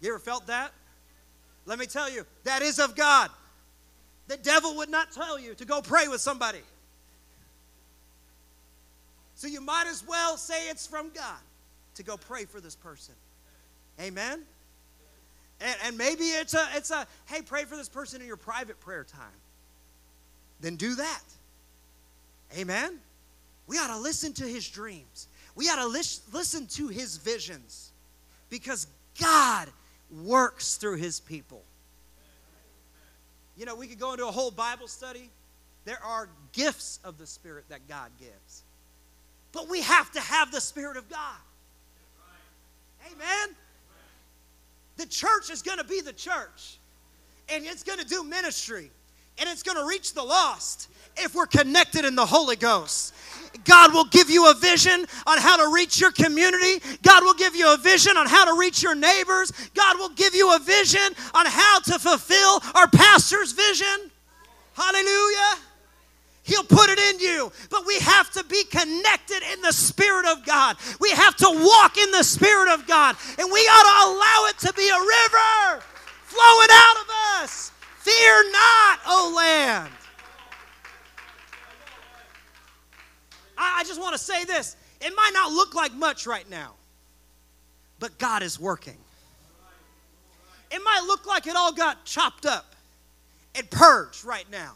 You 0.01 0.09
ever 0.09 0.19
felt 0.19 0.47
that? 0.47 0.73
Let 1.65 1.79
me 1.79 1.85
tell 1.85 2.09
you, 2.09 2.25
that 2.43 2.61
is 2.61 2.77
of 2.77 2.93
God. 2.97 3.29
The 4.27 4.37
devil 4.37 4.77
would 4.77 4.89
not 4.89 5.11
tell 5.11 5.39
you 5.39 5.53
to 5.55 5.65
go 5.65 5.81
pray 5.81 6.07
with 6.07 6.21
somebody. 6.21 6.61
So 9.35 9.47
you 9.47 9.61
might 9.61 9.87
as 9.87 10.03
well 10.07 10.37
say 10.37 10.69
it's 10.69 10.87
from 10.87 11.09
God 11.13 11.39
to 11.95 12.03
go 12.03 12.17
pray 12.17 12.45
for 12.45 12.61
this 12.61 12.75
person. 12.75 13.15
Amen? 13.99 14.41
And, 15.59 15.75
and 15.85 15.97
maybe 15.97 16.25
it's 16.25 16.53
a, 16.53 16.65
it's 16.75 16.91
a, 16.91 17.05
hey, 17.25 17.41
pray 17.41 17.65
for 17.65 17.75
this 17.75 17.89
person 17.89 18.21
in 18.21 18.27
your 18.27 18.37
private 18.37 18.79
prayer 18.79 19.03
time. 19.03 19.39
Then 20.61 20.75
do 20.75 20.95
that. 20.95 21.23
Amen? 22.57 22.99
We 23.67 23.77
ought 23.77 23.93
to 23.93 23.97
listen 23.97 24.33
to 24.33 24.45
his 24.45 24.67
dreams. 24.67 25.27
We 25.55 25.69
ought 25.69 25.81
to 25.81 25.87
lis- 25.87 26.21
listen 26.31 26.67
to 26.67 26.87
his 26.87 27.17
visions 27.17 27.91
because 28.49 28.87
God 29.19 29.67
works 30.23 30.75
through 30.75 30.97
his 30.97 31.19
people. 31.19 31.63
You 33.57 33.65
know, 33.65 33.75
we 33.75 33.87
could 33.87 33.99
go 33.99 34.13
into 34.13 34.27
a 34.27 34.31
whole 34.31 34.51
Bible 34.51 34.87
study. 34.87 35.29
There 35.85 36.03
are 36.03 36.29
gifts 36.53 36.99
of 37.03 37.17
the 37.17 37.27
Spirit 37.27 37.65
that 37.69 37.87
God 37.87 38.09
gives. 38.19 38.63
But 39.51 39.69
we 39.69 39.81
have 39.81 40.11
to 40.13 40.19
have 40.19 40.51
the 40.51 40.61
Spirit 40.61 40.97
of 40.97 41.09
God. 41.09 41.37
Amen. 43.05 43.55
The 44.97 45.05
church 45.05 45.49
is 45.51 45.61
going 45.61 45.77
to 45.77 45.83
be 45.83 46.01
the 46.01 46.13
church, 46.13 46.77
and 47.49 47.65
it's 47.65 47.83
going 47.83 47.99
to 47.99 48.05
do 48.05 48.23
ministry, 48.23 48.91
and 49.39 49.49
it's 49.49 49.63
going 49.63 49.77
to 49.77 49.85
reach 49.85 50.13
the 50.13 50.23
lost 50.23 50.89
if 51.17 51.35
we're 51.35 51.47
connected 51.47 52.05
in 52.05 52.15
the 52.15 52.25
Holy 52.25 52.55
Ghost. 52.55 53.13
God 53.65 53.93
will 53.93 54.05
give 54.05 54.29
you 54.29 54.49
a 54.49 54.53
vision 54.53 55.05
on 55.25 55.37
how 55.37 55.57
to 55.57 55.73
reach 55.73 55.99
your 55.99 56.11
community. 56.11 56.81
God 57.01 57.23
will 57.23 57.33
give 57.33 57.55
you 57.55 57.73
a 57.73 57.77
vision 57.77 58.17
on 58.17 58.27
how 58.27 58.45
to 58.45 58.59
reach 58.59 58.83
your 58.83 58.95
neighbors. 58.95 59.51
God 59.73 59.97
will 59.99 60.09
give 60.09 60.33
you 60.33 60.55
a 60.55 60.59
vision 60.59 61.13
on 61.33 61.45
how 61.45 61.79
to 61.79 61.99
fulfill 61.99 62.61
our 62.75 62.87
pastor's 62.87 63.51
vision. 63.51 64.11
Hallelujah. 64.73 65.59
He'll 66.43 66.63
put 66.63 66.89
it 66.89 66.99
in 66.99 67.19
you. 67.19 67.51
But 67.69 67.85
we 67.85 67.99
have 67.99 68.29
to 68.31 68.43
be 68.43 68.63
connected 68.65 69.41
in 69.53 69.61
the 69.61 69.71
Spirit 69.71 70.25
of 70.25 70.45
God. 70.45 70.75
We 70.99 71.11
have 71.11 71.35
to 71.37 71.47
walk 71.49 71.97
in 71.97 72.11
the 72.11 72.23
Spirit 72.23 72.73
of 72.73 72.85
God. 72.85 73.15
And 73.39 73.49
we 73.51 73.59
ought 73.59 74.05
to 74.05 74.11
allow 74.11 74.49
it 74.49 74.57
to 74.67 74.73
be 74.73 74.89
a 74.89 74.99
river 74.99 75.83
flowing 76.23 76.69
out 76.71 76.95
of 77.01 77.43
us. 77.43 77.71
Fear 77.99 78.51
not, 78.51 78.99
O 79.07 79.33
land. 79.35 79.89
I, 83.63 83.79
I 83.79 83.83
just 83.83 83.99
want 83.99 84.13
to 84.13 84.21
say 84.21 84.43
this. 84.45 84.75
It 85.01 85.13
might 85.15 85.31
not 85.33 85.51
look 85.51 85.73
like 85.75 85.93
much 85.93 86.27
right 86.27 86.49
now, 86.49 86.73
but 87.99 88.17
God 88.17 88.43
is 88.43 88.59
working. 88.59 88.97
It 90.71 90.81
might 90.83 91.03
look 91.05 91.25
like 91.25 91.47
it 91.47 91.55
all 91.55 91.71
got 91.71 92.03
chopped 92.05 92.45
up 92.45 92.75
and 93.55 93.69
purged 93.69 94.25
right 94.25 94.49
now 94.51 94.73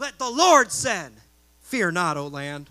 but 0.00 0.18
the 0.18 0.30
Lord 0.30 0.72
said, 0.72 1.12
Fear 1.60 1.90
not, 1.90 2.16
O 2.16 2.26
land. 2.26 2.70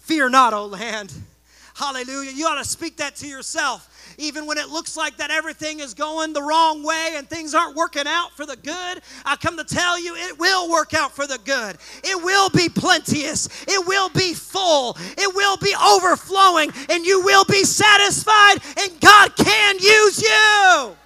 Fear 0.00 0.30
not, 0.30 0.52
O 0.52 0.66
land. 0.66 1.14
Hallelujah. 1.74 2.32
You 2.32 2.46
ought 2.46 2.60
to 2.60 2.68
speak 2.68 2.96
that 2.96 3.14
to 3.16 3.28
yourself. 3.28 3.97
Even 4.20 4.46
when 4.46 4.58
it 4.58 4.68
looks 4.68 4.96
like 4.96 5.16
that 5.18 5.30
everything 5.30 5.78
is 5.78 5.94
going 5.94 6.32
the 6.32 6.42
wrong 6.42 6.82
way 6.82 7.12
and 7.14 7.30
things 7.30 7.54
aren't 7.54 7.76
working 7.76 8.02
out 8.06 8.32
for 8.32 8.44
the 8.44 8.56
good, 8.56 9.00
I 9.24 9.36
come 9.36 9.56
to 9.56 9.64
tell 9.64 9.98
you 9.98 10.16
it 10.16 10.36
will 10.38 10.68
work 10.68 10.92
out 10.92 11.12
for 11.12 11.24
the 11.24 11.38
good. 11.44 11.76
It 12.02 12.22
will 12.22 12.50
be 12.50 12.68
plenteous. 12.68 13.48
It 13.68 13.86
will 13.86 14.08
be 14.08 14.34
full. 14.34 14.96
It 15.16 15.34
will 15.34 15.56
be 15.58 15.72
overflowing 15.80 16.72
and 16.90 17.06
you 17.06 17.22
will 17.22 17.44
be 17.44 17.62
satisfied 17.62 18.56
and 18.76 19.00
God 19.00 19.36
can 19.36 19.78
use 19.78 20.20
you. 20.20 20.96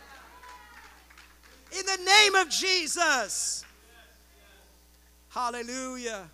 In 1.79 1.85
the 1.85 2.03
name 2.03 2.35
of 2.35 2.49
Jesus. 2.49 3.67
Hallelujah. 5.29 6.31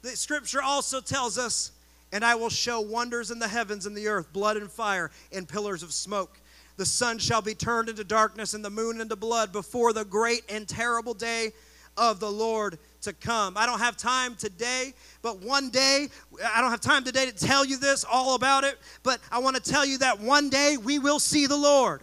The 0.00 0.16
scripture 0.16 0.62
also 0.62 1.02
tells 1.02 1.36
us, 1.36 1.72
and 2.12 2.24
I 2.24 2.34
will 2.34 2.50
show 2.50 2.80
wonders 2.80 3.30
in 3.30 3.38
the 3.38 3.48
heavens 3.48 3.86
and 3.86 3.96
the 3.96 4.08
earth, 4.08 4.32
blood 4.32 4.56
and 4.56 4.70
fire, 4.70 5.10
and 5.32 5.48
pillars 5.48 5.82
of 5.82 5.92
smoke. 5.92 6.40
The 6.76 6.86
sun 6.86 7.18
shall 7.18 7.42
be 7.42 7.54
turned 7.54 7.88
into 7.88 8.04
darkness 8.04 8.54
and 8.54 8.64
the 8.64 8.70
moon 8.70 9.00
into 9.00 9.16
blood 9.16 9.52
before 9.52 9.92
the 9.92 10.04
great 10.04 10.42
and 10.48 10.66
terrible 10.66 11.14
day 11.14 11.52
of 11.96 12.20
the 12.20 12.30
Lord 12.30 12.78
to 13.02 13.12
come. 13.12 13.56
I 13.56 13.66
don't 13.66 13.80
have 13.80 13.96
time 13.96 14.34
today, 14.34 14.94
but 15.22 15.40
one 15.40 15.70
day, 15.70 16.08
I 16.54 16.60
don't 16.60 16.70
have 16.70 16.80
time 16.80 17.04
today 17.04 17.26
to 17.26 17.32
tell 17.32 17.64
you 17.64 17.78
this 17.78 18.04
all 18.04 18.34
about 18.34 18.64
it, 18.64 18.78
but 19.02 19.20
I 19.30 19.38
want 19.38 19.56
to 19.56 19.62
tell 19.62 19.84
you 19.84 19.98
that 19.98 20.20
one 20.20 20.48
day 20.48 20.76
we 20.82 20.98
will 20.98 21.18
see 21.18 21.46
the 21.46 21.56
Lord. 21.56 22.00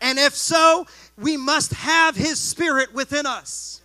And 0.00 0.18
if 0.18 0.34
so, 0.34 0.86
we 1.16 1.36
must 1.36 1.72
have 1.74 2.14
his 2.16 2.38
spirit 2.38 2.94
within 2.94 3.26
us. 3.26 3.82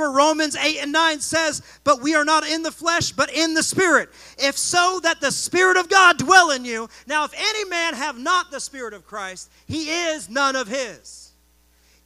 For 0.00 0.10
Romans 0.10 0.56
8 0.56 0.78
and 0.78 0.92
9 0.92 1.20
says, 1.20 1.60
But 1.84 2.00
we 2.00 2.14
are 2.14 2.24
not 2.24 2.48
in 2.48 2.62
the 2.62 2.72
flesh, 2.72 3.12
but 3.12 3.30
in 3.34 3.52
the 3.52 3.62
Spirit. 3.62 4.08
If 4.38 4.56
so, 4.56 4.98
that 5.02 5.20
the 5.20 5.30
Spirit 5.30 5.76
of 5.76 5.90
God 5.90 6.16
dwell 6.16 6.52
in 6.52 6.64
you. 6.64 6.88
Now, 7.06 7.24
if 7.24 7.34
any 7.36 7.68
man 7.68 7.92
have 7.92 8.18
not 8.18 8.50
the 8.50 8.60
Spirit 8.60 8.94
of 8.94 9.06
Christ, 9.06 9.50
he 9.66 9.90
is 9.90 10.30
none 10.30 10.56
of 10.56 10.68
his. 10.68 11.29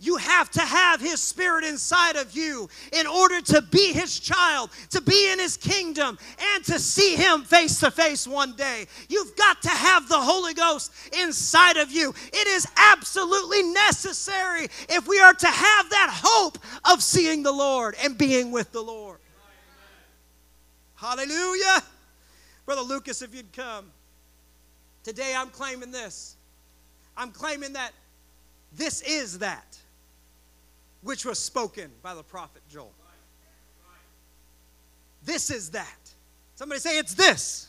You 0.04 0.16
have 0.16 0.50
to 0.50 0.60
have 0.60 1.00
His 1.00 1.22
Spirit 1.22 1.64
inside 1.64 2.16
of 2.16 2.36
you 2.36 2.68
in 2.92 3.06
order 3.06 3.40
to 3.40 3.62
be 3.62 3.92
His 3.92 4.20
child, 4.20 4.68
to 4.90 5.00
be 5.00 5.32
in 5.32 5.38
His 5.38 5.56
kingdom, 5.56 6.18
and 6.54 6.64
to 6.66 6.78
see 6.78 7.16
Him 7.16 7.42
face 7.42 7.80
to 7.80 7.90
face 7.90 8.28
one 8.28 8.54
day. 8.54 8.84
You've 9.08 9.34
got 9.34 9.62
to 9.62 9.70
have 9.70 10.06
the 10.06 10.20
Holy 10.20 10.52
Ghost 10.52 10.92
inside 11.18 11.78
of 11.78 11.90
you. 11.90 12.14
It 12.34 12.46
is 12.46 12.66
absolutely 12.76 13.62
necessary 13.62 14.68
if 14.90 15.08
we 15.08 15.18
are 15.20 15.32
to 15.32 15.46
have 15.46 15.90
that 15.90 16.20
hope 16.22 16.58
of 16.92 17.02
seeing 17.02 17.42
the 17.42 17.52
Lord 17.52 17.94
and 18.04 18.18
being 18.18 18.52
with 18.52 18.72
the 18.72 18.82
Lord. 18.82 19.20
Hallelujah. 20.96 21.82
Brother 22.66 22.82
Lucas, 22.82 23.22
if 23.22 23.34
you'd 23.34 23.52
come. 23.54 23.90
Today 25.02 25.34
I'm 25.34 25.48
claiming 25.48 25.90
this. 25.90 26.36
I'm 27.16 27.30
claiming 27.30 27.72
that 27.72 27.92
this 28.76 29.00
is 29.00 29.38
that. 29.38 29.78
Which 31.04 31.24
was 31.24 31.38
spoken 31.38 31.90
by 32.02 32.14
the 32.14 32.22
prophet 32.22 32.62
Joel. 32.68 32.92
This 35.24 35.50
is 35.50 35.70
that. 35.70 35.98
Somebody 36.56 36.80
say, 36.80 36.98
It's 36.98 37.14
this. 37.14 37.68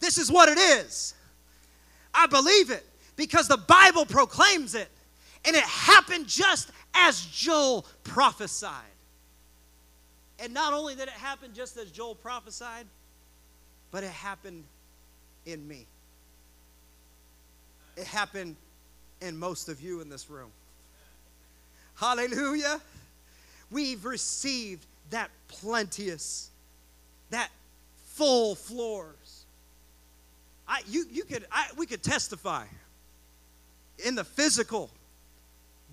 This 0.00 0.18
is 0.18 0.30
what 0.30 0.48
it 0.48 0.58
is. 0.58 1.14
I 2.12 2.26
believe 2.26 2.70
it 2.70 2.86
because 3.16 3.48
the 3.48 3.56
Bible 3.56 4.06
proclaims 4.06 4.74
it. 4.74 4.88
And 5.46 5.54
it 5.54 5.64
happened 5.64 6.26
just 6.26 6.70
as 6.94 7.24
Joel 7.26 7.86
prophesied. 8.02 8.82
And 10.38 10.54
not 10.54 10.72
only 10.72 10.94
did 10.94 11.04
it 11.04 11.10
happen 11.10 11.50
just 11.54 11.76
as 11.76 11.90
Joel 11.90 12.14
prophesied, 12.14 12.86
but 13.90 14.04
it 14.04 14.10
happened 14.10 14.64
in 15.46 15.66
me. 15.66 15.86
It 17.96 18.06
happened 18.06 18.56
in 19.20 19.36
most 19.36 19.68
of 19.68 19.80
you 19.80 20.00
in 20.00 20.08
this 20.08 20.28
room. 20.28 20.50
Hallelujah. 21.96 22.80
We've 23.70 24.04
received 24.04 24.84
that 25.10 25.30
plenteous, 25.48 26.50
that 27.30 27.50
full 28.06 28.54
floors. 28.54 29.44
I, 30.66 30.82
you, 30.88 31.06
you 31.10 31.24
could, 31.24 31.44
I, 31.50 31.66
we 31.76 31.86
could 31.86 32.02
testify 32.02 32.64
in 34.04 34.14
the 34.14 34.24
physical. 34.24 34.90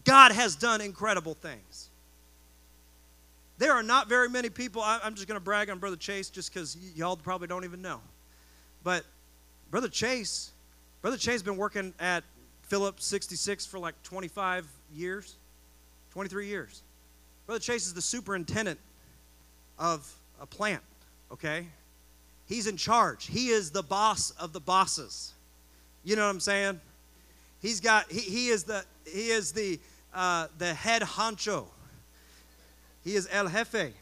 God 0.04 0.32
has 0.32 0.56
done 0.56 0.82
incredible 0.82 1.34
things. 1.34 1.90
There 3.58 3.74
are 3.74 3.84
not 3.84 4.10
very 4.10 4.28
many 4.28 4.50
people, 4.50 4.82
I, 4.82 5.00
am 5.04 5.14
just 5.14 5.28
going 5.28 5.40
to 5.40 5.44
brag 5.44 5.70
on 5.70 5.78
Brother 5.78 5.96
Chase 5.96 6.32
just 6.32 6.52
because 6.52 6.76
y- 6.76 6.90
y'all 6.96 7.16
probably 7.16 7.48
don't 7.48 7.64
even 7.64 7.82
know. 7.82 8.02
But 8.84 9.06
Brother 9.70 9.88
Chase, 9.88 10.52
Brother 11.02 11.18
Chase 11.18 11.34
has 11.34 11.44
been 11.44 11.58
working 11.58 11.94
at 12.00 12.24
Phillips 12.64 13.06
66 13.06 13.68
for 13.68 13.78
like 13.78 14.02
25 14.02 14.66
years, 14.96 15.36
23 16.12 16.48
years. 16.48 16.84
Brother 17.46 17.60
Chase 17.60 17.88
is 17.88 17.94
the 17.94 18.02
superintendent 18.02 18.80
of 19.80 20.12
a 20.40 20.46
plant, 20.46 20.84
okay? 21.32 21.68
He's 22.46 22.68
in 22.68 22.78
charge. 22.78 23.28
He 23.28 23.50
is 23.50 23.72
the 23.72 23.84
boss 23.84 24.32
of 24.32 24.54
the 24.54 24.60
bosses. 24.60 25.34
You 26.04 26.16
know 26.16 26.24
what 26.24 26.32
I'm 26.32 26.40
saying? 26.40 26.80
He's 27.62 27.80
got 27.80 28.12
he, 28.12 28.20
he 28.20 28.48
is 28.50 28.64
the 28.64 28.84
he 29.06 29.30
is 29.30 29.52
the 29.52 29.80
uh, 30.14 30.48
the 30.58 30.74
head 30.74 31.02
honcho. 31.02 31.66
He 33.04 33.16
is 33.16 33.28
el 33.32 33.48
jefe. 33.48 33.94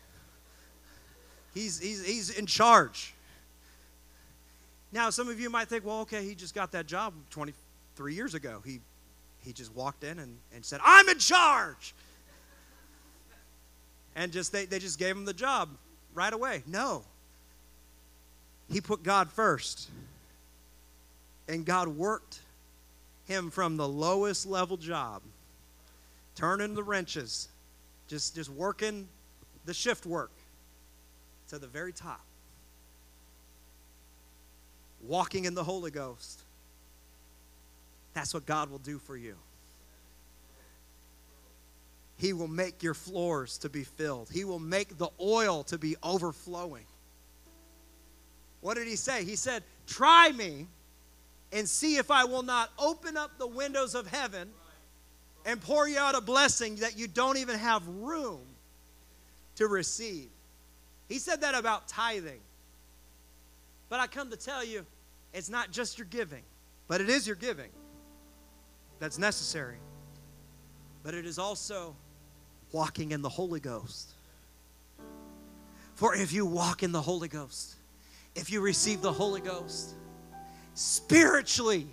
He's, 1.54 1.80
he's, 1.80 2.06
he's 2.06 2.30
in 2.30 2.46
charge. 2.46 3.14
Now, 4.92 5.10
some 5.10 5.30
of 5.30 5.40
you 5.40 5.50
might 5.50 5.68
think, 5.68 5.86
well, 5.86 6.02
okay, 6.02 6.24
he 6.24 6.36
just 6.36 6.56
got 6.56 6.72
that 6.72 6.86
job 6.88 7.14
23 7.30 8.14
years 8.14 8.34
ago. 8.34 8.62
He, 8.66 8.80
he 9.50 9.54
just 9.54 9.74
walked 9.74 10.04
in 10.04 10.20
and, 10.20 10.38
and 10.54 10.64
said, 10.64 10.80
I'm 10.86 11.10
in 11.10 11.18
charge. 11.18 11.96
And 14.16 14.32
just 14.32 14.52
they, 14.52 14.66
they 14.66 14.78
just 14.78 15.00
gave 15.00 15.16
him 15.16 15.26
the 15.26 15.34
job 15.34 15.70
right 16.14 16.32
away. 16.32 16.62
No. 16.68 17.02
He 18.72 18.80
put 18.80 19.02
God 19.02 19.32
first. 19.32 19.90
And 21.48 21.66
God 21.66 21.88
worked 21.88 22.42
him 23.28 23.50
from 23.50 23.76
the 23.76 23.88
lowest 23.88 24.46
level 24.46 24.78
job, 24.78 25.24
turning 26.36 26.76
the 26.76 26.84
wrenches, 26.84 27.48
just, 28.08 28.36
just 28.36 28.52
working 28.52 29.08
the 29.66 29.74
shift 29.74 30.06
work 30.06 30.30
to 31.48 31.58
the 31.58 31.66
very 31.66 31.92
top. 31.92 32.22
Walking 35.08 35.46
in 35.46 35.56
the 35.56 35.64
Holy 35.64 35.90
Ghost. 35.90 36.44
That's 38.20 38.34
what 38.34 38.46
God 38.46 38.70
will 38.70 38.80
do 38.80 39.00
for 39.00 39.16
you. 39.16 39.38
He 42.18 42.34
will 42.34 42.50
make 42.50 42.84
your 42.84 42.94
floors 42.94 43.58
to 43.60 43.70
be 43.70 43.86
filled. 43.86 44.30
He 44.30 44.44
will 44.44 44.60
make 44.60 44.98
the 44.98 45.08
oil 45.22 45.64
to 45.64 45.78
be 45.78 45.96
overflowing. 46.04 46.84
What 48.60 48.76
did 48.76 48.90
he 48.90 48.98
say? 48.98 49.24
He 49.24 49.38
said, 49.38 49.64
Try 49.88 50.34
me 50.34 50.68
and 51.54 51.66
see 51.66 51.96
if 51.96 52.12
I 52.12 52.26
will 52.26 52.44
not 52.44 52.72
open 52.78 53.16
up 53.16 53.40
the 53.40 53.48
windows 53.48 53.96
of 53.96 54.06
heaven 54.06 54.50
and 55.46 55.62
pour 55.62 55.88
you 55.88 55.98
out 55.98 56.14
a 56.14 56.20
blessing 56.20 56.76
that 56.76 57.00
you 57.00 57.08
don't 57.08 57.38
even 57.38 57.58
have 57.58 57.88
room 57.88 58.42
to 59.56 59.68
receive. 59.68 60.28
He 61.08 61.20
said 61.20 61.40
that 61.40 61.56
about 61.56 61.88
tithing. 61.88 62.42
But 63.88 64.02
I 64.02 64.08
come 64.08 64.30
to 64.30 64.38
tell 64.38 64.66
you, 64.66 64.86
it's 65.34 65.50
not 65.50 65.72
just 65.72 65.98
your 65.98 66.08
giving, 66.10 66.44
but 66.90 67.00
it 67.00 67.08
is 67.08 67.26
your 67.26 67.38
giving 67.38 67.70
that's 69.00 69.18
necessary. 69.18 69.78
But 71.04 71.14
it 71.14 71.26
is 71.26 71.40
also 71.40 71.96
walking 72.72 73.12
in 73.12 73.22
the 73.22 73.30
Holy 73.30 73.60
Ghost. 73.60 74.12
For 75.96 76.16
if 76.16 76.32
you 76.32 76.46
walk 76.46 76.84
in 76.84 76.92
the 76.92 77.02
Holy 77.02 77.28
Ghost, 77.28 77.76
if 78.36 78.52
you 78.52 78.62
receive 78.62 79.02
the 79.02 79.12
Holy 79.12 79.42
Ghost, 79.42 79.96
spiritually, 80.74 81.88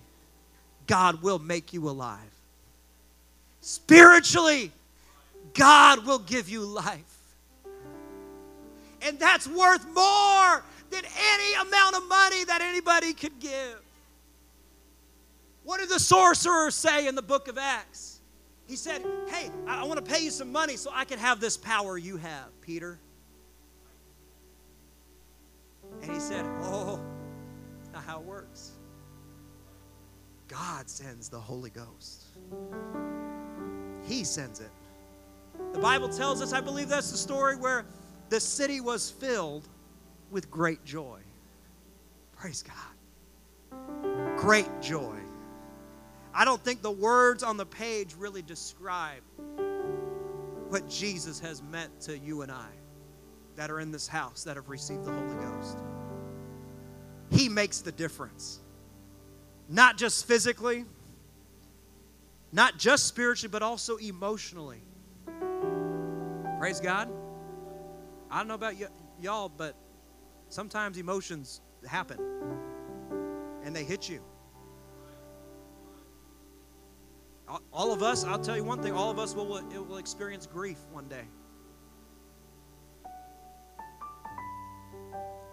God 0.87 1.23
will 1.23 1.39
make 1.39 1.73
you 1.73 1.89
alive. 1.89 2.21
Spiritually, 3.61 4.71
God 5.55 6.07
will 6.07 6.21
give 6.21 6.49
you 6.49 6.61
life. 6.61 7.03
And 9.03 9.19
that's 9.19 9.49
worth 9.49 9.85
more 9.93 10.63
than 10.91 11.03
any 11.05 11.55
amount 11.55 11.97
of 11.97 12.09
money 12.09 12.45
that 12.45 12.61
anybody 12.61 13.13
could 13.13 13.39
give. 13.41 13.83
What 15.67 15.81
did 15.81 15.89
the 15.89 15.99
sorcerer 15.99 16.71
say 16.71 17.09
in 17.09 17.17
the 17.17 17.23
book 17.23 17.49
of 17.49 17.59
Acts? 17.59 18.21
He 18.69 18.77
said, 18.77 19.05
Hey, 19.27 19.51
I 19.67 19.83
want 19.83 19.99
to 19.99 20.13
pay 20.13 20.23
you 20.23 20.31
some 20.31 20.53
money 20.53 20.77
so 20.77 20.93
I 20.95 21.05
can 21.05 21.19
have 21.19 21.41
this 21.41 21.57
power 21.57 21.99
you 21.99 22.19
have, 22.19 22.61
Peter. 22.61 23.01
And 26.03 26.13
he 26.13 26.21
said, 26.21 26.47
Oh, 26.61 27.01
not 27.93 28.05
how 28.05 28.21
it 28.21 28.25
works. 28.25 28.75
God 30.47 30.89
sends 30.89 31.29
the 31.29 31.41
Holy 31.41 31.71
Ghost. 31.71 32.27
He 34.05 34.23
sends 34.23 34.61
it. 34.61 34.71
The 35.73 35.81
Bible 35.81 36.09
tells 36.09 36.41
us, 36.41 36.53
I 36.53 36.61
believe 36.61 36.89
that's 36.89 37.11
the 37.11 37.19
story 37.19 37.57
where 37.57 37.87
the 38.29 38.39
city 38.39 38.81
was 38.81 39.11
filled 39.11 39.67
with 40.31 40.49
great 40.49 40.85
joy. 40.85 41.19
Praise 42.37 42.63
God. 42.63 44.37
Great 44.37 44.71
joy. 44.81 45.17
I 46.37 46.45
don't 46.45 46.63
think 46.63 46.83
the 46.83 46.91
words 46.91 47.43
on 47.43 47.57
the 47.57 47.65
page 47.65 48.15
really 48.19 48.43
describe 48.43 49.23
what 50.69 50.87
Jesus 50.87 51.41
has 51.41 51.63
meant 51.63 51.99
to 52.03 52.19
you 52.19 52.43
and 52.43 52.53
I 52.53 52.69
that 53.55 53.71
are 53.71 53.81
in 53.81 53.91
this 53.91 54.07
house 54.07 54.45
that 54.45 54.57
have 54.57 54.69
received 54.69 55.07
the 55.07 55.13
Holy 55.13 55.35
Ghost. 55.37 55.79
He 57.31 57.49
makes 57.49 57.81
the 57.81 57.91
difference. 57.91 58.61
Not 59.71 59.97
just 59.97 60.27
physically, 60.27 60.85
not 62.53 62.77
just 62.77 63.07
spiritually, 63.07 63.51
but 63.51 63.63
also 63.63 63.97
emotionally. 63.97 64.83
Praise 66.59 66.81
God. 66.81 67.09
I 68.31 68.37
don't 68.37 68.49
know 68.49 68.55
about 68.55 68.75
y- 68.75 68.89
y'all, 69.23 69.49
but 69.49 69.75
sometimes 70.51 70.99
emotions 70.99 71.63
happen 71.87 72.19
and 73.65 73.75
they 73.75 73.85
hit 73.85 74.07
you. 74.07 74.21
All 77.73 77.93
of 77.93 78.03
us, 78.03 78.25
I'll 78.25 78.39
tell 78.39 78.57
you 78.57 78.65
one 78.65 78.83
thing, 78.83 78.93
all 78.93 79.11
of 79.11 79.19
us 79.19 79.35
will, 79.35 79.47
will 79.47 79.99
experience 79.99 80.47
grief 80.47 80.79
one 80.93 81.07
day. 81.09 81.25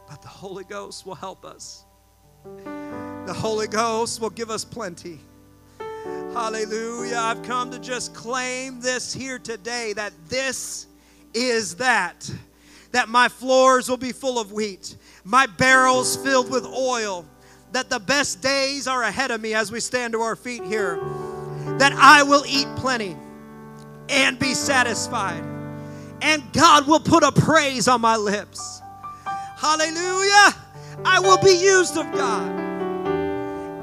But 0.10 0.22
the 0.22 0.28
Holy 0.28 0.64
Ghost 0.64 1.06
will 1.06 1.16
help 1.16 1.46
us. 1.46 1.86
The 2.46 3.34
Holy 3.34 3.68
Ghost 3.68 4.20
will 4.20 4.30
give 4.30 4.50
us 4.50 4.66
plenty. 4.66 5.20
Hallelujah. 6.34 7.18
I've 7.18 7.44
come 7.44 7.72
to 7.72 7.80
just 7.80 8.14
claim 8.14 8.82
this 8.82 9.14
here 9.14 9.40
today 9.40 9.94
that 9.94 10.14
this 10.28 10.88
is 11.34 11.76
that. 11.76 12.30
That 12.92 13.08
my 13.10 13.28
floors 13.28 13.88
will 13.88 13.98
be 13.98 14.12
full 14.12 14.38
of 14.40 14.52
wheat, 14.52 14.98
my 15.24 15.48
barrels 15.48 16.16
filled 16.16 16.52
with 16.52 16.66
oil, 16.66 17.26
that 17.72 17.90
the 17.90 18.00
best 18.00 18.42
days 18.42 18.88
are 18.88 19.02
ahead 19.02 19.32
of 19.32 19.42
me 19.42 19.56
as 19.56 19.72
we 19.72 19.80
stand 19.80 20.14
to 20.14 20.22
our 20.22 20.36
feet 20.36 20.64
here, 20.64 21.00
that 21.80 21.94
I 21.94 22.24
will 22.24 22.46
eat 22.48 22.68
plenty 22.78 23.18
and 24.10 24.38
be 24.40 24.54
satisfied, 24.54 25.44
and 26.22 26.44
God 26.54 26.88
will 26.88 27.00
put 27.00 27.24
a 27.24 27.32
praise 27.32 27.88
on 27.88 28.02
my 28.02 28.18
lips. 28.18 28.82
Hallelujah. 29.58 30.56
I 31.06 31.20
will 31.20 31.38
be 31.40 31.52
used 31.52 31.98
of 31.98 32.12
God, 32.12 32.52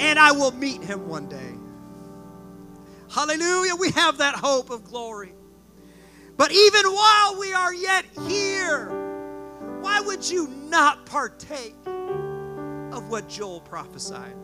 and 0.00 0.18
I 0.18 0.32
will 0.32 0.52
meet 0.52 0.82
Him 0.82 1.08
one 1.08 1.28
day. 1.28 1.54
Hallelujah. 3.10 3.74
We 3.76 3.90
have 3.92 4.18
that 4.18 4.36
hope 4.36 4.70
of 4.70 4.84
glory. 4.84 5.32
But 6.36 6.52
even 6.52 6.86
while 6.86 7.38
we 7.38 7.52
are 7.52 7.74
yet 7.74 8.04
here, 8.28 8.86
why 9.80 10.00
would 10.00 10.28
you 10.28 10.48
not 10.48 11.04
partake 11.06 11.74
of 11.86 13.08
what 13.10 13.28
Joel 13.28 13.60
prophesied? 13.60 14.36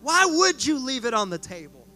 Why 0.00 0.26
would 0.26 0.64
you 0.64 0.78
leave 0.78 1.04
it 1.04 1.14
on 1.14 1.30
the 1.30 1.38
table? 1.38 1.86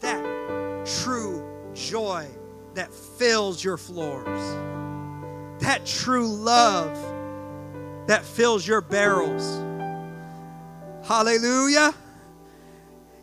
That 0.00 0.86
true 1.02 1.44
joy 1.74 2.26
that 2.74 2.92
fills 2.92 3.62
your 3.62 3.76
floors, 3.76 4.40
that 5.60 5.86
true 5.86 6.26
love 6.26 6.96
that 8.06 8.24
fills 8.24 8.66
your 8.66 8.80
barrels. 8.80 9.58
Hallelujah. 11.06 11.94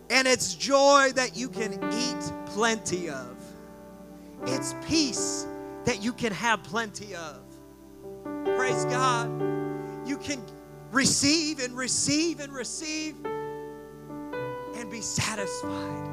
And 0.10 0.28
it's 0.28 0.56
joy 0.56 1.12
that 1.16 1.36
you 1.36 1.50
can 1.50 1.74
eat 1.94 2.34
plenty 2.48 3.10
of. 3.10 3.38
It's 4.46 4.74
peace 4.88 5.46
that 5.86 6.02
you 6.02 6.14
can 6.14 6.32
have 6.32 6.64
plenty 6.64 7.16
of. 7.16 7.42
Praise 8.56 8.86
God. 8.86 9.30
You 10.08 10.18
can 10.18 10.42
receive 10.92 11.60
and 11.60 11.76
receive 11.78 12.40
and 12.40 12.52
receive 12.54 13.16
and 14.76 14.90
be 14.90 15.02
satisfied. 15.02 16.10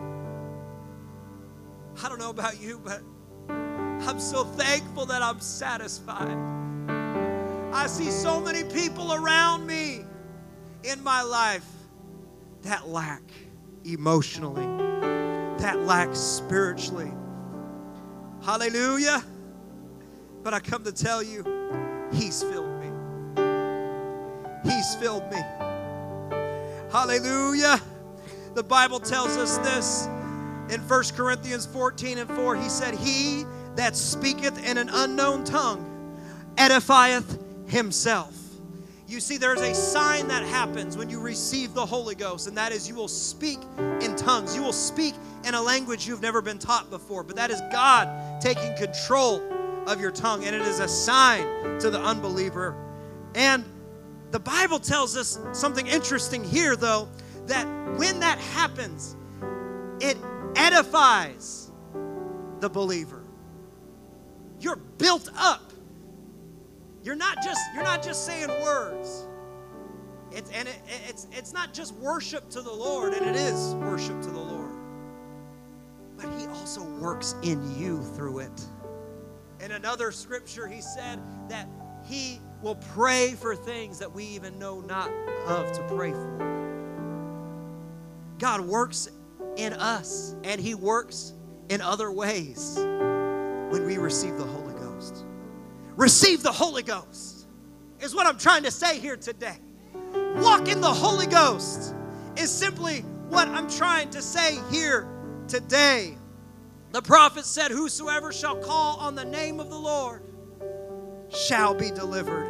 I 2.03 2.09
don't 2.09 2.19
know 2.19 2.31
about 2.31 2.61
you, 2.61 2.81
but 2.85 3.01
I'm 3.49 4.21
so 4.21 4.45
thankful 4.45 5.07
that 5.07 5.23
I'm 5.23 5.41
satisfied. 5.41 6.37
I 7.73 7.87
see 7.87 8.11
so 8.11 8.41
many 8.41 8.65
people 8.65 9.13
around 9.13 9.67
me 9.67 10.05
in 10.85 11.03
my 11.03 11.23
life 11.23 11.67
that 12.63 12.89
lack 12.89 13.23
emotionally, 13.85 14.67
that 15.59 15.79
lack 15.81 16.15
spiritually. 16.15 17.13
Hallelujah. 18.43 19.23
But 20.43 20.55
I 20.55 20.61
come 20.61 20.85
to 20.85 20.93
tell 20.93 21.23
you, 21.23 21.45
He's 22.13 22.43
filled 22.43 22.81
me. 22.81 22.96
He's 24.69 24.95
filled 24.97 25.31
me. 25.31 25.39
Hallelujah. 26.91 27.81
The 28.55 28.63
Bible 28.63 29.01
tells 29.01 29.37
us 29.37 29.59
this 29.59 30.07
in 30.75 30.81
1 30.81 31.05
Corinthians 31.15 31.67
14 31.67 32.19
and 32.19 32.31
4. 32.31 32.57
He 32.57 32.69
said, 32.69 32.95
He 32.95 33.45
that 33.77 33.95
speaketh 33.95 34.65
in 34.67 34.79
an 34.79 34.89
unknown 34.91 35.45
tongue 35.45 35.93
edifieth 36.57 37.39
himself. 37.69 38.35
You 39.09 39.21
see, 39.21 39.37
there's 39.37 39.61
a 39.61 39.73
sign 39.73 40.27
that 40.29 40.43
happens 40.43 40.97
when 40.97 41.09
you 41.09 41.21
receive 41.21 41.75
the 41.75 41.87
Holy 41.87 42.17
Ghost, 42.17 42.49
and 42.49 42.57
that 42.57 42.73
is 42.73 42.89
you 42.89 42.97
will 42.97 43.07
speak 43.07 43.59
in 44.01 44.17
tongues. 44.17 44.57
You 44.57 44.63
will 44.63 44.73
speak 44.73 45.15
in 45.45 45.55
a 45.55 45.63
language 45.63 46.09
you've 46.09 46.23
never 46.23 46.43
been 46.43 46.59
taught 46.59 46.91
before. 46.91 47.23
But 47.23 47.37
that 47.37 47.53
is 47.53 47.61
God 47.71 48.41
taking 48.41 48.75
control 48.77 49.43
of 49.87 50.01
your 50.01 50.11
tongue, 50.11 50.45
and 50.45 50.57
it 50.57 50.63
is 50.63 50.81
a 50.81 50.89
sign 50.89 51.79
to 51.79 51.91
the 51.91 52.01
unbeliever. 52.01 52.75
And 53.37 53.65
the 54.37 54.41
Bible 54.41 54.79
tells 54.79 55.17
us 55.17 55.39
something 55.53 55.87
interesting 55.87 56.45
here, 56.45 56.77
though, 56.77 57.09
that 57.47 57.65
when 57.97 58.21
that 58.21 58.37
happens, 58.39 59.17
it 59.99 60.19
edifies 60.55 61.73
the 62.61 62.69
believer. 62.69 63.25
You're 64.61 64.77
built 64.77 65.31
up. 65.35 65.73
You're 67.03 67.17
not 67.17 67.39
just 67.43 67.63
you're 67.73 67.83
not 67.83 68.03
just 68.03 68.27
saying 68.27 68.49
words. 68.63 69.27
It's 70.33 70.51
and 70.51 70.69
it, 70.69 70.83
it's 71.09 71.29
it's 71.33 71.55
not 71.55 71.73
just 71.73 71.95
worship 71.95 72.51
to 72.51 72.61
the 72.61 72.71
Lord, 72.71 73.15
and 73.15 73.25
it 73.25 73.37
is 73.37 73.75
worship 73.77 74.21
to 74.21 74.29
the 74.29 74.39
Lord. 74.39 74.75
But 76.19 76.27
He 76.39 76.47
also 76.49 76.85
works 77.01 77.37
in 77.43 77.75
you 77.79 78.03
through 78.03 78.41
it. 78.41 78.67
In 79.61 79.71
another 79.71 80.13
scripture, 80.13 80.67
He 80.67 80.83
said 80.83 81.23
that 81.49 81.71
He 82.05 82.39
will 82.63 82.77
pray 82.95 83.35
for 83.35 83.55
things 83.55 83.99
that 83.99 84.13
we 84.13 84.25
even 84.25 84.59
know 84.59 84.81
not 84.81 85.11
of 85.47 85.73
to 85.73 85.83
pray 85.95 86.13
for. 86.13 86.47
God 88.39 88.61
works 88.61 89.09
in 89.57 89.73
us, 89.73 90.35
and 90.45 90.61
He 90.61 90.75
works 90.75 91.33
in 91.69 91.81
other 91.81 92.11
ways 92.13 92.77
when 92.77 93.87
we 93.87 93.99
receive 93.99 94.37
the 94.37 94.45
Holy 94.45 94.75
Ghost. 94.75 95.25
Receive 95.97 96.43
the 96.43 96.53
Holy 96.53 96.83
Ghost 96.83 97.47
is 98.01 98.15
what 98.15 98.27
I'm 98.27 98.39
trying 98.39 98.63
to 98.65 98.71
say 98.71 98.99
here 98.99 99.17
today. 99.17 99.59
Walk 100.37 100.69
in 100.69 100.81
the 100.81 100.93
Holy 100.93 101.27
Ghost 101.27 101.95
is 102.37 102.51
simply 102.51 103.01
what 103.31 103.49
I'm 103.49 103.69
trying 103.71 104.11
to 104.11 104.23
say 104.23 104.59
here 104.71 105.09
today. 105.49 106.17
The 106.93 107.03
prophet 107.03 107.45
said, 107.45 107.71
Whosoever 107.71 108.33
shall 108.33 108.57
call 108.57 108.99
on 108.99 109.15
the 109.15 109.25
name 109.25 109.61
of 109.61 109.71
the 109.71 109.79
Lord 109.79 110.23
shall 111.31 111.75
be 111.75 111.91
delivered. 111.91 112.47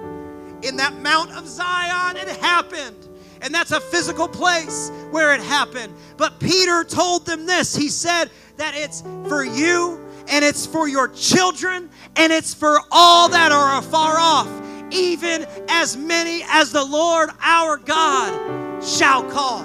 In 0.62 0.77
that 0.77 0.95
Mount 0.95 1.33
of 1.33 1.47
Zion, 1.47 2.16
it 2.16 2.29
happened. 2.29 3.09
And 3.43 3.55
that's 3.55 3.72
a 3.72 3.81
physical 3.81 4.29
place 4.29 4.91
where 5.11 5.35
it 5.35 5.41
happened. 5.41 5.93
But 6.16 6.41
Peter 6.41 6.85
told 6.85 7.27
them 7.27 7.47
this 7.47 7.77
He 7.77 7.89
said 7.89 8.31
that 8.57 8.74
it's 8.74 9.03
for 9.29 9.45
you 9.45 10.01
and 10.29 10.45
it's 10.45 10.66
for 10.66 10.89
your 10.89 11.09
children, 11.09 11.89
and 12.16 12.33
it's 12.33 12.53
for 12.53 12.81
all 12.91 13.29
that 13.29 13.53
are 13.53 13.79
afar 13.79 14.16
off, 14.18 14.49
even 14.91 15.47
as 15.68 15.97
many 15.97 16.43
as 16.49 16.72
the 16.72 16.85
Lord 16.85 17.31
our 17.41 17.77
God 17.77 18.83
shall 18.83 19.22
call. 19.31 19.64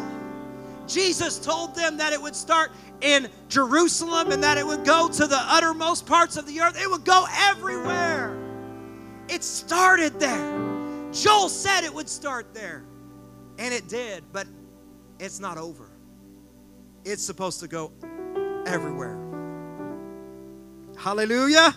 Jesus 0.88 1.40
told 1.40 1.74
them 1.74 1.98
that 1.98 2.14
it 2.14 2.22
would 2.22 2.36
start 2.36 2.72
in 3.02 3.30
Jerusalem 3.50 4.32
and 4.32 4.44
that 4.44 4.58
it 4.58 4.66
would 4.66 4.86
go 4.86 5.08
to 5.08 5.26
the 5.28 5.40
uttermost 5.40 6.06
parts 6.06 6.38
of 6.38 6.46
the 6.46 6.60
earth. 6.60 6.80
It 6.80 6.90
would 6.90 7.06
go 7.06 7.26
everywhere. 7.32 8.11
It 9.32 9.46
started 9.46 10.20
there. 10.20 10.60
Joel 11.14 11.48
said 11.48 11.86
it 11.86 11.94
would 11.94 12.10
start 12.10 12.54
there, 12.54 12.84
and 13.58 13.74
it 13.74 13.88
did, 13.88 14.26
but 14.34 14.46
it's 15.20 15.40
not 15.40 15.58
over. 15.58 15.90
It's 17.06 17.24
supposed 17.24 17.62
to 17.62 17.70
go 17.70 17.94
everywhere. 18.66 19.18
Hallelujah. 20.98 21.74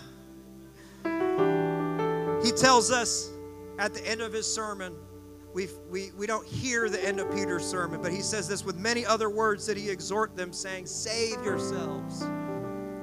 He 2.43 2.51
tells 2.51 2.91
us 2.91 3.31
at 3.79 3.93
the 3.93 4.05
end 4.05 4.19
of 4.19 4.33
his 4.33 4.45
sermon, 4.45 4.93
we 5.53 5.69
we, 5.89 6.11
we 6.17 6.27
don't 6.27 6.45
hear 6.45 6.89
the 6.89 7.03
end 7.03 7.21
of 7.21 7.33
Peter's 7.33 7.65
sermon, 7.65 8.01
but 8.01 8.11
he 8.11 8.21
says 8.21 8.49
this 8.49 8.65
with 8.65 8.75
many 8.75 9.05
other 9.05 9.29
words 9.29 9.65
that 9.67 9.77
he 9.77 9.89
exhort 9.89 10.35
them, 10.35 10.51
saying, 10.51 10.87
Save 10.87 11.43
yourselves 11.45 12.19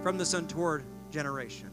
from 0.02 0.18
this 0.18 0.34
untoward 0.34 0.84
generation. 1.10 1.71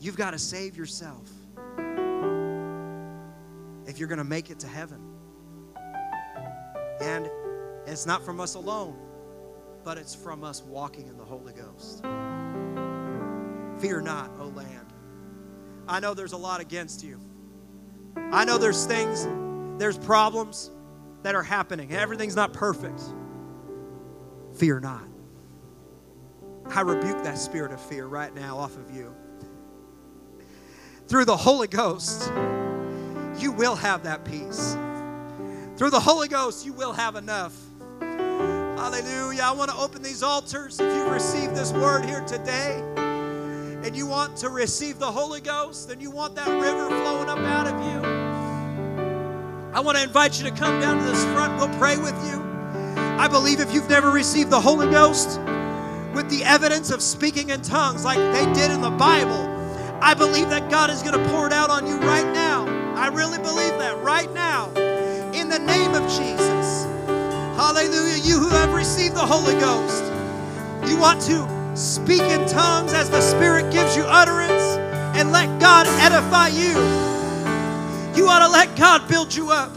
You've 0.00 0.16
got 0.16 0.32
to 0.32 0.38
save 0.38 0.76
yourself 0.76 1.28
if 3.86 3.98
you're 3.98 4.08
going 4.08 4.18
to 4.18 4.24
make 4.24 4.50
it 4.50 4.60
to 4.60 4.66
heaven. 4.66 5.00
And 7.00 7.30
it's 7.86 8.06
not 8.06 8.24
from 8.24 8.40
us 8.40 8.54
alone 8.54 8.96
but 9.84 9.98
it's 9.98 10.14
from 10.14 10.42
us 10.42 10.62
walking 10.62 11.06
in 11.06 11.18
the 11.18 11.24
Holy 11.24 11.52
Ghost. 11.52 12.02
Fear 13.80 14.00
not, 14.00 14.30
O 14.40 14.46
land. 14.46 14.92
I 15.86 16.00
know 16.00 16.14
there's 16.14 16.32
a 16.32 16.38
lot 16.38 16.60
against 16.60 17.04
you. 17.04 17.20
I 18.16 18.44
know 18.44 18.56
there's 18.56 18.86
things, 18.86 19.28
there's 19.78 19.98
problems 19.98 20.70
that 21.22 21.34
are 21.34 21.42
happening. 21.42 21.92
Everything's 21.92 22.36
not 22.36 22.52
perfect. 22.54 23.02
Fear 24.54 24.80
not. 24.80 25.04
I 26.68 26.80
rebuke 26.80 27.22
that 27.24 27.36
spirit 27.36 27.72
of 27.72 27.80
fear 27.80 28.06
right 28.06 28.34
now 28.34 28.56
off 28.56 28.76
of 28.78 28.90
you. 28.90 29.14
Through 31.06 31.26
the 31.26 31.36
Holy 31.36 31.68
Ghost, 31.68 32.32
you 33.38 33.52
will 33.52 33.76
have 33.76 34.02
that 34.04 34.24
peace. 34.24 34.74
Through 35.76 35.90
the 35.90 36.00
Holy 36.00 36.28
Ghost, 36.28 36.64
you 36.64 36.72
will 36.72 36.94
have 36.94 37.16
enough. 37.16 37.54
Hallelujah. 38.00 39.42
I 39.42 39.52
want 39.52 39.70
to 39.70 39.76
open 39.76 40.02
these 40.02 40.22
altars. 40.22 40.80
If 40.80 40.96
you 40.96 41.06
received 41.12 41.54
this 41.54 41.72
word 41.72 42.06
here 42.06 42.22
today 42.22 42.82
and 42.96 43.94
you 43.94 44.06
want 44.06 44.38
to 44.38 44.48
receive 44.48 44.98
the 44.98 45.10
Holy 45.10 45.42
Ghost 45.42 45.90
and 45.90 46.00
you 46.00 46.10
want 46.10 46.36
that 46.36 46.48
river 46.48 46.88
flowing 46.88 47.28
up 47.28 47.38
out 47.38 47.66
of 47.66 47.74
you, 47.74 48.00
I 49.74 49.80
want 49.80 49.98
to 49.98 50.04
invite 50.04 50.38
you 50.40 50.48
to 50.48 50.56
come 50.56 50.80
down 50.80 50.98
to 50.98 51.04
this 51.04 51.22
front. 51.34 51.58
We'll 51.58 51.78
pray 51.78 51.98
with 51.98 52.14
you. 52.26 52.42
I 52.96 53.28
believe 53.28 53.60
if 53.60 53.74
you've 53.74 53.90
never 53.90 54.10
received 54.10 54.48
the 54.48 54.60
Holy 54.60 54.90
Ghost 54.90 55.38
with 56.14 56.30
the 56.30 56.44
evidence 56.44 56.90
of 56.90 57.02
speaking 57.02 57.50
in 57.50 57.60
tongues 57.60 58.04
like 58.06 58.16
they 58.16 58.50
did 58.54 58.70
in 58.70 58.80
the 58.80 58.90
Bible, 58.90 59.43
I 60.04 60.12
believe 60.12 60.50
that 60.50 60.68
God 60.68 60.90
is 60.90 61.02
going 61.02 61.18
to 61.18 61.30
pour 61.30 61.46
it 61.46 61.52
out 61.54 61.70
on 61.70 61.86
you 61.86 61.96
right 61.96 62.30
now. 62.34 62.66
I 62.94 63.06
really 63.06 63.38
believe 63.38 63.78
that 63.78 63.96
right 64.02 64.30
now. 64.34 64.68
In 65.32 65.48
the 65.48 65.58
name 65.58 65.94
of 65.94 66.02
Jesus. 66.02 66.84
Hallelujah. 67.56 68.18
You 68.22 68.38
who 68.38 68.50
have 68.50 68.74
received 68.74 69.14
the 69.14 69.24
Holy 69.24 69.54
Ghost, 69.54 70.04
you 70.86 70.98
want 70.98 71.22
to 71.22 71.48
speak 71.74 72.20
in 72.20 72.46
tongues 72.46 72.92
as 72.92 73.08
the 73.08 73.22
Spirit 73.22 73.72
gives 73.72 73.96
you 73.96 74.02
utterance 74.02 74.76
and 75.16 75.32
let 75.32 75.58
God 75.58 75.86
edify 75.86 76.48
you. 76.48 76.74
You 78.14 78.28
ought 78.28 78.40
to 78.40 78.48
let 78.48 78.76
God 78.76 79.08
build 79.08 79.34
you 79.34 79.52
up. 79.52 79.72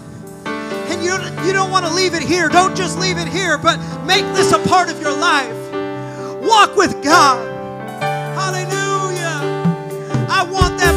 And 0.45 1.01
you, 1.05 1.13
you 1.47 1.53
don't 1.53 1.71
want 1.71 1.85
to 1.85 1.93
leave 1.93 2.13
it 2.13 2.21
here. 2.21 2.49
Don't 2.49 2.75
just 2.75 2.99
leave 2.99 3.17
it 3.17 3.29
here, 3.29 3.57
but 3.57 3.79
make 4.05 4.25
this 4.35 4.51
a 4.51 4.59
part 4.67 4.89
of 4.89 4.99
your 4.99 5.17
life. 5.17 5.55
Walk 6.43 6.75
with 6.75 7.01
God. 7.01 7.47
Hallelujah. 8.35 8.76
Want 10.49 10.77
that 10.79 10.96